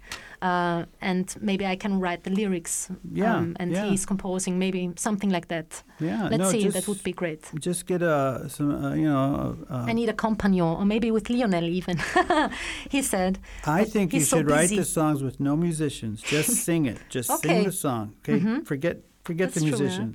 Uh, 0.44 0.84
and 1.00 1.34
maybe 1.39 1.66
I 1.66 1.78
can 1.78 2.02
write 2.02 2.26
the 2.26 2.30
lyrics. 2.30 2.89
Yeah, 3.14 3.38
um, 3.38 3.56
and 3.62 3.72
yeah. 3.72 3.86
he's 3.86 4.06
composing 4.06 4.60
maybe 4.60 4.91
something 4.98 5.30
like 5.30 5.48
that. 5.48 5.82
yeah. 6.02 6.28
Let's 6.30 6.38
no, 6.38 6.52
see. 6.52 6.64
Just, 6.64 6.76
that 6.76 6.88
would 6.89 7.02
be 7.02 7.14
great. 7.14 7.50
Just 7.60 7.86
get 7.86 8.02
a 8.02 8.46
some, 8.50 8.84
uh, 8.84 8.94
you 8.94 9.08
know. 9.08 9.58
Uh, 9.70 9.86
I 9.88 9.94
need 9.94 10.10
a 10.10 10.14
compagnon, 10.14 10.76
or 10.80 10.86
maybe 10.86 11.12
with 11.12 11.30
Lionel 11.30 11.64
even. 11.64 11.98
he 12.89 13.02
said. 13.02 13.39
I 13.66 13.86
think 13.86 14.12
you 14.12 14.20
he's 14.20 14.30
so 14.30 14.38
should 14.38 14.50
write 14.50 14.70
the 14.70 14.84
songs 14.84 15.24
with 15.24 15.39
no 15.39 15.56
musicians. 15.56 16.22
Just 16.22 16.50
sing 16.66 16.88
it. 16.88 16.98
Just 17.08 17.30
sing 17.39 17.64
the 17.64 17.72
song. 17.72 18.16
Okay. 18.28 18.60
Forget 18.66 18.98
forget 19.24 19.54
That's 19.54 19.64
the 19.64 19.72
true, 19.72 19.88
yeah. 19.88 20.08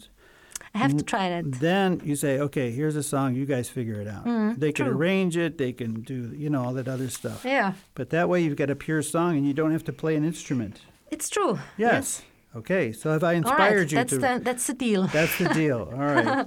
I 0.78 0.82
have 0.82 0.96
to 0.96 1.04
try 1.04 1.28
that. 1.30 1.44
Then 1.60 2.00
you 2.04 2.14
say, 2.16 2.38
okay, 2.38 2.70
here's 2.70 2.94
a 2.96 3.02
song. 3.02 3.34
You 3.34 3.46
guys 3.46 3.68
figure 3.68 4.00
it 4.00 4.06
out. 4.08 4.24
they 4.60 4.72
can 4.72 4.86
Mm, 4.86 4.88
true. 4.90 4.96
arrange 4.98 5.36
it. 5.36 5.58
They 5.58 5.72
can 5.72 6.00
do 6.02 6.32
you 6.36 6.50
know 6.50 6.62
all 6.64 6.72
that 6.74 6.88
other 6.88 7.08
stuff. 7.10 7.44
Yeah, 7.44 7.72
But 7.94 8.10
that 8.10 8.28
way 8.28 8.42
you've 8.42 8.56
got 8.56 8.70
a 8.70 8.76
pure 8.76 9.02
song 9.02 9.36
and 9.36 9.46
you 9.46 9.54
don't 9.54 9.72
have 9.72 9.84
to 9.84 9.92
play 9.92 10.14
an 10.16 10.24
instrument. 10.24 10.80
it's 11.10 11.28
true. 11.28 11.58
Yes. 11.76 12.22
Okay. 12.56 12.92
So 12.92 13.10
have 13.10 13.24
I 13.24 13.32
inspired 13.34 13.78
right, 13.80 13.90
you 13.92 13.96
that's 13.98 14.12
to? 14.12 14.18
the 14.18 14.40
that's 14.42 14.66
the 14.66 14.74
deal. 14.74 15.06
That's 15.08 15.36
the 15.38 15.48
deal. 15.48 15.80
All 15.92 15.98
right. 15.98 16.46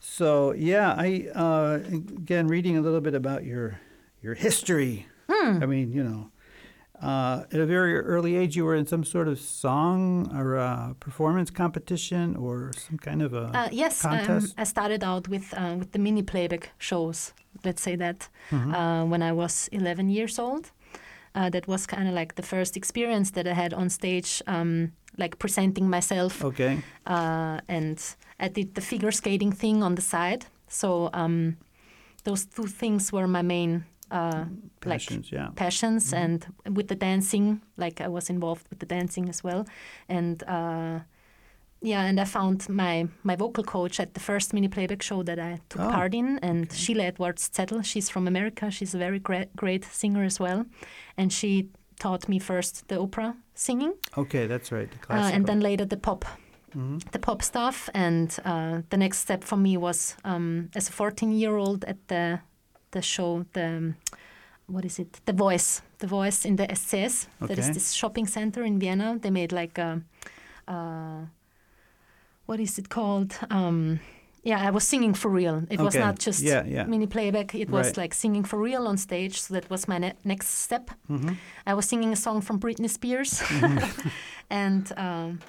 So 0.00 0.52
yeah, 0.52 0.94
I 0.96 1.28
uh, 1.34 1.80
again 1.84 2.48
reading 2.48 2.76
a 2.76 2.80
little 2.80 3.00
bit 3.00 3.14
about 3.14 3.44
your 3.44 3.80
your 4.22 4.34
history. 4.34 5.06
Hmm. 5.30 5.62
I 5.62 5.66
mean, 5.66 5.92
you 5.92 6.02
know, 6.02 6.29
uh, 7.02 7.44
at 7.52 7.60
a 7.60 7.66
very 7.66 7.98
early 7.98 8.36
age, 8.36 8.56
you 8.56 8.64
were 8.64 8.74
in 8.78 8.86
some 8.86 9.04
sort 9.04 9.28
of 9.28 9.38
song 9.38 10.30
or 10.36 10.58
uh, 10.58 10.92
performance 11.00 11.50
competition 11.50 12.36
or 12.36 12.72
some 12.88 12.98
kind 12.98 13.22
of 13.22 13.32
a 13.32 13.50
Uh, 13.54 13.68
yes, 13.72 14.04
um, 14.04 14.10
contest. 14.16 14.54
I 14.58 14.64
started 14.64 15.02
out 15.04 15.28
with 15.28 15.52
uh, 15.54 15.76
with 15.78 15.90
the 15.92 15.98
mini 15.98 16.22
playback 16.22 16.70
shows. 16.78 17.32
Let's 17.64 17.82
say 17.82 17.96
that 17.96 18.28
Mm-hmm. 18.50 18.74
uh, 18.74 19.04
when 19.10 19.22
I 19.22 19.32
was 19.32 19.68
11 19.72 20.08
years 20.10 20.38
old, 20.38 20.70
uh, 21.34 21.50
that 21.50 21.66
was 21.66 21.86
kind 21.86 22.08
of 22.08 22.14
like 22.14 22.34
the 22.34 22.42
first 22.42 22.76
experience 22.76 23.30
that 23.32 23.46
I 23.46 23.52
had 23.54 23.72
on 23.74 23.88
stage, 23.90 24.42
um, 24.46 24.92
like 25.18 25.36
presenting 25.38 25.88
myself. 25.90 26.44
okay. 26.44 26.78
Uh, 27.06 27.58
and 27.68 27.98
I 28.40 28.48
did 28.48 28.74
the 28.74 28.80
figure 28.80 29.12
skating 29.12 29.52
thing 29.52 29.82
on 29.82 29.94
the 29.94 30.02
side. 30.02 30.46
So 30.68 31.08
um, 31.12 31.56
those 32.24 32.46
two 32.46 32.66
things 32.66 33.12
were 33.12 33.26
my 33.28 33.42
main. 33.42 33.84
Uh, 34.10 34.44
like 34.84 35.00
Passions, 35.00 35.30
yeah. 35.32 35.48
passions 35.54 36.12
and 36.12 36.46
with 36.74 36.88
the 36.88 36.94
dancing 36.96 37.60
like 37.76 38.00
i 38.00 38.08
was 38.08 38.30
involved 38.30 38.66
with 38.70 38.78
the 38.80 38.86
dancing 38.86 39.28
as 39.28 39.44
well. 39.44 39.64
And 40.08 40.42
uh, 40.48 41.00
yeah 41.82 42.08
and 42.08 42.20
i 42.20 42.24
found 42.24 42.68
my 42.68 43.08
my 43.22 43.36
vocal 43.36 43.64
coach 43.64 44.00
at 44.00 44.12
the 44.14 44.20
first 44.20 44.52
mini 44.52 44.68
playback 44.68 45.02
show 45.02 45.22
that 45.22 45.38
i 45.38 45.58
took 45.68 45.82
Oh, 45.82 45.90
part 45.90 46.14
in. 46.14 46.38
And 46.42 46.72
sheila 46.72 47.04
edwards 47.04 47.48
zettel 47.50 47.82
she's 47.84 48.10
from 48.10 48.26
america. 48.28 48.70
She's 48.70 48.94
a 48.94 48.98
very 48.98 49.18
great 49.18 49.48
great 49.56 49.84
singer 49.84 50.24
as 50.24 50.40
well. 50.40 50.64
And 51.16 51.32
she 51.32 51.68
taught 51.98 52.28
me 52.28 52.38
first 52.38 52.88
the 52.88 52.98
opera 52.98 53.34
singing. 53.54 53.92
Okay, 54.16 54.46
that's 54.46 54.72
right. 54.72 54.88
The 55.08 55.14
uh, 55.14 55.30
and 55.34 55.46
then 55.46 55.60
later 55.60 55.86
the 55.86 55.96
pop. 55.98 56.24
Mm-hmm. 56.76 56.98
the 57.12 57.18
pop 57.18 57.42
stuff. 57.42 57.88
And 57.94 58.30
uh, 58.44 58.82
the 58.90 58.96
next 58.96 59.18
step 59.18 59.44
for 59.44 59.56
me 59.56 59.76
was 59.76 60.16
um, 60.24 60.68
as 60.76 60.88
a 60.88 60.92
14 60.92 61.32
year 61.32 61.56
old 61.56 61.84
at 61.84 61.96
the 62.08 62.38
the 62.92 63.02
show 63.02 63.44
the 63.52 63.66
um, 63.66 63.94
what 64.66 64.84
is 64.84 64.98
it? 64.98 65.20
The 65.24 65.32
Voice, 65.32 65.82
the 65.98 66.06
Voice 66.06 66.44
in 66.44 66.56
the 66.56 66.66
SCS. 66.66 67.26
That 67.40 67.58
is 67.58 67.64
Okay. 67.66 67.72
this 67.74 67.92
shopping 67.92 68.26
center 68.28 68.62
in 68.64 68.78
Vienna. 68.78 69.18
They 69.20 69.30
made 69.30 69.52
like 69.52 69.78
a, 69.78 70.00
uh, 70.68 71.26
what 72.46 72.60
is 72.60 72.78
it 72.78 72.88
called? 72.88 73.36
Um, 73.50 73.98
yeah, 74.44 74.68
I 74.68 74.70
was 74.70 74.86
singing 74.88 75.14
for 75.14 75.28
real. 75.28 75.62
It 75.70 75.80
was 75.80 75.94
not 75.94 76.18
just 76.18 76.42
Yeah, 76.42 76.64
yeah. 76.66 76.84
mini 76.86 77.06
playback. 77.06 77.54
It 77.54 77.68
was 77.70 77.86
Right. 77.86 77.96
like 78.04 78.14
singing 78.14 78.44
for 78.46 78.58
real 78.62 78.86
on 78.86 78.96
stage. 78.96 79.40
So 79.40 79.54
that 79.54 79.68
was 79.70 79.86
my 79.88 79.98
ne- 79.98 80.14
next 80.24 80.46
step. 80.48 80.90
Mm-hmm. 81.10 81.34
I 81.66 81.74
was 81.74 81.86
singing 81.88 82.12
a 82.12 82.16
song 82.16 82.40
from 82.42 82.58
Britney 82.60 82.88
Spears, 82.88 83.42
and 84.50 84.92
um, 84.96 85.40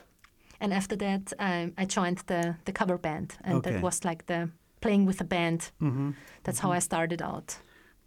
and 0.59 0.73
after 0.73 0.95
that 0.97 1.33
I, 1.39 1.71
I 1.77 1.85
joined 1.85 2.23
the 2.25 2.55
the 2.65 2.71
cover 2.71 2.97
band, 2.97 3.35
and 3.43 3.55
Okay. 3.57 3.71
that 3.73 3.81
was 3.83 4.03
like 4.03 4.25
the 4.25 4.49
playing 4.81 5.05
with 5.05 5.21
a 5.21 5.25
band. 5.25 5.71
Mm-hmm. 5.81 6.11
That's 6.43 6.59
how 6.59 6.71
I 6.71 6.79
started 6.79 7.21
out. 7.21 7.57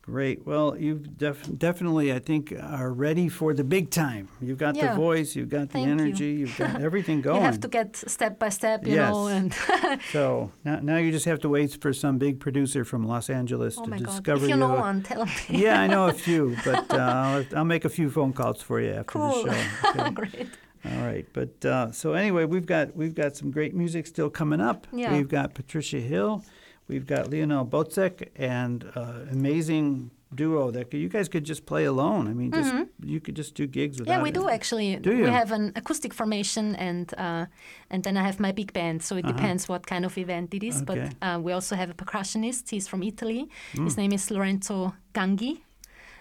Great. 0.02 0.44
Well, 0.46 0.76
you 0.76 0.98
def- 0.98 1.48
definitely, 1.56 2.12
I 2.12 2.18
think, 2.18 2.52
are 2.52 2.92
ready 2.92 3.30
for 3.30 3.54
the 3.54 3.64
big 3.64 3.88
time. 3.88 4.28
You've 4.38 4.58
got 4.58 4.76
Yeah. 4.76 4.90
the 4.90 4.96
voice, 5.00 5.34
you've 5.34 5.48
got 5.48 5.68
the 5.70 5.78
Thank 5.78 5.86
you. 5.86 5.92
energy, 5.92 6.32
you. 6.40 6.46
have 6.46 6.58
got 6.74 6.82
everything 6.82 7.22
going. 7.22 7.36
You 7.38 7.42
have 7.46 7.60
to 7.60 7.68
get 7.68 7.96
step 7.96 8.38
by 8.38 8.50
step, 8.50 8.86
you 8.86 8.96
Yes. 8.96 9.10
know, 9.10 9.28
and 9.28 9.54
so 10.12 10.50
now, 10.62 10.80
now 10.82 10.98
you 10.98 11.10
just 11.10 11.24
have 11.24 11.40
to 11.40 11.48
wait 11.48 11.78
for 11.80 11.94
some 11.94 12.18
big 12.18 12.38
producer 12.38 12.84
from 12.84 13.06
Los 13.06 13.30
Angeles 13.30 13.78
oh 13.78 13.84
to 13.84 13.90
my 13.90 13.96
god, 13.98 14.06
discover 14.06 14.44
if 14.44 14.50
you 14.50 14.56
know 14.56 14.74
one, 14.74 15.02
tell 15.02 15.24
me. 15.24 15.32
yeah, 15.48 15.80
I 15.80 15.86
know 15.86 16.08
a 16.08 16.12
few, 16.12 16.54
but 16.66 16.92
uh, 16.92 16.96
I'll, 16.98 17.44
I'll 17.56 17.64
make 17.64 17.86
a 17.86 17.88
few 17.98 18.10
phone 18.10 18.34
calls 18.34 18.60
for 18.60 18.80
you 18.82 18.90
after 18.90 19.04
Cool. 19.18 19.44
the 19.44 19.54
show. 19.54 20.00
okay? 20.00 20.10
Great. 20.10 20.48
All 20.84 21.00
right, 21.06 21.26
but 21.32 21.64
uh, 21.64 21.92
so 21.92 22.12
anyway, 22.12 22.44
we've 22.44 22.66
got 22.66 22.94
we've 22.94 23.14
got 23.14 23.36
some 23.38 23.50
great 23.50 23.74
music 23.74 24.06
still 24.06 24.28
coming 24.28 24.60
up. 24.60 24.86
Yeah. 24.92 25.16
We've 25.16 25.28
got 25.38 25.54
Patricia 25.54 25.98
Hill, 25.98 26.44
we've 26.88 27.06
got 27.06 27.30
Lionel 27.30 27.66
Botzek, 27.66 28.28
and 28.36 28.84
uh, 28.94 29.20
amazing 29.30 30.10
duo 30.34 30.70
that 30.72 30.92
you 30.92 31.08
guys 31.08 31.28
could 31.28 31.44
just 31.44 31.64
play 31.64 31.84
alone. 31.84 32.26
I 32.28 32.32
mean, 32.32 32.50
just 32.50 32.74
you 33.04 33.20
could 33.20 33.36
just 33.36 33.54
do 33.54 33.66
gigs 33.66 34.00
without. 34.00 34.12
Mm-hmm. 34.12 34.18
Yeah, 34.18 34.22
we 34.22 34.28
it. 34.30 34.34
do 34.34 34.48
actually. 34.48 34.96
Do 34.96 35.14
you? 35.16 35.24
We 35.24 35.30
have 35.30 35.52
an 35.52 35.72
acoustic 35.76 36.12
formation, 36.12 36.74
and 36.76 37.12
uh, 37.16 37.46
and 37.90 38.02
then 38.04 38.16
I 38.16 38.22
have 38.22 38.40
my 38.40 38.52
big 38.52 38.72
band. 38.72 39.02
So 39.02 39.16
it 39.16 39.26
depends 39.26 39.68
what 39.68 39.86
kind 39.86 40.04
of 40.04 40.16
event 40.18 40.54
it 40.54 40.62
is. 40.62 40.82
Uh-huh. 40.82 40.92
Okay. 40.92 41.10
But 41.20 41.26
uh, 41.26 41.38
we 41.40 41.52
also 41.52 41.76
have 41.76 41.90
a 41.90 41.94
percussionist. 41.94 42.70
He's 42.70 42.88
from 42.88 43.02
Italy. 43.02 43.48
Mm. 43.74 43.84
His 43.84 43.96
name 43.96 44.12
is 44.12 44.30
Lorenzo 44.30 44.94
Gangi, 45.14 45.60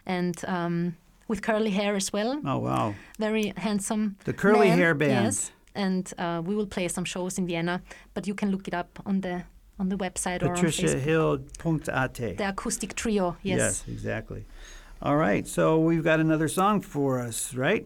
and 0.06 0.36
um, 0.48 0.96
with 1.28 1.42
curly 1.42 1.72
hair 1.72 1.96
as 1.96 2.14
well. 2.14 2.40
Oh 2.46 2.60
wow, 2.60 2.94
Very 3.20 3.54
handsome. 3.58 4.16
the 4.26 4.34
curly 4.34 4.70
man, 4.70 4.78
hair 4.78 4.94
band. 4.94 5.26
Yes, 5.26 5.52
and 5.76 6.14
uh, 6.18 6.42
we 6.46 6.56
will 6.56 6.68
play 6.68 6.88
some 6.88 7.06
shows 7.06 7.38
in 7.38 7.48
Vienna. 7.48 7.82
But 8.14 8.28
you 8.28 8.36
can 8.36 8.52
look 8.52 8.68
it 8.68 8.74
up 8.74 9.00
on 9.06 9.22
the 9.22 9.44
on 9.80 9.90
the 9.90 9.98
website 9.98 10.42
or 10.44 10.52
on 10.52 10.58
Facebook. 10.58 12.38
The 12.38 12.50
acoustic 12.50 12.96
trio. 12.96 13.38
Yes. 13.44 13.58
Yes, 13.60 13.84
exactly. 13.88 14.46
All 15.02 15.18
right, 15.18 15.46
so 15.48 15.80
we've 15.80 16.04
got 16.04 16.20
another 16.20 16.48
song 16.48 16.80
for 16.82 17.20
us, 17.20 17.54
right? 17.56 17.86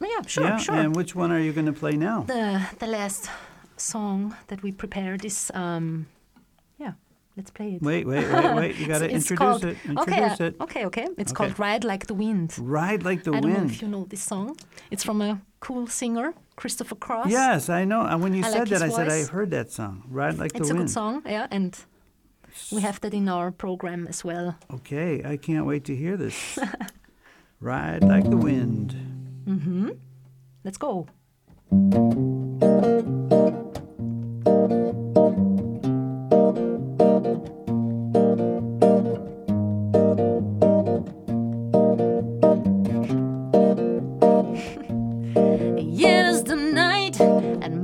Yeah. 0.00 0.22
Sure. 0.26 0.44
yeah. 0.44 0.58
Sure. 0.58 0.74
And 0.74 0.94
which 0.94 1.14
one 1.16 1.32
are 1.32 1.40
you 1.40 1.52
going 1.52 1.66
to 1.66 1.72
play 1.72 1.92
now? 1.96 2.22
The 2.22 2.60
the 2.78 2.86
last 2.86 3.30
song 3.76 4.36
that 4.48 4.62
we 4.62 4.70
prepared 4.70 5.24
is 5.24 5.50
um, 5.54 6.06
yeah. 6.78 6.92
Let's 7.36 7.50
play 7.50 7.74
it. 7.74 7.82
Wait, 7.82 8.06
wait, 8.06 8.30
wait, 8.32 8.54
wait. 8.54 8.76
You 8.76 8.86
got 8.94 8.98
to 9.00 9.08
introduce 9.10 9.38
called- 9.38 9.64
it. 9.64 9.76
Okay, 9.84 10.16
Introduce 10.22 10.40
uh, 10.40 10.44
it. 10.44 10.56
okay, 10.60 10.84
okay. 10.86 11.08
It's 11.18 11.32
Okay. 11.32 11.36
called 11.46 11.58
"Ride 11.58 11.82
Like 11.84 12.06
the 12.06 12.14
Wind." 12.14 12.54
Ride 12.58 13.02
like 13.02 13.24
the 13.24 13.32
I 13.32 13.40
don't 13.40 13.50
know 13.52 13.58
wind. 13.58 13.70
if 13.70 13.82
you 13.82 13.88
know 13.88 14.04
this 14.04 14.22
song. 14.22 14.56
It's 14.90 15.04
from 15.04 15.20
a 15.20 15.40
cool 15.60 15.86
singer, 15.86 16.34
Christopher 16.56 16.94
Cross. 16.94 17.28
Yes, 17.28 17.68
I 17.68 17.84
know. 17.84 18.02
And 18.02 18.22
when 18.22 18.34
you 18.34 18.44
I 18.44 18.50
said 18.50 18.58
like 18.60 18.68
that, 18.70 18.82
I 18.82 18.86
his 18.86 18.94
said 18.94 19.08
I 19.08 19.24
heard 19.24 19.50
that 19.50 19.72
song. 19.72 20.04
Right, 20.08 20.36
like 20.36 20.54
it's 20.54 20.68
the 20.68 20.74
wind. 20.74 20.84
It's 20.84 20.96
a 20.96 21.00
good 21.00 21.22
song. 21.22 21.22
Yeah, 21.26 21.46
and 21.50 21.78
we 22.70 22.80
have 22.82 23.00
that 23.00 23.14
in 23.14 23.28
our 23.28 23.50
program 23.50 24.06
as 24.06 24.24
well. 24.24 24.56
Okay, 24.72 25.22
I 25.24 25.36
can't 25.36 25.66
wait 25.66 25.84
to 25.84 25.96
hear 25.96 26.16
this. 26.16 26.58
Ride 27.60 28.04
like 28.04 28.28
the 28.28 28.36
wind. 28.36 28.94
Mm-hmm. 29.46 29.90
Let's 30.64 30.78
go. 30.78 31.06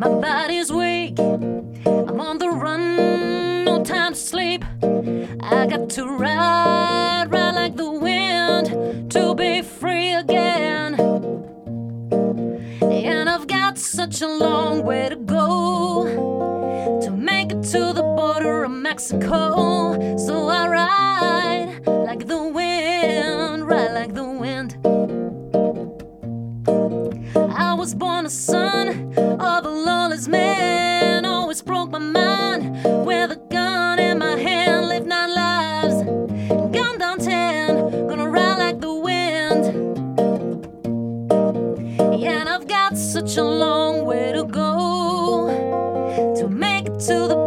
My 0.01 0.09
body's 0.09 0.73
weak. 0.73 1.19
I'm 1.19 2.21
on 2.21 2.39
the 2.39 2.49
run, 2.49 3.67
no 3.67 3.85
time 3.85 4.15
to 4.15 4.19
sleep. 4.19 4.65
I 4.83 5.67
got 5.67 5.91
to 5.91 6.07
ride, 6.07 7.27
ride 7.29 7.55
like 7.55 7.77
the 7.77 7.91
wind 7.91 9.11
to 9.11 9.35
be 9.35 9.61
free 9.61 10.15
again. 10.15 10.95
And 12.81 13.29
I've 13.29 13.47
got 13.47 13.79
such 13.79 14.23
a 14.23 14.27
long 14.27 14.85
way 14.85 15.11
to 15.11 15.17
go 15.17 16.07
to 17.03 17.11
make 17.11 17.53
it 17.53 17.63
to 17.65 17.93
the 17.93 18.03
border 18.03 18.65
of 18.65 18.71
Mexico. 18.71 20.17
So 20.17 20.49
I 20.49 20.67
ride 20.67 21.87
like 21.87 22.27
the 22.27 22.43
wind, 22.43 23.69
ride 23.69 23.93
like 23.93 24.15
the 24.15 24.25
wind. 24.25 24.79
I 27.37 27.75
was 27.75 27.95
born 27.95 28.25
a 28.25 28.31
son 28.31 29.10
lawless 30.21 30.29
man. 30.29 31.25
Always 31.25 31.63
broke 31.63 31.91
my 31.91 31.99
mind 31.99 32.85
with 33.07 33.31
a 33.33 33.41
gun 33.51 33.99
in 33.99 34.19
my 34.19 34.37
hand. 34.37 34.89
Lived 34.89 35.07
nine 35.07 35.35
lives, 35.35 36.03
gone 36.73 36.99
down 36.99 37.19
ten. 37.19 38.09
Gonna 38.09 38.29
ride 38.29 38.59
like 38.59 38.81
the 38.81 38.93
wind. 38.93 39.65
Yeah, 42.21 42.41
and 42.41 42.49
I've 42.49 42.67
got 42.67 42.97
such 42.97 43.37
a 43.37 43.45
long 43.45 44.05
way 44.05 44.33
to 44.33 44.45
go 44.45 45.49
to 46.37 46.49
make 46.49 46.87
it 46.87 46.99
to 47.01 47.29
the 47.29 47.40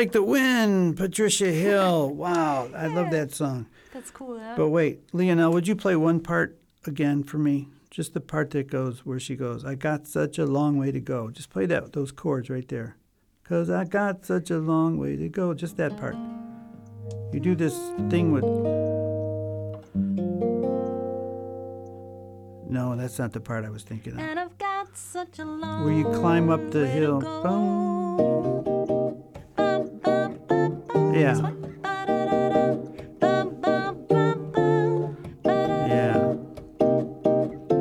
like 0.00 0.12
the 0.12 0.22
wind, 0.22 0.96
Patricia 0.96 1.52
Hill. 1.52 2.08
Wow, 2.08 2.70
I 2.74 2.86
love 2.86 3.10
that 3.10 3.34
song. 3.34 3.66
That's 3.92 4.10
cool. 4.10 4.38
Yeah? 4.38 4.54
But 4.56 4.70
wait, 4.70 5.00
Lionel, 5.12 5.52
would 5.52 5.68
you 5.68 5.76
play 5.76 5.94
one 5.94 6.20
part 6.20 6.58
again 6.86 7.22
for 7.22 7.36
me? 7.36 7.68
Just 7.90 8.14
the 8.14 8.20
part 8.20 8.50
that 8.52 8.70
goes 8.70 9.04
where 9.04 9.20
she 9.20 9.36
goes, 9.36 9.62
I 9.62 9.74
got 9.74 10.06
such 10.06 10.38
a 10.38 10.46
long 10.46 10.78
way 10.78 10.90
to 10.90 11.00
go. 11.00 11.30
Just 11.30 11.50
play 11.50 11.66
that 11.66 11.92
those 11.92 12.12
chords 12.12 12.48
right 12.48 12.66
there. 12.68 12.96
Cause 13.44 13.68
I 13.68 13.84
got 13.84 14.24
such 14.24 14.50
a 14.50 14.58
long 14.58 14.96
way 14.96 15.16
to 15.16 15.28
go. 15.28 15.52
Just 15.52 15.76
that 15.76 15.98
part. 15.98 16.16
You 17.34 17.40
do 17.40 17.54
this 17.54 17.76
thing 18.08 18.32
with 18.32 18.44
No, 22.70 22.96
that's 22.96 23.18
not 23.18 23.32
the 23.32 23.40
part 23.40 23.66
I 23.66 23.70
was 23.70 23.82
thinking 23.82 24.14
of. 24.14 24.20
and 24.20 24.40
I've 24.40 24.56
got 24.56 24.96
such 24.96 25.40
a 25.40 25.44
long 25.44 25.84
Where 25.84 25.92
you 25.92 26.04
climb 26.04 26.48
up 26.48 26.70
the 26.70 26.86
hill. 26.86 27.20
Ba-da-da. 31.24 32.60
Yeah. 35.88 36.34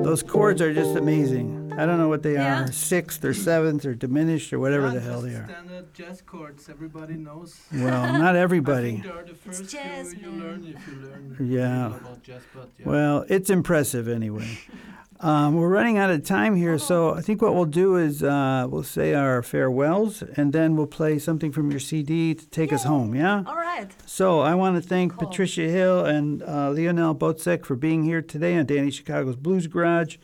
Those 0.03 0.23
chords 0.23 0.61
are 0.61 0.73
just 0.73 0.95
amazing. 0.95 1.71
I 1.77 1.85
don't 1.85 1.97
know 1.97 2.09
what 2.09 2.23
they 2.23 2.33
Yeah. 2.33 2.63
are. 2.63 2.71
Sixth 2.71 3.23
or 3.23 3.33
seventh 3.33 3.85
or 3.85 3.93
diminished 3.93 4.51
or 4.51 4.59
whatever 4.59 4.87
Yeah, 4.87 4.93
the 4.95 4.99
hell 5.01 5.21
they 5.21 5.35
are. 5.35 5.45
Standard 5.47 5.93
jazz 5.93 6.21
chords, 6.21 6.67
everybody 6.69 7.13
knows. 7.13 7.55
Well, 7.71 8.13
not 8.19 8.35
I 8.35 8.39
everybody. 8.39 8.91
think 8.91 9.03
they 9.03 9.09
are 9.09 9.23
the 9.23 9.35
first 9.35 9.69
jazz, 9.69 10.13
few 10.13 10.23
you 10.25 10.31
man. 10.31 10.39
learn 10.41 10.63
if 10.75 10.87
you 10.87 10.95
learn 11.07 11.37
Yeah. 11.39 11.87
about 11.97 12.23
jazz, 12.23 12.41
but 12.53 12.69
yeah. 12.77 12.85
Well, 12.89 13.25
it's 13.29 13.49
impressive 13.49 14.07
anyway. 14.09 14.57
Um, 15.21 15.55
we're 15.55 15.67
running 15.67 15.97
out 15.97 16.09
of 16.09 16.23
time 16.23 16.55
here, 16.55 16.77
so 16.79 17.13
I 17.13 17.19
think 17.19 17.41
what 17.41 17.53
we'll 17.53 17.65
do 17.65 17.97
is 17.97 18.23
uh, 18.23 18.67
we'll 18.69 18.83
say 18.83 19.13
our 19.13 19.43
farewells, 19.43 20.23
and 20.37 20.53
then 20.53 20.77
we'll 20.77 20.87
play 20.87 21.19
something 21.19 21.51
from 21.51 21.69
your 21.71 21.81
CD 21.81 22.33
to 22.33 22.47
take 22.47 22.71
us 22.71 22.85
home. 22.85 23.13
Yeah. 23.13 23.43
All 23.45 23.57
right. 23.57 23.89
So 24.05 24.39
I 24.39 24.55
want 24.55 24.81
to 24.81 24.87
thank 24.87 25.17
Cool. 25.17 25.27
Patricia 25.27 25.63
Hill 25.69 26.05
and 26.05 26.41
uh, 26.43 26.71
Lionel 26.71 27.15
Botzek 27.15 27.65
for 27.65 27.75
being 27.75 28.03
here 28.03 28.21
today 28.21 28.55
on 28.57 28.65
Danny 28.65 28.91
Chicago's 28.91 29.35
Blues 29.35 29.67
Garage. 29.67 30.15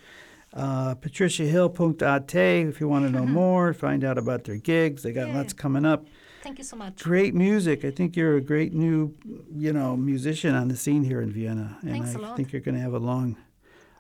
Uh, 0.54 0.96
PatriciaHill.at 0.96 2.34
if 2.34 2.80
you 2.80 2.88
want 2.88 3.06
to 3.06 3.12
know 3.12 3.26
more, 3.42 3.74
find 3.74 4.06
out 4.06 4.18
about 4.18 4.46
their 4.46 4.56
gigs. 4.56 5.04
They 5.04 5.12
got 5.12 5.28
Yeah. 5.28 5.36
lots 5.38 5.52
coming 5.52 5.86
up. 5.86 6.06
Thank 6.42 6.60
you 6.60 6.64
so 6.64 6.78
much. 6.78 7.04
Great 7.04 7.34
music. 7.36 7.84
I 7.84 7.92
think 7.92 8.16
you're 8.16 8.38
a 8.38 8.42
great 8.42 8.72
new, 8.74 9.14
you 9.54 9.74
know, 9.74 9.98
musician 9.98 10.56
on 10.56 10.70
the 10.70 10.78
scene 10.78 11.04
here 11.04 11.20
in 11.20 11.32
Vienna, 11.32 11.78
and 11.82 11.90
Thanks 11.92 12.16
I 12.16 12.36
think 12.36 12.54
you're 12.54 12.62
going 12.62 12.76
to 12.76 12.82
have 12.82 12.94
a 12.94 13.00
long, 13.00 13.36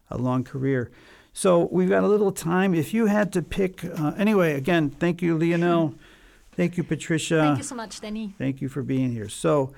a 0.09 0.17
long 0.17 0.43
career. 0.43 0.91
So 1.33 1.67
we've 1.71 1.89
got 1.89 2.03
a 2.03 2.07
little 2.07 2.31
time. 2.31 2.73
If 2.73 2.93
you 2.93 3.07
had 3.07 3.33
to 3.33 3.41
pick, 3.41 3.83
uh, 3.83 4.13
anyway, 4.17 4.53
again, 4.53 4.89
thank 4.89 5.21
you, 5.21 5.37
Lionel. 5.37 5.95
Thank 6.55 6.77
you, 6.77 6.83
Patricia. 6.83 7.39
Thank 7.41 7.57
you 7.57 7.63
so 7.63 7.75
much, 7.75 7.99
Danny. 7.99 8.33
Thank 8.37 8.61
you 8.61 8.69
for 8.69 8.81
being 8.83 9.11
here. 9.11 9.27
So, 9.27 9.73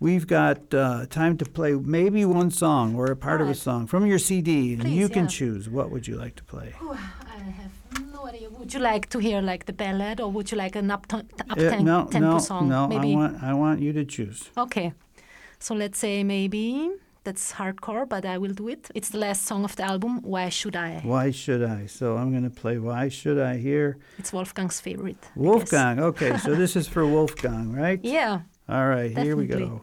we've 0.00 0.26
got 0.26 0.72
uh, 0.74 1.06
time 1.06 1.38
to 1.38 1.44
play 1.46 1.72
maybe 1.72 2.24
one 2.26 2.50
song 2.50 2.94
or 2.94 3.06
a 3.06 3.16
part 3.16 3.40
of 3.40 3.48
a 3.48 3.54
song 3.54 3.86
from 3.86 4.04
your 4.04 4.18
CD, 4.18 4.74
and 4.74 4.82
Please, 4.82 4.98
you 4.98 5.08
can 5.08 5.26
choose. 5.28 5.68
What 5.70 5.90
would 5.90 6.06
you 6.06 6.16
like 6.16 6.36
to 6.36 6.44
play? 6.44 6.74
Whew, 6.78 6.92
I 6.92 7.38
have 7.60 7.72
no 8.12 8.26
idea. 8.26 8.50
Would 8.50 8.74
you 8.74 8.80
like 8.80 9.08
to 9.08 9.18
hear 9.18 9.40
like 9.40 9.64
the 9.64 9.72
ballad, 9.72 10.20
or 10.20 10.30
would 10.30 10.50
you 10.52 10.58
like 10.58 10.76
an 10.76 10.90
up, 10.90 11.06
up 11.14 11.24
Uh, 11.50 11.80
no, 11.80 12.04
tempo 12.04 12.32
no, 12.32 12.38
song? 12.38 12.68
no. 12.68 12.86
Maybe. 12.86 13.12
I 13.14 13.16
want, 13.16 13.42
I 13.42 13.54
want 13.54 13.80
you 13.80 13.94
to 13.94 14.04
choose. 14.04 14.50
Okay. 14.58 14.92
So 15.58 15.74
let's 15.74 15.98
say 15.98 16.22
maybe 16.22 16.90
that's 17.28 17.52
hardcore, 17.52 18.08
but 18.08 18.24
I 18.24 18.38
will 18.38 18.54
do 18.62 18.68
it. 18.68 18.90
It's 18.94 19.10
the 19.10 19.18
last 19.18 19.44
song 19.44 19.62
of 19.68 19.76
the 19.76 19.84
album. 19.84 20.22
Why 20.22 20.48
should 20.48 20.74
I? 20.74 21.00
Why 21.04 21.30
should 21.30 21.62
I? 21.62 21.84
So 21.84 22.16
I'm 22.16 22.30
going 22.30 22.48
to 22.50 22.56
play. 22.62 22.78
Why 22.78 23.10
should 23.10 23.38
I 23.38 23.58
here. 23.58 23.98
It's 24.18 24.32
Wolfgang's 24.32 24.80
favorite. 24.80 25.22
Wolfgang? 25.36 26.00
Okay, 26.00 26.38
so 26.38 26.54
this 26.54 26.74
is 26.74 26.88
for 26.88 27.04
Wolfgang, 27.16 27.72
right? 27.72 28.00
Yeah. 28.02 28.40
All 28.66 28.88
right, 28.88 29.16
here 29.18 29.36
we 29.36 29.46
go. 29.46 29.82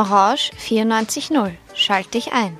Orange 0.00 0.50
94.0. 0.58 1.50
Schalt 1.74 2.14
dich 2.14 2.32
ein. 2.32 2.56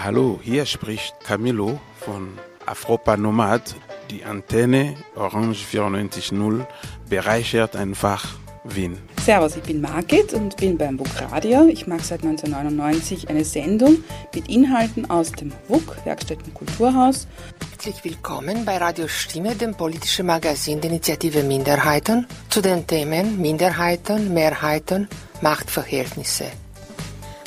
Hallo, 0.00 0.38
hier 0.40 0.64
spricht 0.64 1.12
Camilo 1.24 1.80
von 1.98 2.38
Afropa 2.66 3.16
Nomad. 3.16 3.74
Die 4.10 4.22
Antenne 4.22 4.94
Orange 5.16 5.64
94.0 5.72 6.64
bereichert 7.10 7.74
einfach 7.74 8.36
Wien. 8.62 8.96
Servus, 9.20 9.56
ich 9.56 9.64
bin 9.64 9.80
Margit 9.80 10.34
und 10.34 10.56
bin 10.56 10.78
beim 10.78 11.00
WUK 11.00 11.32
Radio. 11.32 11.66
Ich 11.66 11.88
mache 11.88 12.04
seit 12.04 12.22
1999 12.22 13.28
eine 13.28 13.44
Sendung 13.44 14.04
mit 14.32 14.48
Inhalten 14.48 15.10
aus 15.10 15.32
dem 15.32 15.50
WUK, 15.66 15.96
Werkstätten 16.04 16.54
Kulturhaus. 16.54 17.26
Herzlich 17.72 18.04
willkommen 18.04 18.64
bei 18.64 18.76
Radio 18.76 19.08
Stimme, 19.08 19.56
dem 19.56 19.74
politischen 19.74 20.26
Magazin 20.26 20.80
der 20.80 20.90
Initiative 20.90 21.42
Minderheiten, 21.42 22.28
zu 22.50 22.60
den 22.60 22.86
Themen 22.86 23.40
Minderheiten, 23.42 24.32
Mehrheiten, 24.32 25.08
Machtverhältnisse. 25.40 26.44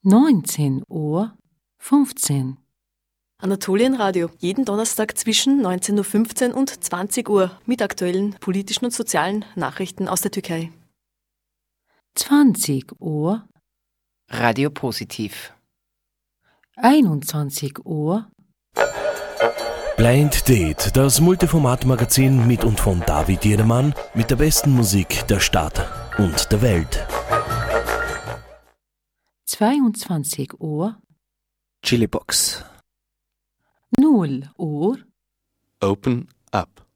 Neunzehn 0.00 0.82
Uhr 0.88 1.34
fünfzehn. 1.76 2.58
Anatolienradio, 3.42 4.30
jeden 4.38 4.64
Donnerstag 4.64 5.16
zwischen 5.16 5.66
19.15 5.66 6.50
Uhr 6.50 6.56
und 6.56 6.84
20 6.84 7.28
Uhr 7.28 7.58
mit 7.64 7.82
aktuellen 7.82 8.36
politischen 8.38 8.84
und 8.84 8.94
sozialen 8.94 9.44
Nachrichten 9.56 10.08
aus 10.08 10.20
der 10.20 10.30
Türkei. 10.30 10.70
20 12.14 13.00
Uhr. 13.00 13.48
Radio 14.28 14.70
Positiv. 14.70 15.52
21 16.82 17.84
Uhr. 17.84 18.30
Blind 19.98 20.48
Date, 20.48 20.96
das 20.96 21.20
Multiformat-Magazin 21.20 22.46
mit 22.46 22.64
und 22.64 22.80
von 22.80 23.00
David 23.00 23.44
Jenemann 23.44 23.94
mit 24.14 24.30
der 24.30 24.36
besten 24.36 24.70
Musik 24.70 25.26
der 25.28 25.40
Stadt 25.40 25.86
und 26.16 26.50
der 26.50 26.62
Welt. 26.62 27.06
22 29.44 30.58
Uhr. 30.58 30.96
Chilibox. 31.82 32.64
0 33.98 34.48
Uhr. 34.56 34.98
Open 35.82 36.28
up. 36.50 36.86